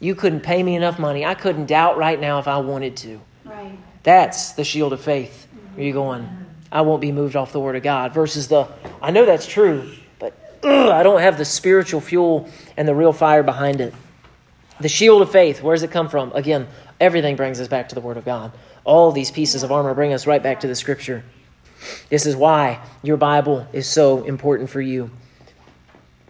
You 0.00 0.14
couldn't 0.14 0.40
pay 0.40 0.62
me 0.62 0.76
enough 0.76 0.98
money. 0.98 1.24
I 1.24 1.32
couldn't 1.32 1.64
doubt 1.64 1.96
right 1.96 2.20
now 2.20 2.38
if 2.40 2.46
I 2.46 2.58
wanted 2.58 2.94
to. 2.98 3.18
Right. 3.46 3.78
That's 4.02 4.52
the 4.52 4.62
shield 4.62 4.92
of 4.92 5.00
faith. 5.00 5.46
Are 5.78 5.82
you 5.82 5.94
going, 5.94 6.28
I 6.70 6.82
won't 6.82 7.00
be 7.00 7.10
moved 7.10 7.36
off 7.36 7.52
the 7.52 7.60
word 7.60 7.74
of 7.74 7.82
God 7.82 8.12
versus 8.12 8.46
the, 8.46 8.68
I 9.00 9.12
know 9.12 9.24
that's 9.24 9.46
true, 9.46 9.90
but 10.18 10.34
ugh, 10.62 10.90
I 10.90 11.02
don't 11.02 11.22
have 11.22 11.38
the 11.38 11.46
spiritual 11.46 12.02
fuel 12.02 12.46
and 12.76 12.86
the 12.86 12.94
real 12.94 13.14
fire 13.14 13.42
behind 13.42 13.80
it. 13.80 13.94
The 14.78 14.90
shield 14.90 15.22
of 15.22 15.32
faith, 15.32 15.62
where 15.62 15.74
does 15.74 15.84
it 15.84 15.90
come 15.90 16.10
from? 16.10 16.32
Again, 16.34 16.68
everything 17.00 17.36
brings 17.36 17.62
us 17.62 17.68
back 17.68 17.88
to 17.88 17.94
the 17.94 18.02
word 18.02 18.18
of 18.18 18.26
God. 18.26 18.52
All 18.84 19.10
these 19.10 19.30
pieces 19.30 19.62
of 19.62 19.72
armor 19.72 19.94
bring 19.94 20.12
us 20.12 20.26
right 20.26 20.42
back 20.42 20.60
to 20.60 20.66
the 20.66 20.74
scripture. 20.74 21.24
This 22.08 22.26
is 22.26 22.36
why 22.36 22.80
your 23.02 23.16
Bible 23.16 23.66
is 23.72 23.86
so 23.86 24.24
important 24.24 24.70
for 24.70 24.80
you. 24.80 25.10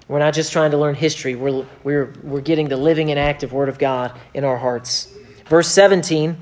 We're 0.08 0.18
not 0.18 0.34
just 0.34 0.52
trying 0.52 0.72
to 0.72 0.76
learn 0.76 0.94
history, 0.94 1.34
we're, 1.34 1.66
we're, 1.82 2.12
we're 2.22 2.40
getting 2.42 2.68
the 2.68 2.76
living 2.76 3.10
and 3.10 3.18
active 3.18 3.52
Word 3.52 3.68
of 3.68 3.78
God 3.78 4.18
in 4.34 4.44
our 4.44 4.58
hearts. 4.58 5.12
Verse 5.46 5.68
17 5.68 6.36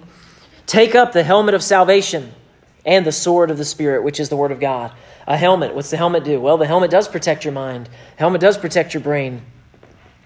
Take 0.66 0.94
up 0.94 1.12
the 1.12 1.22
helmet 1.22 1.54
of 1.54 1.62
salvation 1.62 2.32
and 2.84 3.06
the 3.06 3.12
sword 3.12 3.50
of 3.50 3.58
the 3.58 3.64
Spirit, 3.64 4.02
which 4.02 4.18
is 4.18 4.28
the 4.28 4.36
Word 4.36 4.52
of 4.52 4.60
God. 4.60 4.92
A 5.26 5.36
helmet, 5.36 5.74
what's 5.74 5.90
the 5.90 5.96
helmet 5.96 6.24
do? 6.24 6.40
Well, 6.40 6.58
the 6.58 6.66
helmet 6.66 6.90
does 6.90 7.06
protect 7.06 7.44
your 7.44 7.52
mind, 7.52 7.88
helmet 8.16 8.40
does 8.40 8.58
protect 8.58 8.94
your 8.94 9.02
brain. 9.02 9.42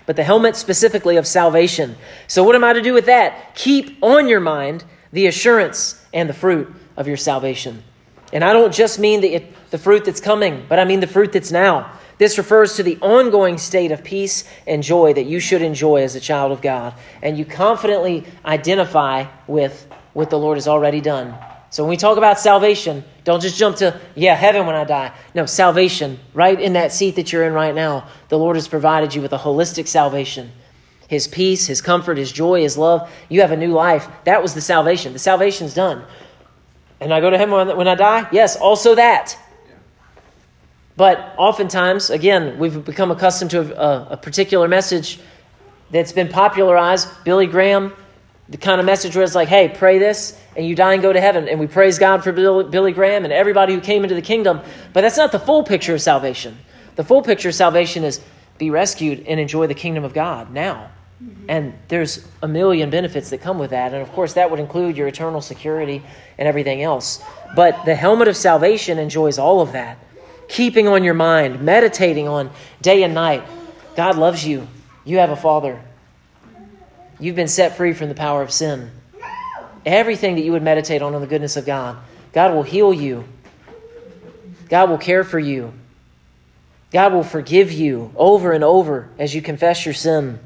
But 0.07 0.17
the 0.17 0.25
helmet 0.25 0.57
specifically 0.57 1.17
of 1.17 1.27
salvation. 1.27 1.97
So, 2.29 2.45
what 2.45 2.55
am 2.55 2.63
I 2.63 2.73
to 2.73 2.81
do 2.81 2.95
with 2.95 3.07
that? 3.07 3.55
Keep 3.57 3.99
on 4.03 4.29
your 4.29 4.41
mind 4.41 4.85
the 5.13 5.27
assurance 5.27 6.01
and 6.15 6.29
the 6.29 6.35
fruit 6.35 6.73
of 6.97 7.09
your 7.09 7.17
salvation. 7.17 7.83
And 8.37 8.45
I 8.45 8.53
don't 8.53 8.75
just 8.75 8.99
mean 8.99 9.23
the, 9.23 9.43
the 9.71 9.79
fruit 9.79 10.05
that's 10.05 10.21
coming, 10.21 10.67
but 10.69 10.79
I 10.79 10.85
mean 10.85 11.01
the 11.01 11.07
fruit 11.07 11.33
that's 11.33 11.51
now. 11.51 11.91
This 12.19 12.37
refers 12.37 12.77
to 12.77 12.83
the 12.83 12.99
ongoing 13.01 13.57
state 13.57 13.93
of 13.93 14.05
peace 14.05 14.45
and 14.67 14.83
joy 14.83 15.15
that 15.15 15.25
you 15.25 15.41
should 15.41 15.63
enjoy 15.63 16.03
as 16.03 16.17
a 16.17 16.21
child 16.21 16.53
of 16.53 16.61
God. 16.61 16.93
And 17.23 17.39
you 17.39 17.47
confidently 17.47 18.27
identify 18.45 19.25
with 19.47 19.89
what 20.13 20.29
the 20.29 20.39
Lord 20.39 20.59
has 20.59 20.69
already 20.69 21.01
done. 21.01 21.35
So 21.71 21.83
when 21.83 21.89
we 21.89 21.97
talk 21.97 22.19
about 22.19 22.39
salvation, 22.39 23.05
don't 23.25 23.41
just 23.41 23.57
jump 23.57 23.77
to, 23.77 23.99
yeah, 24.15 24.35
heaven 24.35 24.67
when 24.67 24.77
I 24.77 24.85
die. 24.85 25.15
No, 25.35 25.47
salvation, 25.47 26.19
right 26.35 26.61
in 26.61 26.75
that 26.75 26.93
seat 26.93 27.17
that 27.17 27.33
you're 27.33 27.45
in 27.45 27.55
right 27.55 27.75
now. 27.75 28.07
The 28.29 28.39
Lord 28.39 28.57
has 28.57 28.69
provided 28.69 29.15
you 29.15 29.23
with 29.23 29.33
a 29.33 29.39
holistic 29.39 29.89
salvation. 29.89 30.53
His 31.09 31.27
peace, 31.27 31.67
His 31.67 31.81
comfort, 31.81 32.19
His 32.19 32.33
joy, 32.33 32.61
His 32.61 32.77
love. 32.77 33.11
You 33.31 33.41
have 33.41 33.53
a 33.53 33.57
new 33.57 33.73
life. 33.73 34.09
That 34.25 34.43
was 34.43 34.53
the 34.53 34.61
salvation. 34.61 35.15
The 35.15 35.19
salvation's 35.19 35.73
done. 35.73 36.05
And 37.01 37.13
I 37.13 37.21
go 37.21 37.31
to 37.31 37.39
heaven 37.39 37.77
when 37.77 37.89
I 37.89 37.95
die? 37.95 38.29
Yes, 38.33 38.57
also 38.57 38.95
that. 38.95 39.37
But 40.97 41.35
oftentimes, 41.37 42.09
again, 42.09 42.59
we've 42.59 42.85
become 42.85 43.11
accustomed 43.11 43.51
to 43.51 43.61
a, 43.61 44.13
a, 44.13 44.17
particular 44.17 44.67
message 44.67 45.21
that's 45.91 46.13
been 46.13 46.29
popularized. 46.29 47.09
Billy 47.23 47.47
Graham, 47.47 47.93
the 48.49 48.57
kind 48.57 48.81
of 48.81 48.87
message 48.87 49.15
where 49.15 49.23
it's 49.23 49.35
like, 49.35 49.49
hey, 49.49 49.69
pray 49.69 49.99
this, 49.99 50.41
and 50.57 50.67
you 50.67 50.75
die 50.75 50.95
and 50.95 51.03
go 51.03 51.13
to 51.13 51.21
heaven. 51.21 51.49
And 51.49 51.61
we 51.61 51.67
praise 51.67 51.99
God 51.99 52.25
for 52.25 52.33
Billy, 52.33 52.65
Billy 52.71 52.93
Graham 52.93 53.25
and 53.25 53.33
everybody 53.33 53.75
who 53.75 53.81
came 53.81 54.05
into 54.05 54.15
the 54.15 54.23
kingdom. 54.23 54.61
But 54.95 55.03
that's 55.03 55.19
not 55.19 55.33
the 55.33 55.39
full 55.39 55.65
picture 55.65 55.95
of 55.95 56.01
salvation. 56.01 56.57
The 56.95 57.05
full 57.05 57.21
picture 57.23 57.51
of 57.51 57.55
salvation 57.55 58.03
is 58.03 58.21
be 58.57 58.71
rescued 58.71 59.27
and 59.27 59.39
enjoy 59.39 59.67
the 59.67 59.75
kingdom 59.75 60.03
of 60.03 60.15
God 60.15 60.51
now. 60.51 60.91
Mm-hmm. 61.23 61.47
And 61.49 61.75
there's 61.89 62.27
a 62.43 62.49
million 62.49 62.91
benefits 62.91 63.31
that 63.31 63.41
come 63.41 63.59
with 63.59 63.71
that. 63.71 63.93
And 63.95 64.03
of 64.03 64.13
course, 64.13 64.35
that 64.35 64.51
would 64.51 64.61
include 64.61 64.97
your 64.97 65.09
eternal 65.09 65.41
security 65.41 66.03
and 66.39 66.47
everything 66.47 66.83
else. 66.83 67.23
But 67.55 67.85
the 67.85 67.95
helmet 67.95 68.29
of 68.29 68.37
salvation 68.37 68.99
enjoys 68.99 69.39
all 69.39 69.61
of 69.61 69.73
that. 69.73 69.99
Keeping 70.49 70.87
on 70.87 71.03
your 71.05 71.15
mind, 71.15 71.63
meditating 71.63 72.29
on 72.29 72.51
day 72.83 73.03
and 73.03 73.15
night. 73.15 73.43
God 73.97 74.17
loves 74.17 74.47
you. 74.47 74.69
You 75.05 75.19
have 75.19 75.31
a 75.31 75.37
father. 75.37 75.81
You've 77.19 77.37
been 77.37 77.49
set 77.49 77.77
free 77.77 77.95
from 77.95 78.09
the 78.09 78.15
power 78.15 78.43
of 78.43 78.53
sin. 78.53 78.91
Everything 79.87 80.35
that 80.35 80.43
you 80.43 80.53
would 80.53 80.63
meditate 80.63 81.01
on 81.01 81.15
in 81.15 81.21
the 81.21 81.27
goodness 81.27 81.57
of 81.57 81.65
God, 81.65 81.97
God 82.33 82.53
will 82.55 82.63
heal 82.63 82.93
you. 82.93 83.25
God 84.69 84.91
will 84.91 84.99
care 84.99 85.25
for 85.25 85.39
you. 85.39 85.73
God 86.91 87.13
will 87.13 87.23
forgive 87.23 87.73
you 87.73 88.13
over 88.17 88.53
and 88.53 88.63
over 88.63 89.09
as 89.19 89.35
you 89.35 89.43
confess 89.43 89.85
your 89.85 89.95
sin. 89.95 90.39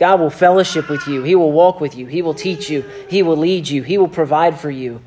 God 0.00 0.18
will 0.18 0.30
fellowship 0.30 0.88
with 0.88 1.06
you. 1.06 1.22
He 1.22 1.34
will 1.34 1.52
walk 1.52 1.78
with 1.78 1.94
you. 1.94 2.06
He 2.06 2.22
will 2.22 2.32
teach 2.32 2.70
you. 2.70 2.82
He 3.10 3.22
will 3.22 3.36
lead 3.36 3.68
you. 3.68 3.82
He 3.82 3.98
will 3.98 4.08
provide 4.08 4.58
for 4.58 4.70
you. 4.70 5.02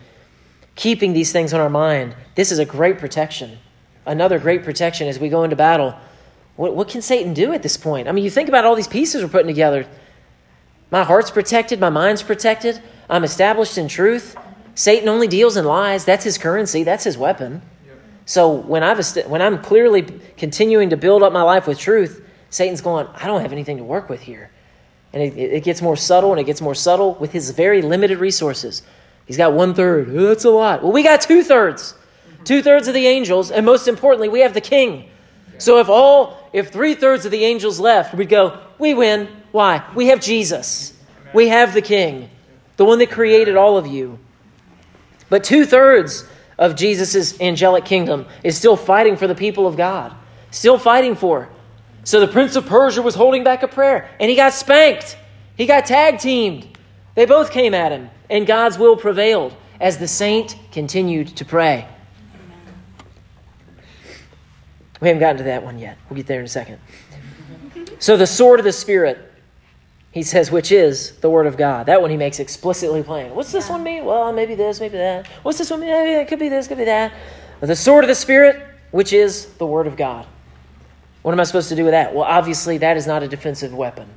Keeping 0.75 1.13
these 1.13 1.31
things 1.31 1.51
on 1.51 1.59
our 1.59 1.69
mind, 1.69 2.15
this 2.35 2.51
is 2.51 2.59
a 2.59 2.65
great 2.65 2.99
protection. 2.99 3.57
Another 4.05 4.37
great 4.37 4.63
protection 4.63 5.07
as 5.07 5.17
we 5.17 5.29
go 5.29 5.43
into 5.43 5.55
battle. 5.55 5.95
What, 6.57 6.75
what 6.75 6.89
can 6.89 7.01
Satan 7.01 7.33
do 7.33 7.53
at 7.53 7.63
this 7.63 7.75
point? 7.75 8.07
I 8.07 8.11
mean, 8.11 8.23
you 8.23 8.29
think 8.29 8.49
about 8.49 8.65
all 8.65 8.75
these 8.75 8.87
pieces 8.87 9.23
we're 9.23 9.29
putting 9.29 9.47
together. 9.47 9.87
My 10.91 11.03
heart's 11.03 11.31
protected. 11.31 11.79
My 11.79 11.89
mind's 11.89 12.21
protected. 12.21 12.79
I'm 13.09 13.23
established 13.23 13.79
in 13.79 13.87
truth. 13.87 14.37
Satan 14.75 15.09
only 15.09 15.27
deals 15.27 15.57
in 15.57 15.65
lies. 15.65 16.05
That's 16.05 16.23
his 16.23 16.37
currency, 16.37 16.83
that's 16.83 17.03
his 17.03 17.17
weapon. 17.17 17.63
So 18.25 18.51
when, 18.51 18.83
I've, 18.83 19.03
when 19.25 19.41
I'm 19.41 19.59
clearly 19.61 20.03
continuing 20.37 20.91
to 20.91 20.97
build 20.97 21.23
up 21.23 21.33
my 21.33 21.41
life 21.41 21.67
with 21.67 21.79
truth, 21.79 22.23
Satan's 22.51 22.81
going, 22.81 23.07
I 23.07 23.25
don't 23.25 23.41
have 23.41 23.51
anything 23.51 23.77
to 23.77 23.83
work 23.83 24.07
with 24.07 24.21
here. 24.21 24.51
And 25.13 25.21
it, 25.21 25.37
it 25.37 25.63
gets 25.63 25.81
more 25.81 25.95
subtle 25.95 26.31
and 26.31 26.39
it 26.39 26.45
gets 26.45 26.59
more 26.59 26.75
subtle 26.75 27.13
with 27.15 27.31
his 27.31 27.51
very 27.51 27.81
limited 27.81 28.17
resources. 28.17 28.83
He's 29.25 29.37
got 29.37 29.53
one 29.53 29.73
third. 29.73 30.09
Oh, 30.09 30.27
that's 30.27 30.45
a 30.45 30.49
lot. 30.49 30.83
Well, 30.83 30.91
we 30.91 31.03
got 31.03 31.21
two 31.21 31.43
thirds. 31.43 31.95
Two 32.43 32.61
thirds 32.61 32.87
of 32.89 32.93
the 32.93 33.07
angels, 33.07 33.51
and 33.51 33.65
most 33.65 33.87
importantly, 33.87 34.27
we 34.27 34.41
have 34.41 34.53
the 34.53 34.61
king. 34.61 35.09
So 35.59 35.79
if 35.79 35.87
all, 35.87 36.49
if 36.51 36.71
three 36.71 36.93
thirds 36.93 37.25
of 37.25 37.31
the 37.31 37.45
angels 37.45 37.79
left, 37.79 38.13
we'd 38.13 38.27
go, 38.27 38.59
we 38.79 38.93
win. 38.93 39.29
Why? 39.53 39.81
We 39.95 40.07
have 40.07 40.19
Jesus. 40.19 40.93
We 41.33 41.47
have 41.47 41.73
the 41.73 41.81
king, 41.81 42.29
the 42.75 42.85
one 42.85 42.99
that 42.99 43.11
created 43.11 43.55
all 43.55 43.77
of 43.77 43.87
you. 43.87 44.19
But 45.29 45.43
two 45.43 45.65
thirds 45.65 46.27
of 46.57 46.75
Jesus' 46.75 47.39
angelic 47.39 47.85
kingdom 47.85 48.25
is 48.43 48.57
still 48.57 48.75
fighting 48.75 49.15
for 49.15 49.27
the 49.27 49.35
people 49.35 49.65
of 49.65 49.77
God, 49.77 50.13
still 50.51 50.77
fighting 50.77 51.15
for. 51.15 51.49
So 52.03 52.19
the 52.19 52.27
prince 52.27 52.55
of 52.55 52.65
Persia 52.65 53.01
was 53.01 53.15
holding 53.15 53.43
back 53.43 53.63
a 53.63 53.67
prayer, 53.67 54.09
and 54.19 54.29
he 54.29 54.35
got 54.35 54.53
spanked. 54.53 55.17
He 55.55 55.65
got 55.65 55.85
tag 55.85 56.19
teamed. 56.19 56.77
They 57.15 57.25
both 57.25 57.51
came 57.51 57.73
at 57.73 57.91
him, 57.91 58.09
and 58.29 58.45
God's 58.45 58.77
will 58.77 58.97
prevailed 58.97 59.55
as 59.79 59.97
the 59.97 60.07
saint 60.07 60.57
continued 60.71 61.27
to 61.37 61.45
pray. 61.45 61.87
We 64.99 65.07
haven't 65.09 65.19
gotten 65.19 65.37
to 65.37 65.43
that 65.43 65.63
one 65.63 65.77
yet. 65.77 65.97
We'll 66.09 66.17
get 66.17 66.27
there 66.27 66.39
in 66.39 66.45
a 66.45 66.49
second. 66.49 66.79
So, 67.99 68.17
the 68.17 68.27
sword 68.27 68.59
of 68.59 68.63
the 68.63 68.71
Spirit, 68.71 69.31
he 70.11 70.23
says, 70.23 70.51
which 70.51 70.71
is 70.71 71.11
the 71.17 71.29
Word 71.29 71.45
of 71.45 71.57
God. 71.57 71.85
That 71.85 72.01
one 72.01 72.09
he 72.09 72.17
makes 72.17 72.39
explicitly 72.39 73.03
plain. 73.03 73.35
What's 73.35 73.51
this 73.51 73.69
one 73.69 73.83
mean? 73.83 74.05
Well, 74.05 74.31
maybe 74.31 74.55
this, 74.55 74.79
maybe 74.79 74.97
that. 74.97 75.27
What's 75.43 75.57
this 75.57 75.69
one 75.69 75.81
mean? 75.81 75.89
It 75.89 76.27
could 76.27 76.39
be 76.39 76.49
this, 76.49 76.67
could 76.67 76.77
be 76.77 76.85
that. 76.85 77.13
The 77.61 77.75
sword 77.75 78.03
of 78.03 78.07
the 78.07 78.15
Spirit, 78.15 78.65
which 78.91 79.13
is 79.13 79.47
the 79.53 79.65
Word 79.65 79.87
of 79.87 79.95
God. 79.95 80.25
What 81.23 81.31
am 81.31 81.39
I 81.39 81.43
supposed 81.43 81.69
to 81.69 81.75
do 81.75 81.83
with 81.83 81.93
that? 81.93 82.13
Well, 82.13 82.25
obviously, 82.25 82.77
that 82.79 82.95
is 82.95 83.07
not 83.07 83.23
a 83.23 83.27
defensive 83.27 83.73
weapon. 83.73 84.07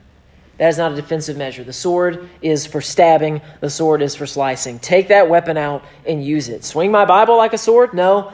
That 0.59 0.69
is 0.69 0.79
not 0.79 0.93
a 0.93 0.97
defensive 0.97 1.37
measure. 1.37 1.65
The 1.65 1.73
sword 1.73 2.29
is 2.43 2.67
for 2.67 2.81
stabbing, 2.81 3.43
the 3.61 3.71
sword 3.71 4.03
is 4.03 4.15
for 4.15 4.27
slicing. 4.27 4.79
Take 4.79 5.09
that 5.09 5.29
weapon 5.29 5.57
out 5.57 5.85
and 6.07 6.25
use 6.25 6.49
it. 6.49 6.65
Swing 6.65 6.91
my 6.91 7.05
Bible 7.05 7.37
like 7.37 7.53
a 7.53 7.59
sword? 7.59 7.95
No. 7.95 8.33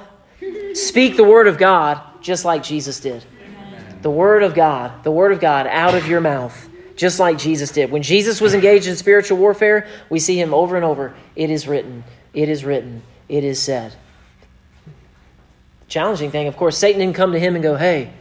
Speak 0.75 1.17
the 1.17 1.25
Word 1.25 1.49
of 1.49 1.59
God 1.59 2.01
just 2.21 2.45
like 2.45 2.63
Jesus 2.63 3.01
did. 3.01 3.25
The 4.03 4.11
Word 4.11 4.43
of 4.43 4.55
God, 4.55 5.05
the 5.05 5.11
Word 5.11 5.33
of 5.33 5.41
God 5.41 5.67
out 5.67 5.95
of 5.95 6.07
your 6.09 6.21
mouth, 6.21 6.69
just 6.97 7.21
like 7.21 7.39
Jesus 7.39 7.71
did. 7.71 7.91
When 7.91 8.03
Jesus 8.03 8.41
was 8.41 8.55
engaged 8.55 8.87
in 8.87 8.97
spiritual 8.97 9.39
warfare, 9.39 9.87
we 10.09 10.19
see 10.19 10.41
him 10.41 10.55
over 10.55 10.77
and 10.77 10.85
over. 10.85 11.15
It 11.37 11.51
is 11.51 11.69
written, 11.69 12.05
it 12.33 12.49
is 12.49 12.65
written, 12.65 13.03
it 13.29 13.45
is 13.45 13.61
said. 13.61 13.95
Challenging 15.89 16.31
thing, 16.31 16.49
of 16.49 16.57
course, 16.57 16.79
Satan 16.79 17.01
didn't 17.01 17.17
come 17.17 17.33
to 17.33 17.39
him 17.39 17.55
and 17.55 17.63
go, 17.63 17.77
hey, 17.77 18.13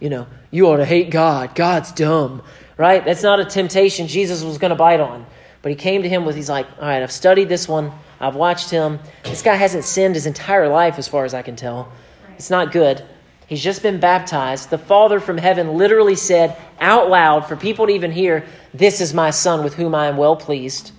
you 0.00 0.10
know, 0.10 0.26
you 0.50 0.66
ought 0.68 0.76
to 0.76 0.84
hate 0.84 1.10
God. 1.10 1.54
God's 1.54 1.92
dumb, 1.92 2.42
right? 2.76 3.04
That's 3.04 3.22
not 3.22 3.40
a 3.40 3.44
temptation 3.44 4.06
Jesus 4.06 4.42
was 4.42 4.58
going 4.58 4.70
to 4.70 4.76
bite 4.76 5.00
on. 5.00 5.26
But 5.62 5.70
he 5.70 5.76
came 5.76 6.02
to 6.02 6.08
him 6.08 6.24
with, 6.24 6.36
he's 6.36 6.48
like, 6.48 6.66
all 6.78 6.86
right, 6.86 7.02
I've 7.02 7.12
studied 7.12 7.48
this 7.48 7.68
one. 7.68 7.92
I've 8.20 8.36
watched 8.36 8.70
him. 8.70 8.98
This 9.24 9.42
guy 9.42 9.56
hasn't 9.56 9.84
sinned 9.84 10.14
his 10.14 10.26
entire 10.26 10.68
life, 10.68 10.98
as 10.98 11.08
far 11.08 11.24
as 11.24 11.34
I 11.34 11.42
can 11.42 11.56
tell. 11.56 11.90
It's 12.36 12.50
not 12.50 12.72
good. 12.72 13.04
He's 13.46 13.62
just 13.62 13.82
been 13.82 14.00
baptized. 14.00 14.70
The 14.70 14.78
Father 14.78 15.20
from 15.20 15.38
heaven 15.38 15.74
literally 15.74 16.16
said 16.16 16.56
out 16.80 17.08
loud 17.10 17.46
for 17.46 17.56
people 17.56 17.86
to 17.86 17.92
even 17.92 18.10
hear, 18.10 18.44
This 18.74 19.00
is 19.00 19.14
my 19.14 19.30
Son 19.30 19.62
with 19.62 19.74
whom 19.74 19.94
I 19.94 20.06
am 20.06 20.16
well 20.16 20.36
pleased. 20.36 20.92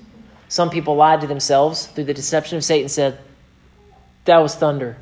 Some 0.47 0.69
people 0.69 0.95
lied 0.95 1.21
to 1.21 1.27
themselves 1.27 1.87
through 1.87 2.05
the 2.05 2.13
deception 2.13 2.57
of 2.57 2.63
Satan, 2.63 2.87
said, 2.87 3.19
That 4.25 4.37
was 4.37 4.55
thunder. 4.55 4.97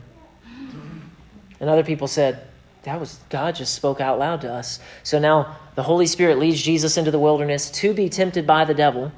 And 1.59 1.69
other 1.69 1.83
people 1.83 2.07
said, 2.07 2.47
That 2.85 2.99
was 2.99 3.19
God 3.29 3.55
just 3.55 3.73
spoke 3.73 3.99
out 3.99 4.19
loud 4.19 4.41
to 4.41 4.53
us. 4.53 4.79
So 5.01 5.17
now 5.17 5.57
the 5.73 5.81
Holy 5.81 6.05
Spirit 6.05 6.37
leads 6.37 6.61
Jesus 6.61 6.97
into 6.97 7.09
the 7.09 7.17
wilderness 7.17 7.71
to 7.71 7.95
be 7.95 8.09
tempted 8.09 8.45
by 8.45 8.65
the 8.65 8.75
devil. 8.75 9.11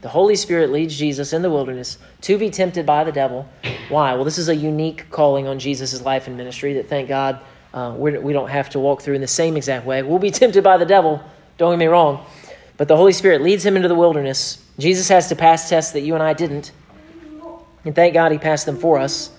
The 0.00 0.08
Holy 0.08 0.34
Spirit 0.34 0.72
leads 0.72 0.98
Jesus 0.98 1.32
in 1.32 1.42
the 1.42 1.50
wilderness 1.50 1.98
to 2.22 2.36
be 2.36 2.50
tempted 2.50 2.86
by 2.86 3.04
the 3.04 3.12
devil. 3.12 3.48
Why? 3.90 4.14
Well, 4.14 4.24
this 4.24 4.38
is 4.38 4.48
a 4.48 4.56
unique 4.56 5.08
calling 5.10 5.46
on 5.46 5.60
Jesus' 5.60 6.02
life 6.02 6.26
and 6.26 6.36
ministry 6.36 6.74
that, 6.74 6.88
thank 6.88 7.08
God, 7.08 7.38
uh, 7.72 7.94
we're, 7.96 8.20
we 8.20 8.32
do 8.32 8.40
not 8.40 8.50
have 8.50 8.70
to 8.70 8.80
walk 8.80 9.02
through 9.02 9.14
in 9.14 9.20
the 9.20 9.28
same 9.28 9.56
exact 9.56 9.86
way. 9.86 10.02
We'll 10.02 10.18
be 10.18 10.30
tempted 10.42 10.64
by 10.64 10.76
the 10.76 10.86
devil, 10.86 11.22
don't 11.58 11.72
get 11.72 11.78
me 11.78 11.86
wrong. 11.86 12.24
But 12.76 12.88
the 12.88 12.96
Holy 12.96 13.12
Spirit 13.12 13.42
leads 13.42 13.64
him 13.64 13.76
into 13.76 13.88
the 13.88 13.94
wilderness. 13.94 14.64
Jesus 14.78 15.08
has 15.10 15.28
to 15.28 15.36
pass 15.36 15.68
tests 15.68 15.92
that 15.92 16.00
you 16.00 16.14
and 16.14 16.22
I 16.22 16.32
didn't. 16.32 16.72
And 17.84 17.94
thank 17.94 18.14
God 18.14 18.32
he 18.32 18.38
passed 18.38 18.66
them 18.66 18.78
for 18.78 18.98
us. 18.98 19.30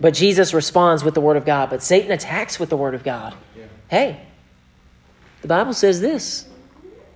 But 0.00 0.14
Jesus 0.14 0.54
responds 0.54 1.04
with 1.04 1.14
the 1.14 1.20
Word 1.20 1.36
of 1.36 1.44
God. 1.44 1.70
But 1.70 1.82
Satan 1.82 2.10
attacks 2.10 2.58
with 2.58 2.70
the 2.70 2.76
Word 2.76 2.94
of 2.94 3.04
God. 3.04 3.34
Yeah. 3.56 3.64
Hey, 3.88 4.20
the 5.42 5.48
Bible 5.48 5.74
says 5.74 6.00
this. 6.00 6.46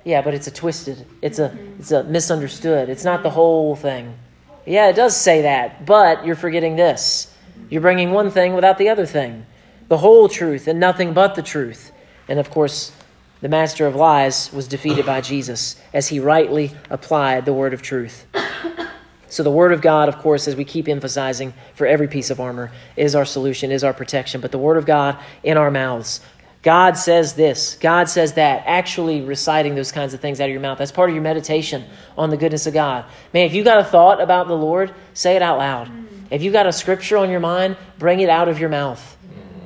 Yeah, 0.05 0.21
but 0.21 0.35
it's 0.35 0.47
a 0.47 0.51
twisted, 0.51 1.07
it's 1.23 1.39
a 1.39 1.57
it's 1.79 1.91
a 1.91 2.05
misunderstood. 2.05 2.91
It's 2.91 3.05
not 3.05 3.23
the 3.23 3.31
whole 3.31 3.75
thing. 3.75 4.15
Yeah, 4.67 4.89
it 4.89 4.97
does 4.97 5.17
say 5.17 5.43
that, 5.43 5.87
but 5.87 6.27
you're 6.27 6.37
forgetting 6.37 6.77
this. 6.77 7.35
You're 7.71 7.81
bringing 7.81 8.11
one 8.11 8.31
thing 8.31 8.55
without 8.55 8.77
the 8.77 8.91
other 8.91 9.07
thing. 9.07 9.47
The 9.89 9.97
whole 9.97 10.29
truth 10.29 10.69
and 10.69 10.79
nothing 10.79 11.15
but 11.15 11.35
the 11.35 11.43
truth. 11.43 11.93
And 12.29 12.39
of 12.39 12.51
course, 12.51 12.93
the 13.41 13.49
master 13.49 13.87
of 13.87 13.95
lies 13.95 14.53
was 14.53 14.69
defeated 14.69 15.05
by 15.05 15.21
Jesus 15.21 15.77
as 15.93 16.09
he 16.09 16.21
rightly 16.21 16.73
applied 16.91 17.45
the 17.45 17.53
word 17.53 17.75
of 17.75 17.83
truth. 17.83 18.27
So, 19.35 19.43
the 19.43 19.51
Word 19.51 19.73
of 19.73 19.81
God, 19.81 20.09
of 20.09 20.19
course, 20.19 20.47
as 20.47 20.55
we 20.55 20.65
keep 20.65 20.89
emphasizing 20.89 21.55
for 21.75 21.87
every 21.87 22.07
piece 22.07 22.31
of 22.31 22.39
armor, 22.39 22.71
is 22.97 23.17
our 23.17 23.25
solution, 23.25 23.73
is 23.73 23.83
our 23.83 23.93
protection. 23.93 24.41
But 24.41 24.53
the 24.53 24.59
Word 24.59 24.77
of 24.77 24.87
God 24.87 25.19
in 25.43 25.57
our 25.57 25.71
mouths 25.71 26.21
God 26.65 26.97
says 26.97 27.35
this, 27.35 27.77
God 27.79 28.09
says 28.09 28.33
that, 28.35 28.63
actually 28.65 29.21
reciting 29.21 29.75
those 29.75 29.93
kinds 29.93 30.15
of 30.15 30.21
things 30.21 30.41
out 30.41 30.45
of 30.45 30.51
your 30.51 30.63
mouth. 30.63 30.79
That's 30.79 30.93
part 30.93 31.11
of 31.11 31.15
your 31.15 31.23
meditation 31.23 31.85
on 32.17 32.31
the 32.31 32.39
goodness 32.39 32.67
of 32.67 32.73
God. 32.73 33.05
Man, 33.35 33.45
if 33.45 33.53
you 33.53 33.63
got 33.63 33.81
a 33.81 33.85
thought 33.85 34.19
about 34.19 34.49
the 34.49 34.57
Lord, 34.57 34.95
say 35.13 35.37
it 35.37 35.43
out 35.43 35.59
loud. 35.59 35.91
If 36.31 36.43
you 36.43 36.53
got 36.53 36.67
a 36.67 36.73
scripture 36.73 37.19
on 37.19 37.29
your 37.29 37.41
mind, 37.41 37.77
bring 37.99 38.21
it 38.21 38.31
out 38.31 38.49
of 38.49 38.59
your 38.59 38.71
mouth. 38.71 39.17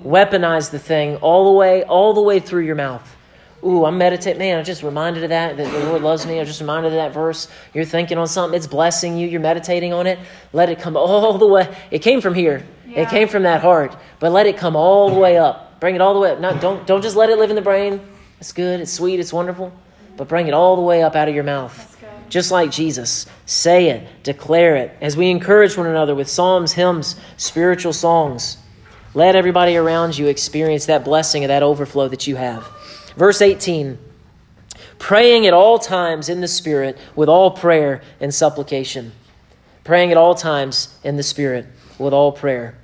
Weaponize 0.02 0.72
the 0.72 0.80
thing 0.80 1.16
all 1.16 1.52
the 1.52 1.56
way, 1.56 1.84
all 1.84 2.14
the 2.14 2.20
way 2.20 2.40
through 2.40 2.64
your 2.64 2.74
mouth. 2.74 3.16
Ooh, 3.64 3.84
I'm 3.84 3.98
meditating. 3.98 4.38
Man, 4.38 4.59
I'm 4.59 4.64
just 4.64 4.82
reminded 4.82 5.24
of 5.24 5.30
that, 5.30 5.56
that 5.56 5.72
the 5.72 5.84
Lord 5.86 6.02
loves 6.02 6.26
me. 6.26 6.38
I'm 6.38 6.46
just 6.46 6.61
reminded 6.61 6.92
of 6.92 6.96
that 6.96 7.12
verse. 7.12 7.48
You're 7.74 7.84
thinking 7.84 8.16
on 8.16 8.28
something, 8.28 8.56
it's 8.56 8.68
blessing 8.68 9.18
you. 9.18 9.26
You're 9.26 9.40
meditating 9.40 9.92
on 9.92 10.06
it. 10.06 10.18
Let 10.52 10.68
it 10.68 10.78
come 10.78 10.96
all 10.96 11.38
the 11.38 11.46
way. 11.46 11.76
It 11.90 12.00
came 12.00 12.20
from 12.20 12.34
here, 12.34 12.64
yeah. 12.86 13.02
it 13.02 13.09
came 13.09 13.28
from 13.28 13.42
that 13.42 13.61
heart, 13.61 13.96
but 14.20 14.32
let 14.32 14.46
it 14.46 14.56
come 14.56 14.76
all 14.76 15.11
the 15.11 15.18
way 15.18 15.38
up 15.38 15.68
Bring 15.80 15.94
it 15.94 16.00
all 16.00 16.14
the 16.14 16.20
way 16.20 16.32
up. 16.32 16.40
No, 16.40 16.59
don't, 16.59 16.86
don't 16.86 17.02
just 17.02 17.16
let 17.16 17.30
it 17.30 17.38
live 17.38 17.50
in 17.50 17.56
the 17.56 17.62
brain. 17.62 18.00
It's 18.40 18.52
good, 18.52 18.80
it's 18.80 18.92
sweet, 18.92 19.20
it's 19.20 19.32
wonderful. 19.32 19.72
But 20.16 20.28
bring 20.28 20.48
it 20.48 20.54
all 20.54 20.76
the 20.76 20.82
way 20.82 21.02
up 21.02 21.14
out 21.14 21.28
of 21.28 21.34
your 21.34 21.44
mouth. 21.44 21.84
Just 22.28 22.50
like 22.50 22.70
Jesus. 22.70 23.26
Say 23.46 23.90
it, 23.90 24.09
declare 24.22 24.76
it. 24.76 24.96
As 25.00 25.16
we 25.16 25.30
encourage 25.30 25.76
one 25.76 25.86
another 25.86 26.14
with 26.14 26.28
psalms, 26.28 26.72
hymns, 26.72 27.16
spiritual 27.36 27.92
songs, 27.92 28.59
let 29.14 29.36
everybody 29.36 29.76
around 29.76 30.18
you 30.18 30.26
experience 30.26 30.86
that 30.86 31.04
blessing 31.04 31.44
of 31.44 31.48
that 31.48 31.62
overflow 31.62 32.09
that 32.09 32.26
you 32.26 32.36
have. 32.36 32.68
Verse 33.18 33.42
18 33.42 33.98
praying 34.98 35.46
at 35.46 35.52
all 35.52 35.78
times 35.78 36.28
in 36.28 36.40
the 36.40 36.48
Spirit 36.48 36.96
with 37.16 37.28
all 37.28 37.50
prayer 37.50 38.02
and 38.20 38.32
supplication. 38.32 39.12
Praying 39.84 40.10
at 40.12 40.16
all 40.16 40.34
times 40.34 40.96
in 41.02 41.16
the 41.16 41.22
Spirit 41.22 41.66
with 41.98 42.12
all 42.12 42.30
prayer. 42.30 42.78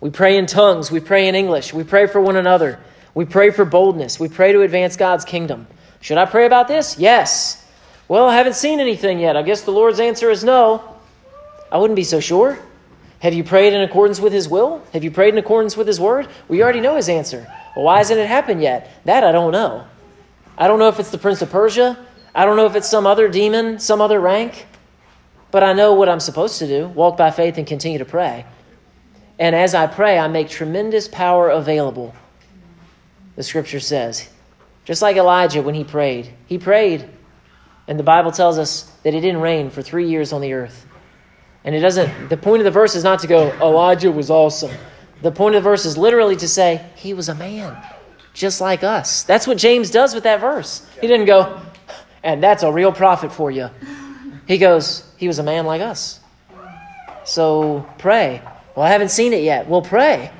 We 0.00 0.10
pray 0.10 0.38
in 0.38 0.46
tongues. 0.46 0.90
We 0.90 1.00
pray 1.00 1.28
in 1.28 1.34
English. 1.34 1.72
We 1.72 1.84
pray 1.84 2.06
for 2.06 2.20
one 2.20 2.36
another. 2.36 2.80
We 3.14 3.24
pray 3.24 3.50
for 3.50 3.64
boldness. 3.64 4.18
We 4.18 4.28
pray 4.28 4.52
to 4.52 4.62
advance 4.62 4.96
God's 4.96 5.24
kingdom. 5.24 5.66
Should 6.00 6.18
I 6.18 6.24
pray 6.24 6.46
about 6.46 6.66
this? 6.66 6.98
Yes. 6.98 7.64
Well, 8.08 8.26
I 8.26 8.36
haven't 8.36 8.54
seen 8.54 8.80
anything 8.80 9.20
yet. 9.20 9.36
I 9.36 9.42
guess 9.42 9.62
the 9.62 9.72
Lord's 9.72 10.00
answer 10.00 10.30
is 10.30 10.42
no. 10.42 10.82
I 11.70 11.78
wouldn't 11.78 11.96
be 11.96 12.04
so 12.04 12.18
sure. 12.18 12.58
Have 13.20 13.34
you 13.34 13.44
prayed 13.44 13.72
in 13.72 13.82
accordance 13.82 14.18
with 14.18 14.32
His 14.32 14.48
will? 14.48 14.82
Have 14.92 15.04
you 15.04 15.10
prayed 15.10 15.34
in 15.34 15.38
accordance 15.38 15.76
with 15.76 15.86
His 15.86 16.00
word? 16.00 16.26
We 16.48 16.62
already 16.62 16.80
know 16.80 16.96
His 16.96 17.08
answer. 17.08 17.46
Well, 17.74 17.84
why 17.84 17.98
hasn't 17.98 18.18
it 18.18 18.26
happened 18.26 18.62
yet? 18.62 18.90
That 19.04 19.24
I 19.24 19.32
don't 19.32 19.52
know. 19.52 19.86
I 20.58 20.68
don't 20.68 20.78
know 20.78 20.88
if 20.88 21.00
it's 21.00 21.10
the 21.10 21.18
Prince 21.18 21.42
of 21.42 21.50
Persia. 21.50 21.98
I 22.34 22.44
don't 22.44 22.56
know 22.56 22.66
if 22.66 22.76
it's 22.76 22.88
some 22.88 23.06
other 23.06 23.28
demon, 23.28 23.78
some 23.78 24.00
other 24.00 24.20
rank. 24.20 24.66
But 25.50 25.64
I 25.64 25.72
know 25.72 25.94
what 25.94 26.08
I'm 26.08 26.20
supposed 26.20 26.58
to 26.58 26.66
do 26.66 26.88
walk 26.88 27.16
by 27.16 27.30
faith 27.30 27.58
and 27.58 27.66
continue 27.66 27.98
to 27.98 28.04
pray. 28.04 28.44
And 29.38 29.56
as 29.56 29.74
I 29.74 29.86
pray, 29.86 30.18
I 30.18 30.28
make 30.28 30.48
tremendous 30.48 31.08
power 31.08 31.48
available. 31.48 32.14
The 33.36 33.42
scripture 33.42 33.80
says. 33.80 34.28
Just 34.84 35.02
like 35.02 35.16
Elijah 35.16 35.62
when 35.62 35.74
he 35.74 35.84
prayed. 35.84 36.32
He 36.46 36.58
prayed, 36.58 37.08
and 37.88 37.98
the 37.98 38.04
Bible 38.04 38.32
tells 38.32 38.58
us 38.58 38.82
that 39.02 39.14
it 39.14 39.20
didn't 39.20 39.40
rain 39.40 39.70
for 39.70 39.82
three 39.82 40.08
years 40.08 40.32
on 40.32 40.40
the 40.40 40.52
earth. 40.52 40.86
And 41.64 41.74
it 41.74 41.80
doesn't, 41.80 42.28
the 42.28 42.36
point 42.36 42.60
of 42.60 42.64
the 42.64 42.70
verse 42.70 42.94
is 42.94 43.04
not 43.04 43.18
to 43.20 43.26
go, 43.26 43.50
Elijah 43.60 44.12
was 44.12 44.30
awesome. 44.30 44.70
The 45.22 45.30
point 45.30 45.54
of 45.54 45.62
the 45.62 45.68
verse 45.68 45.84
is 45.84 45.98
literally 45.98 46.36
to 46.36 46.48
say, 46.48 46.84
he 46.96 47.14
was 47.14 47.28
a 47.28 47.34
man, 47.34 47.76
just 48.32 48.60
like 48.60 48.82
us. 48.82 49.22
That's 49.24 49.46
what 49.46 49.58
James 49.58 49.90
does 49.90 50.14
with 50.14 50.24
that 50.24 50.40
verse. 50.40 50.86
He 51.00 51.06
didn't 51.06 51.26
go, 51.26 51.60
and 52.22 52.42
that's 52.42 52.62
a 52.62 52.72
real 52.72 52.92
prophet 52.92 53.32
for 53.32 53.50
you. 53.50 53.68
He 54.46 54.58
goes, 54.58 55.04
he 55.16 55.28
was 55.28 55.38
a 55.38 55.42
man 55.42 55.66
like 55.66 55.80
us. 55.80 56.20
So 57.24 57.86
pray. 57.98 58.42
Well, 58.74 58.86
I 58.86 58.88
haven't 58.88 59.10
seen 59.10 59.32
it 59.32 59.42
yet. 59.42 59.68
Well, 59.68 59.82
pray. 59.82 60.30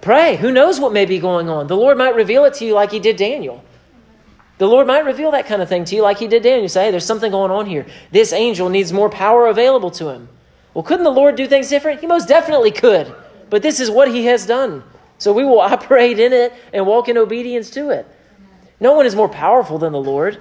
Pray. 0.00 0.36
Who 0.36 0.52
knows 0.52 0.80
what 0.80 0.92
may 0.92 1.04
be 1.04 1.18
going 1.18 1.48
on? 1.48 1.66
The 1.66 1.76
Lord 1.76 1.98
might 1.98 2.14
reveal 2.14 2.44
it 2.44 2.54
to 2.54 2.64
you 2.64 2.72
like 2.72 2.90
He 2.90 2.98
did 2.98 3.16
Daniel. 3.16 3.62
The 4.56 4.66
Lord 4.66 4.86
might 4.86 5.04
reveal 5.04 5.30
that 5.32 5.46
kind 5.46 5.62
of 5.62 5.68
thing 5.68 5.84
to 5.84 5.94
you 5.94 6.02
like 6.02 6.18
He 6.18 6.26
did 6.26 6.42
Daniel. 6.42 6.68
Say, 6.68 6.86
hey, 6.86 6.90
there's 6.90 7.04
something 7.04 7.30
going 7.30 7.50
on 7.50 7.66
here. 7.66 7.86
This 8.10 8.32
angel 8.32 8.68
needs 8.68 8.92
more 8.92 9.10
power 9.10 9.46
available 9.46 9.90
to 9.92 10.08
him. 10.08 10.28
Well, 10.74 10.82
couldn't 10.82 11.04
the 11.04 11.10
Lord 11.10 11.36
do 11.36 11.46
things 11.46 11.68
different? 11.68 12.00
He 12.00 12.06
most 12.06 12.26
definitely 12.26 12.70
could. 12.70 13.14
But 13.50 13.62
this 13.62 13.80
is 13.80 13.90
what 13.90 14.08
He 14.08 14.26
has 14.26 14.46
done. 14.46 14.82
So 15.18 15.32
we 15.32 15.44
will 15.44 15.60
operate 15.74 16.18
in 16.18 16.32
it 16.32 16.52
and 16.72 16.86
walk 16.86 17.08
in 17.08 17.18
obedience 17.18 17.70
to 17.70 17.90
it. 17.90 18.06
No 18.80 18.92
one 18.92 19.06
is 19.06 19.16
more 19.16 19.28
powerful 19.28 19.78
than 19.78 19.92
the 19.92 20.00
Lord. 20.00 20.38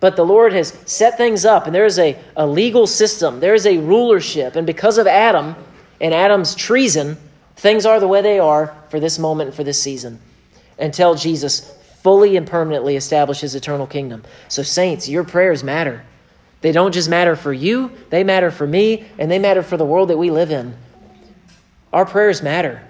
But 0.00 0.16
the 0.16 0.24
Lord 0.24 0.52
has 0.52 0.76
set 0.84 1.16
things 1.16 1.44
up, 1.44 1.66
and 1.66 1.74
there 1.74 1.86
is 1.86 2.00
a, 2.00 2.18
a 2.36 2.44
legal 2.44 2.88
system, 2.88 3.38
there 3.38 3.54
is 3.54 3.66
a 3.66 3.78
rulership. 3.78 4.56
And 4.56 4.66
because 4.66 4.98
of 4.98 5.06
Adam 5.06 5.54
and 6.00 6.12
Adam's 6.12 6.56
treason, 6.56 7.16
things 7.54 7.86
are 7.86 8.00
the 8.00 8.08
way 8.08 8.20
they 8.20 8.40
are 8.40 8.76
for 8.88 8.98
this 8.98 9.20
moment 9.20 9.48
and 9.48 9.56
for 9.56 9.62
this 9.62 9.80
season 9.80 10.18
until 10.76 11.14
Jesus 11.14 11.72
fully 12.02 12.36
and 12.36 12.48
permanently 12.48 12.96
establishes 12.96 13.54
eternal 13.54 13.86
kingdom. 13.86 14.24
So, 14.48 14.64
saints, 14.64 15.08
your 15.08 15.22
prayers 15.22 15.62
matter. 15.62 16.04
They 16.62 16.72
don't 16.72 16.92
just 16.92 17.08
matter 17.08 17.36
for 17.36 17.52
you, 17.52 17.92
they 18.10 18.24
matter 18.24 18.50
for 18.50 18.66
me, 18.66 19.04
and 19.18 19.30
they 19.30 19.38
matter 19.38 19.62
for 19.62 19.76
the 19.76 19.84
world 19.84 20.10
that 20.10 20.18
we 20.18 20.32
live 20.32 20.50
in. 20.50 20.76
Our 21.92 22.06
prayers 22.06 22.42
matter. 22.42 22.82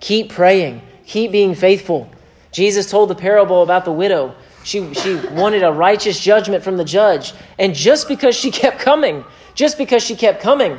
Keep 0.00 0.30
praying, 0.30 0.82
keep 1.06 1.32
being 1.32 1.54
faithful. 1.54 2.10
Jesus 2.52 2.90
told 2.90 3.10
the 3.10 3.14
parable 3.14 3.62
about 3.62 3.84
the 3.84 3.92
widow 3.92 4.34
she, 4.68 4.92
she 4.92 5.14
wanted 5.14 5.62
a 5.62 5.72
righteous 5.72 6.20
judgment 6.20 6.62
from 6.62 6.76
the 6.76 6.84
judge. 6.84 7.32
And 7.58 7.74
just 7.74 8.06
because 8.06 8.36
she 8.36 8.50
kept 8.62 8.80
coming, 8.80 9.24
just 9.54 9.78
because 9.78 10.02
she 10.02 10.14
kept 10.14 10.42
coming, 10.42 10.78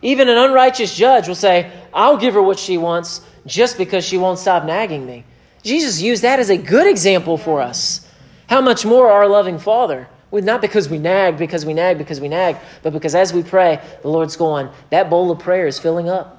even 0.00 0.28
an 0.28 0.38
unrighteous 0.38 0.96
judge 0.96 1.28
will 1.28 1.34
say, 1.34 1.70
I'll 1.92 2.16
give 2.16 2.34
her 2.34 2.42
what 2.42 2.58
she 2.58 2.78
wants 2.78 3.20
just 3.44 3.76
because 3.76 4.04
she 4.04 4.16
won't 4.16 4.38
stop 4.38 4.64
nagging 4.64 5.04
me. 5.04 5.24
Jesus 5.62 6.00
used 6.00 6.22
that 6.22 6.38
as 6.40 6.48
a 6.48 6.56
good 6.56 6.86
example 6.86 7.36
for 7.36 7.60
us. 7.60 8.08
How 8.48 8.60
much 8.60 8.86
more 8.86 9.10
our 9.10 9.28
loving 9.28 9.58
Father? 9.58 10.08
Not 10.32 10.60
because 10.60 10.88
we 10.88 10.98
nag, 10.98 11.38
because 11.38 11.64
we 11.64 11.72
nag, 11.72 11.96
because 11.96 12.20
we 12.20 12.28
nag, 12.28 12.56
but 12.82 12.92
because 12.92 13.14
as 13.14 13.32
we 13.32 13.42
pray, 13.42 13.80
the 14.02 14.08
Lord's 14.08 14.36
going, 14.36 14.68
that 14.90 15.08
bowl 15.08 15.30
of 15.30 15.38
prayer 15.38 15.66
is 15.66 15.78
filling 15.78 16.10
up. 16.10 16.35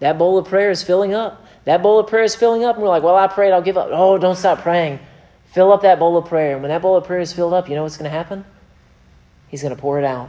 That 0.00 0.18
bowl 0.18 0.38
of 0.38 0.46
prayer 0.46 0.70
is 0.70 0.82
filling 0.82 1.14
up. 1.14 1.44
That 1.64 1.82
bowl 1.82 1.98
of 1.98 2.08
prayer 2.08 2.24
is 2.24 2.34
filling 2.34 2.64
up. 2.64 2.76
And 2.76 2.82
we're 2.82 2.88
like, 2.88 3.02
well, 3.02 3.16
I 3.16 3.26
prayed, 3.26 3.52
I'll 3.52 3.62
give 3.62 3.76
up. 3.76 3.88
Oh, 3.90 4.18
don't 4.18 4.36
stop 4.36 4.60
praying. 4.60 4.98
Fill 5.52 5.72
up 5.72 5.82
that 5.82 5.98
bowl 5.98 6.16
of 6.16 6.26
prayer. 6.26 6.54
And 6.54 6.62
when 6.62 6.70
that 6.70 6.82
bowl 6.82 6.96
of 6.96 7.04
prayer 7.04 7.20
is 7.20 7.32
filled 7.32 7.54
up, 7.54 7.68
you 7.68 7.74
know 7.74 7.82
what's 7.84 7.96
going 7.96 8.10
to 8.10 8.16
happen? 8.16 8.44
He's 9.48 9.62
going 9.62 9.74
to 9.74 9.80
pour 9.80 9.98
it 9.98 10.04
out. 10.04 10.28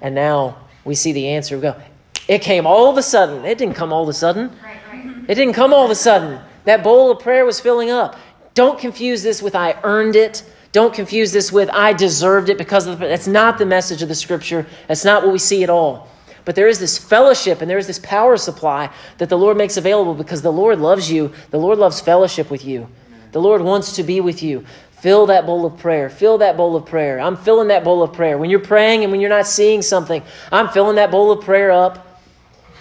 And 0.00 0.14
now 0.14 0.56
we 0.84 0.94
see 0.94 1.12
the 1.12 1.28
answer. 1.28 1.56
We 1.56 1.62
go, 1.62 1.80
it 2.28 2.42
came 2.42 2.66
all 2.66 2.88
of 2.88 2.96
a 2.96 3.02
sudden. 3.02 3.44
It 3.44 3.58
didn't 3.58 3.74
come 3.74 3.92
all 3.92 4.02
of 4.02 4.08
a 4.08 4.12
sudden. 4.12 4.50
Right, 4.62 4.78
right. 4.92 5.24
It 5.28 5.34
didn't 5.34 5.54
come 5.54 5.74
all 5.74 5.84
of 5.84 5.90
a 5.90 5.96
sudden. 5.96 6.40
That 6.64 6.84
bowl 6.84 7.10
of 7.10 7.18
prayer 7.18 7.44
was 7.44 7.60
filling 7.60 7.90
up. 7.90 8.16
Don't 8.54 8.78
confuse 8.78 9.22
this 9.22 9.42
with 9.42 9.56
I 9.56 9.76
earned 9.82 10.14
it. 10.14 10.44
Don't 10.72 10.94
confuse 10.94 11.32
this 11.32 11.52
with 11.52 11.68
I 11.70 11.92
deserved 11.92 12.48
it 12.48 12.58
because 12.58 12.86
of 12.86 12.98
the. 12.98 13.06
That's 13.06 13.26
not 13.26 13.58
the 13.58 13.66
message 13.66 14.02
of 14.02 14.08
the 14.08 14.14
scripture. 14.14 14.66
That's 14.88 15.04
not 15.04 15.22
what 15.22 15.32
we 15.32 15.38
see 15.38 15.62
at 15.62 15.70
all. 15.70 16.08
But 16.44 16.56
there 16.56 16.68
is 16.68 16.78
this 16.78 16.98
fellowship 16.98 17.60
and 17.60 17.70
there 17.70 17.78
is 17.78 17.86
this 17.86 18.00
power 18.00 18.36
supply 18.36 18.90
that 19.18 19.28
the 19.28 19.38
Lord 19.38 19.56
makes 19.56 19.76
available 19.76 20.14
because 20.14 20.42
the 20.42 20.52
Lord 20.52 20.80
loves 20.80 21.10
you. 21.10 21.32
The 21.50 21.58
Lord 21.58 21.78
loves 21.78 22.00
fellowship 22.00 22.50
with 22.50 22.64
you. 22.64 22.88
The 23.30 23.40
Lord 23.40 23.62
wants 23.62 23.96
to 23.96 24.02
be 24.02 24.20
with 24.20 24.42
you. 24.42 24.64
Fill 25.00 25.26
that 25.26 25.46
bowl 25.46 25.64
of 25.66 25.78
prayer. 25.78 26.10
Fill 26.10 26.38
that 26.38 26.56
bowl 26.56 26.76
of 26.76 26.84
prayer. 26.86 27.20
I'm 27.20 27.36
filling 27.36 27.68
that 27.68 27.84
bowl 27.84 28.02
of 28.02 28.12
prayer. 28.12 28.38
When 28.38 28.50
you're 28.50 28.60
praying 28.60 29.02
and 29.02 29.12
when 29.12 29.20
you're 29.20 29.30
not 29.30 29.46
seeing 29.46 29.82
something, 29.82 30.22
I'm 30.50 30.68
filling 30.68 30.96
that 30.96 31.10
bowl 31.10 31.30
of 31.32 31.44
prayer 31.44 31.70
up 31.70 32.20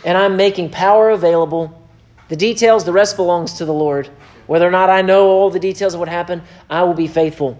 and 0.05 0.17
I'm 0.17 0.35
making 0.35 0.69
power 0.69 1.11
available. 1.11 1.87
The 2.29 2.35
details, 2.35 2.83
the 2.83 2.93
rest 2.93 3.15
belongs 3.15 3.53
to 3.53 3.65
the 3.65 3.73
Lord. 3.73 4.09
Whether 4.47 4.67
or 4.67 4.71
not 4.71 4.89
I 4.89 5.01
know 5.01 5.27
all 5.27 5.49
the 5.49 5.59
details 5.59 5.93
of 5.93 5.99
what 5.99 6.09
happened, 6.09 6.41
I 6.69 6.83
will 6.83 6.93
be 6.93 7.07
faithful. 7.07 7.59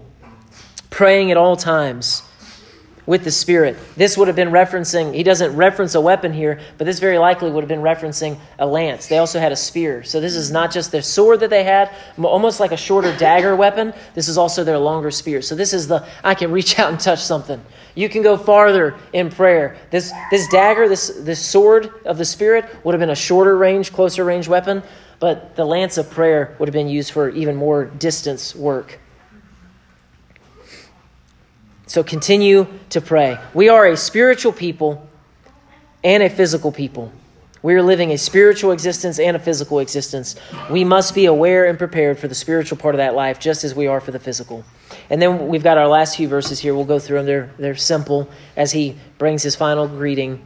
Praying 0.90 1.30
at 1.30 1.36
all 1.36 1.56
times 1.56 2.22
with 3.06 3.24
the 3.24 3.30
Spirit. 3.30 3.76
This 3.96 4.16
would 4.16 4.28
have 4.28 4.36
been 4.36 4.50
referencing, 4.50 5.14
he 5.14 5.22
doesn't 5.22 5.54
reference 5.56 5.94
a 5.94 6.00
weapon 6.00 6.32
here, 6.32 6.60
but 6.78 6.84
this 6.84 7.00
very 7.00 7.18
likely 7.18 7.50
would 7.50 7.62
have 7.62 7.68
been 7.68 7.80
referencing 7.80 8.38
a 8.58 8.66
lance. 8.66 9.08
They 9.08 9.18
also 9.18 9.40
had 9.40 9.50
a 9.50 9.56
spear. 9.56 10.04
So 10.04 10.20
this 10.20 10.36
is 10.36 10.52
not 10.52 10.70
just 10.70 10.92
their 10.92 11.02
sword 11.02 11.40
that 11.40 11.50
they 11.50 11.64
had, 11.64 11.90
almost 12.22 12.60
like 12.60 12.70
a 12.72 12.76
shorter 12.76 13.16
dagger 13.16 13.56
weapon. 13.56 13.92
This 14.14 14.28
is 14.28 14.38
also 14.38 14.62
their 14.62 14.78
longer 14.78 15.10
spear. 15.10 15.42
So 15.42 15.54
this 15.54 15.72
is 15.72 15.88
the, 15.88 16.06
I 16.22 16.34
can 16.34 16.52
reach 16.52 16.78
out 16.78 16.90
and 16.90 17.00
touch 17.00 17.20
something. 17.20 17.60
You 17.94 18.08
can 18.08 18.22
go 18.22 18.36
farther 18.36 18.94
in 19.12 19.30
prayer. 19.30 19.76
This, 19.90 20.12
this 20.30 20.46
dagger, 20.48 20.88
this, 20.88 21.08
this 21.20 21.44
sword 21.44 21.92
of 22.04 22.18
the 22.18 22.24
Spirit 22.24 22.64
would 22.84 22.94
have 22.94 23.00
been 23.00 23.10
a 23.10 23.16
shorter 23.16 23.56
range, 23.56 23.92
closer 23.92 24.24
range 24.24 24.48
weapon, 24.48 24.82
but 25.18 25.54
the 25.56 25.64
lance 25.64 25.98
of 25.98 26.10
prayer 26.10 26.56
would 26.58 26.68
have 26.68 26.72
been 26.72 26.88
used 26.88 27.10
for 27.10 27.28
even 27.30 27.56
more 27.56 27.84
distance 27.84 28.54
work. 28.54 28.98
So 31.92 32.02
continue 32.02 32.66
to 32.88 33.02
pray. 33.02 33.38
We 33.52 33.68
are 33.68 33.86
a 33.86 33.98
spiritual 33.98 34.54
people 34.54 35.06
and 36.02 36.22
a 36.22 36.30
physical 36.30 36.72
people. 36.72 37.12
We 37.62 37.74
are 37.74 37.82
living 37.82 38.12
a 38.12 38.16
spiritual 38.16 38.72
existence 38.72 39.18
and 39.18 39.36
a 39.36 39.38
physical 39.38 39.78
existence. 39.78 40.36
We 40.70 40.84
must 40.84 41.14
be 41.14 41.26
aware 41.26 41.66
and 41.66 41.76
prepared 41.76 42.18
for 42.18 42.28
the 42.28 42.34
spiritual 42.34 42.78
part 42.78 42.94
of 42.94 42.96
that 42.96 43.14
life 43.14 43.38
just 43.38 43.62
as 43.62 43.74
we 43.74 43.88
are 43.88 44.00
for 44.00 44.10
the 44.10 44.18
physical. 44.18 44.64
And 45.10 45.20
then 45.20 45.48
we've 45.48 45.62
got 45.62 45.76
our 45.76 45.86
last 45.86 46.16
few 46.16 46.28
verses 46.28 46.58
here. 46.58 46.74
We'll 46.74 46.86
go 46.86 46.98
through 46.98 47.18
them. 47.18 47.26
They're, 47.26 47.50
they're 47.58 47.76
simple 47.76 48.26
as 48.56 48.72
he 48.72 48.96
brings 49.18 49.42
his 49.42 49.54
final 49.54 49.86
greeting. 49.86 50.42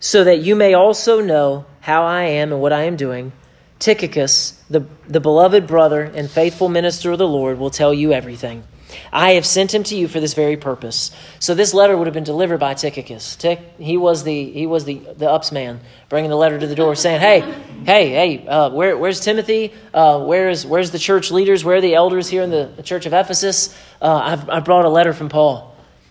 So 0.00 0.24
that 0.24 0.38
you 0.38 0.56
may 0.56 0.72
also 0.72 1.20
know 1.20 1.66
how 1.80 2.06
I 2.06 2.22
am 2.22 2.50
and 2.50 2.62
what 2.62 2.72
I 2.72 2.84
am 2.84 2.96
doing, 2.96 3.32
Tychicus, 3.78 4.52
the, 4.70 4.86
the 5.06 5.20
beloved 5.20 5.66
brother 5.66 6.04
and 6.04 6.30
faithful 6.30 6.70
minister 6.70 7.12
of 7.12 7.18
the 7.18 7.28
Lord, 7.28 7.58
will 7.58 7.68
tell 7.68 7.92
you 7.92 8.14
everything. 8.14 8.64
I 9.12 9.32
have 9.32 9.46
sent 9.46 9.74
him 9.74 9.82
to 9.84 9.96
you 9.96 10.08
for 10.08 10.20
this 10.20 10.34
very 10.34 10.56
purpose. 10.56 11.10
So 11.38 11.54
this 11.54 11.74
letter 11.74 11.96
would 11.96 12.06
have 12.06 12.14
been 12.14 12.24
delivered 12.24 12.58
by 12.58 12.74
Tychicus. 12.74 13.36
He 13.78 13.96
was 13.96 14.24
the 14.24 14.52
he 14.52 14.66
was 14.66 14.84
the 14.84 14.98
the 15.16 15.30
ups 15.30 15.52
man, 15.52 15.80
bringing 16.08 16.30
the 16.30 16.36
letter 16.36 16.58
to 16.58 16.66
the 16.66 16.74
door, 16.74 16.94
saying, 16.94 17.20
"Hey, 17.20 17.40
hey, 17.84 18.10
hey, 18.10 18.46
uh, 18.46 18.70
where, 18.70 18.96
where's 18.96 19.20
Timothy? 19.20 19.72
Uh, 19.92 20.24
where's 20.24 20.66
where's 20.66 20.90
the 20.90 20.98
church 20.98 21.30
leaders? 21.30 21.64
Where 21.64 21.76
are 21.76 21.80
the 21.80 21.94
elders 21.94 22.28
here 22.28 22.42
in 22.42 22.50
the, 22.50 22.70
the 22.76 22.82
church 22.82 23.06
of 23.06 23.12
Ephesus? 23.12 23.74
Uh, 24.00 24.14
I've 24.16 24.48
I 24.48 24.60
brought 24.60 24.84
a 24.84 24.90
letter 24.90 25.12
from 25.12 25.28
Paul." 25.28 25.70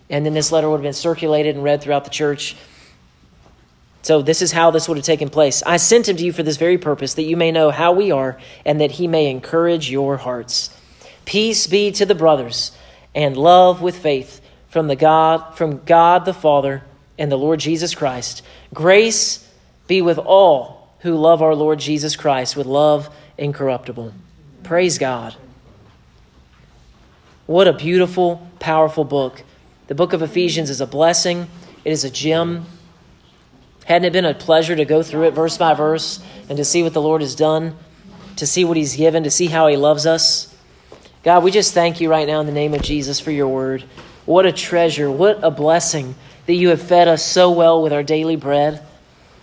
And 0.10 0.26
then 0.26 0.34
this 0.34 0.52
letter 0.52 0.68
would 0.68 0.78
have 0.78 0.84
been 0.84 0.94
circulated 0.94 1.56
and 1.56 1.64
read 1.64 1.82
throughout 1.82 2.04
the 2.04 2.10
church. 2.10 2.56
So 4.02 4.22
this 4.22 4.42
is 4.42 4.52
how 4.52 4.72
this 4.72 4.88
would 4.88 4.98
have 4.98 5.06
taken 5.06 5.30
place. 5.30 5.62
I 5.64 5.78
sent 5.78 6.08
him 6.08 6.18
to 6.18 6.24
you 6.24 6.32
for 6.32 6.42
this 6.42 6.58
very 6.58 6.78
purpose, 6.78 7.16
that 7.16 7.24
you 7.24 7.38
may 7.38 7.52
know 7.52 7.70
how 7.70 7.92
we 7.92 8.12
are, 8.12 8.40
and 8.66 8.82
that 8.82 8.92
he 8.92 9.08
may 9.08 9.30
encourage 9.30 9.92
your 9.92 10.18
hearts. 10.18 10.70
Peace 11.30 11.68
be 11.68 11.92
to 11.92 12.08
the 12.08 12.16
brothers 12.16 12.72
and 13.14 13.38
love 13.38 13.84
with 13.84 13.96
faith 13.96 14.42
from 14.70 14.88
the 14.88 14.96
God 14.96 15.56
from 15.56 15.84
God 15.86 16.26
the 16.26 16.34
Father 16.34 16.82
and 17.20 17.32
the 17.32 17.38
Lord 17.38 17.60
Jesus 17.60 17.94
Christ. 17.94 18.42
Grace 18.74 19.48
be 19.86 20.02
with 20.02 20.18
all 20.18 20.92
who 21.02 21.16
love 21.16 21.44
our 21.44 21.54
Lord 21.54 21.78
Jesus 21.78 22.16
Christ 22.16 22.56
with 22.58 22.66
love 22.66 23.16
incorruptible. 23.38 24.12
Praise 24.64 24.98
God. 24.98 25.36
What 27.46 27.68
a 27.68 27.74
beautiful, 27.74 28.50
powerful 28.58 29.04
book. 29.04 29.44
The 29.86 29.94
book 29.94 30.14
of 30.14 30.24
Ephesians 30.24 30.72
is 30.72 30.82
a 30.82 30.88
blessing. 30.88 31.48
It 31.86 31.92
is 31.92 32.04
a 32.04 32.10
gem. 32.10 32.66
Hadn't 33.86 34.06
it 34.06 34.14
been 34.14 34.26
a 34.26 34.34
pleasure 34.34 34.76
to 34.76 34.84
go 34.84 35.04
through 35.04 35.28
it 35.28 35.36
verse 35.36 35.60
by 35.60 35.76
verse 35.76 36.24
and 36.50 36.58
to 36.58 36.66
see 36.66 36.82
what 36.82 36.96
the 36.96 37.04
Lord 37.04 37.22
has 37.22 37.36
done, 37.36 37.78
to 38.38 38.48
see 38.48 38.66
what 38.66 38.78
He's 38.78 38.96
given, 38.96 39.26
to 39.26 39.32
see 39.32 39.46
how 39.46 39.68
He 39.68 39.78
loves 39.78 40.08
us? 40.08 40.49
God, 41.22 41.44
we 41.44 41.52
just 41.52 41.74
thank 41.74 42.00
you 42.00 42.10
right 42.10 42.26
now 42.26 42.40
in 42.40 42.46
the 42.46 42.54
name 42.54 42.74
of 42.74 42.82
Jesus 42.82 43.20
for 43.20 43.32
your 43.32 43.50
word. 43.50 43.84
What 44.26 44.46
a 44.46 44.54
treasure, 44.54 45.12
what 45.12 45.44
a 45.44 45.52
blessing 45.52 46.16
that 46.46 46.54
you 46.54 46.70
have 46.70 46.82
fed 46.82 47.10
us 47.10 47.26
so 47.26 47.52
well 47.52 47.84
with 47.84 47.92
our 47.92 48.04
daily 48.04 48.38
bread, 48.38 48.82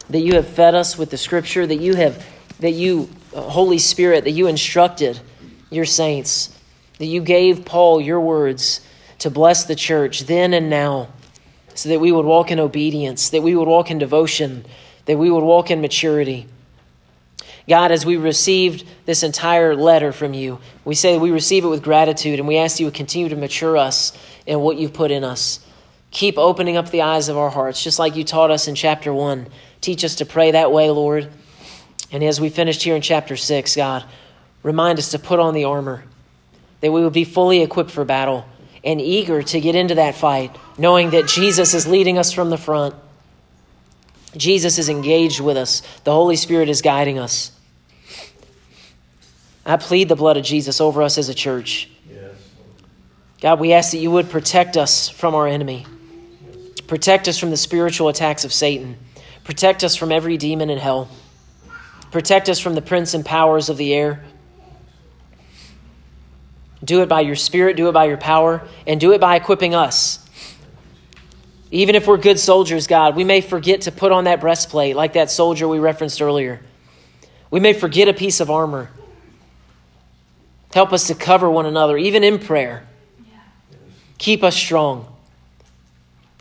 that 0.09 0.20
you 0.20 0.37
have 0.37 0.49
fed 0.49 0.74
us 0.74 0.97
with 0.97 1.11
the 1.11 1.18
scripture, 1.18 1.66
that 1.66 1.77
you 1.77 1.95
have, 1.95 2.24
that 2.61 2.70
you, 2.70 3.11
uh, 3.35 3.43
Holy 3.43 3.79
Spirit, 3.79 4.24
that 4.24 4.31
you 4.31 4.47
instructed 4.47 5.20
your 5.68 5.85
saints, 5.85 6.59
that 6.99 7.07
you 7.07 7.20
gave 7.20 7.66
Paul 7.66 8.01
your 8.01 8.20
words 8.20 8.81
to 9.18 9.31
bless 9.31 9.66
the 9.66 9.74
church 9.74 10.20
then 10.22 10.55
and 10.55 10.70
now, 10.70 11.09
so 11.74 11.91
that 11.91 12.01
we 12.01 12.11
would 12.11 12.24
walk 12.24 12.51
in 12.51 12.59
obedience, 12.59 13.29
that 13.31 13.43
we 13.43 13.55
would 13.55 13.68
walk 13.68 13.91
in 13.91 13.99
devotion, 13.99 14.64
that 15.05 15.18
we 15.18 15.31
would 15.31 15.45
walk 15.45 15.70
in 15.70 15.83
maturity. 15.83 16.47
God, 17.69 17.91
as 17.91 18.07
we 18.07 18.17
received 18.17 18.87
this 19.07 19.23
entire 19.23 19.75
letter 19.75 20.12
from 20.12 20.35
you, 20.35 20.61
we 20.85 20.95
say 20.95 21.19
we 21.19 21.33
receive 21.33 21.64
it 21.64 21.69
with 21.69 21.83
gratitude 21.83 22.39
and 22.39 22.47
we 22.47 22.59
ask 22.59 22.79
you 22.79 22.87
to 22.87 22.97
continue 22.97 23.29
to 23.29 23.37
mature 23.37 23.77
us 23.77 24.17
in 24.47 24.61
what 24.61 24.77
you've 24.77 24.93
put 24.93 25.11
in 25.11 25.25
us. 25.25 25.61
Keep 26.12 26.39
opening 26.39 26.77
up 26.77 26.91
the 26.91 27.03
eyes 27.03 27.29
of 27.29 27.37
our 27.37 27.51
hearts, 27.51 27.83
just 27.83 27.99
like 27.99 28.14
you 28.14 28.23
taught 28.23 28.53
us 28.53 28.69
in 28.69 28.77
chapter 28.77 29.12
1. 29.12 29.49
Teach 29.81 30.05
us 30.05 30.17
to 30.17 30.27
pray 30.27 30.53
that 30.53 30.71
way, 30.71 30.91
Lord. 30.91 31.29
And 32.12 32.23
as 32.23 32.41
we 32.41 32.51
finished 32.51 32.85
here 32.85 32.95
in 32.95 33.03
chapter 33.03 33.37
6, 33.37 33.75
God, 33.75 34.05
remind 34.62 35.01
us 35.01 35.11
to 35.11 35.19
put 35.19 35.41
on 35.41 35.53
the 35.53 35.64
armor, 35.64 36.05
that 36.81 36.93
we 36.93 37.03
would 37.03 37.12
be 37.12 37.25
fully 37.25 37.62
equipped 37.62 37.91
for 37.91 38.05
battle 38.05 38.47
and 38.85 39.01
eager 39.01 39.43
to 39.43 39.61
get 39.61 39.75
into 39.75 39.97
that 39.97 40.14
fight, 40.14 40.57
knowing 40.79 41.11
that 41.11 41.27
Jesus 41.27 41.75
is 41.75 41.89
leading 41.89 42.17
us 42.17 42.33
from 42.33 42.51
the 42.51 42.57
front. 42.57 42.95
Jesus 44.37 44.79
is 44.79 44.89
engaged 44.89 45.41
with 45.41 45.57
us, 45.57 45.83
the 46.05 46.12
Holy 46.12 46.37
Spirit 46.37 46.69
is 46.69 46.81
guiding 46.81 47.19
us. 47.19 47.51
I 49.67 49.77
plead 49.77 50.09
the 50.09 50.17
blood 50.17 50.37
of 50.37 50.45
Jesus 50.45 50.81
over 50.81 51.03
us 51.03 51.19
as 51.19 51.29
a 51.29 51.35
church. 51.35 51.91
God, 53.41 53.61
we 53.61 53.73
ask 53.73 53.91
that 53.91 53.99
you 53.99 54.11
would 54.12 54.31
protect 54.31 54.77
us 54.77 55.09
from 55.09 55.35
our 55.35 55.47
enemy. 55.47 55.85
Protect 56.87 57.29
us 57.29 57.39
from 57.39 57.51
the 57.51 57.57
spiritual 57.57 58.09
attacks 58.09 58.45
of 58.45 58.53
Satan. 58.53 58.97
Protect 59.45 59.85
us 59.85 59.95
from 59.95 60.11
every 60.11 60.37
demon 60.37 60.71
in 60.71 60.79
hell. 60.79 61.09
Protect 62.12 62.49
us 62.49 62.59
from 62.59 62.75
the 62.75 62.81
prince 62.81 63.12
and 63.12 63.25
powers 63.25 63.69
of 63.69 63.77
the 63.77 63.93
air. 63.93 64.25
Do 66.83 67.03
it 67.03 67.09
by 67.09 67.23
your 67.23 67.35
spirit, 67.35 67.77
do 67.77 67.89
it 67.89 67.93
by 67.93 68.05
your 68.05 68.17
power, 68.17 68.62
and 68.87 69.01
do 69.01 69.12
it 69.12 69.21
by 69.21 69.37
equipping 69.37 69.75
us. 69.75 70.25
Even 71.73 71.97
if 71.97 72.07
we're 72.07 72.17
good 72.17 72.39
soldiers, 72.39 72.87
God, 72.87 73.17
we 73.17 73.25
may 73.25 73.41
forget 73.41 73.83
to 73.83 73.93
put 73.93 74.12
on 74.12 74.25
that 74.25 74.41
breastplate 74.41 74.95
like 74.95 75.14
that 75.14 75.31
soldier 75.31 75.67
we 75.67 75.81
referenced 75.81 76.23
earlier. 76.23 76.61
We 77.51 77.59
may 77.61 77.73
forget 77.73 78.09
a 78.09 78.14
piece 78.14 78.41
of 78.41 78.51
armor. 78.51 78.91
Help 80.77 80.93
us 80.93 81.07
to 81.07 81.14
cover 81.14 81.49
one 81.49 81.64
another, 81.64 81.97
even 81.97 82.22
in 82.22 82.39
prayer. 82.39 82.87
Keep 84.18 84.45
us 84.45 84.55
strong. 84.55 85.11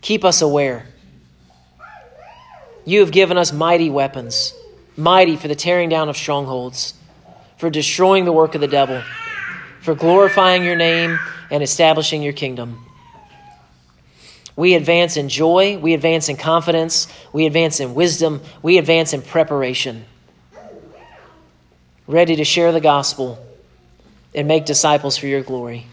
Keep 0.02 0.26
us 0.26 0.42
aware. 0.42 0.84
You 2.84 3.00
have 3.00 3.12
given 3.12 3.38
us 3.38 3.50
mighty 3.50 3.88
weapons, 3.88 4.52
mighty 4.94 5.36
for 5.36 5.48
the 5.48 5.54
tearing 5.54 5.88
down 5.88 6.10
of 6.10 6.18
strongholds, 6.18 6.92
for 7.56 7.70
destroying 7.70 8.26
the 8.26 8.32
work 8.32 8.54
of 8.54 8.60
the 8.60 8.68
devil, 8.68 9.02
for 9.80 9.94
glorifying 9.94 10.64
your 10.64 10.76
name 10.76 11.18
and 11.50 11.62
establishing 11.62 12.22
your 12.22 12.34
kingdom. 12.34 12.84
We 14.54 14.74
advance 14.74 15.16
in 15.16 15.30
joy, 15.30 15.78
we 15.78 15.94
advance 15.94 16.28
in 16.28 16.36
confidence, 16.36 17.08
we 17.32 17.46
advance 17.46 17.80
in 17.80 17.94
wisdom, 17.94 18.42
we 18.60 18.76
advance 18.76 19.14
in 19.14 19.22
preparation, 19.22 20.04
ready 22.06 22.36
to 22.36 22.44
share 22.44 22.70
the 22.72 22.82
gospel 22.82 23.42
and 24.36 24.46
make 24.46 24.66
disciples 24.66 25.16
for 25.16 25.26
your 25.26 25.42
glory. 25.42 25.86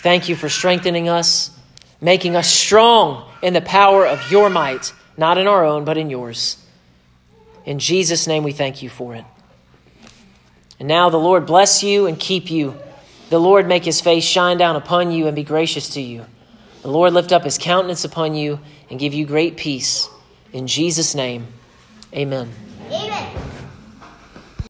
Thank 0.00 0.28
you 0.28 0.36
for 0.36 0.50
strengthening 0.50 1.08
us, 1.08 1.50
making 2.00 2.36
us 2.36 2.48
strong 2.48 3.26
in 3.40 3.54
the 3.54 3.62
power 3.62 4.06
of 4.06 4.30
your 4.30 4.50
might, 4.50 4.92
not 5.16 5.38
in 5.38 5.46
our 5.46 5.64
own, 5.64 5.86
but 5.86 5.96
in 5.96 6.10
yours. 6.10 6.62
In 7.64 7.78
Jesus' 7.78 8.26
name, 8.26 8.42
we 8.42 8.52
thank 8.52 8.82
you 8.82 8.90
for 8.90 9.14
it. 9.14 9.24
And 10.78 10.88
now 10.88 11.08
the 11.08 11.16
Lord 11.16 11.46
bless 11.46 11.82
you 11.82 12.06
and 12.06 12.18
keep 12.18 12.50
you. 12.50 12.76
The 13.30 13.38
Lord 13.38 13.66
make 13.66 13.84
his 13.84 14.00
face 14.00 14.24
shine 14.24 14.58
down 14.58 14.76
upon 14.76 15.12
you 15.12 15.26
and 15.26 15.34
be 15.34 15.44
gracious 15.44 15.90
to 15.90 16.00
you. 16.00 16.26
The 16.82 16.90
Lord 16.90 17.14
lift 17.14 17.32
up 17.32 17.44
his 17.44 17.56
countenance 17.56 18.04
upon 18.04 18.34
you 18.34 18.60
and 18.90 19.00
give 19.00 19.14
you 19.14 19.24
great 19.24 19.56
peace. 19.56 20.10
In 20.52 20.66
Jesus' 20.66 21.14
name, 21.14 21.46
amen. 22.12 22.63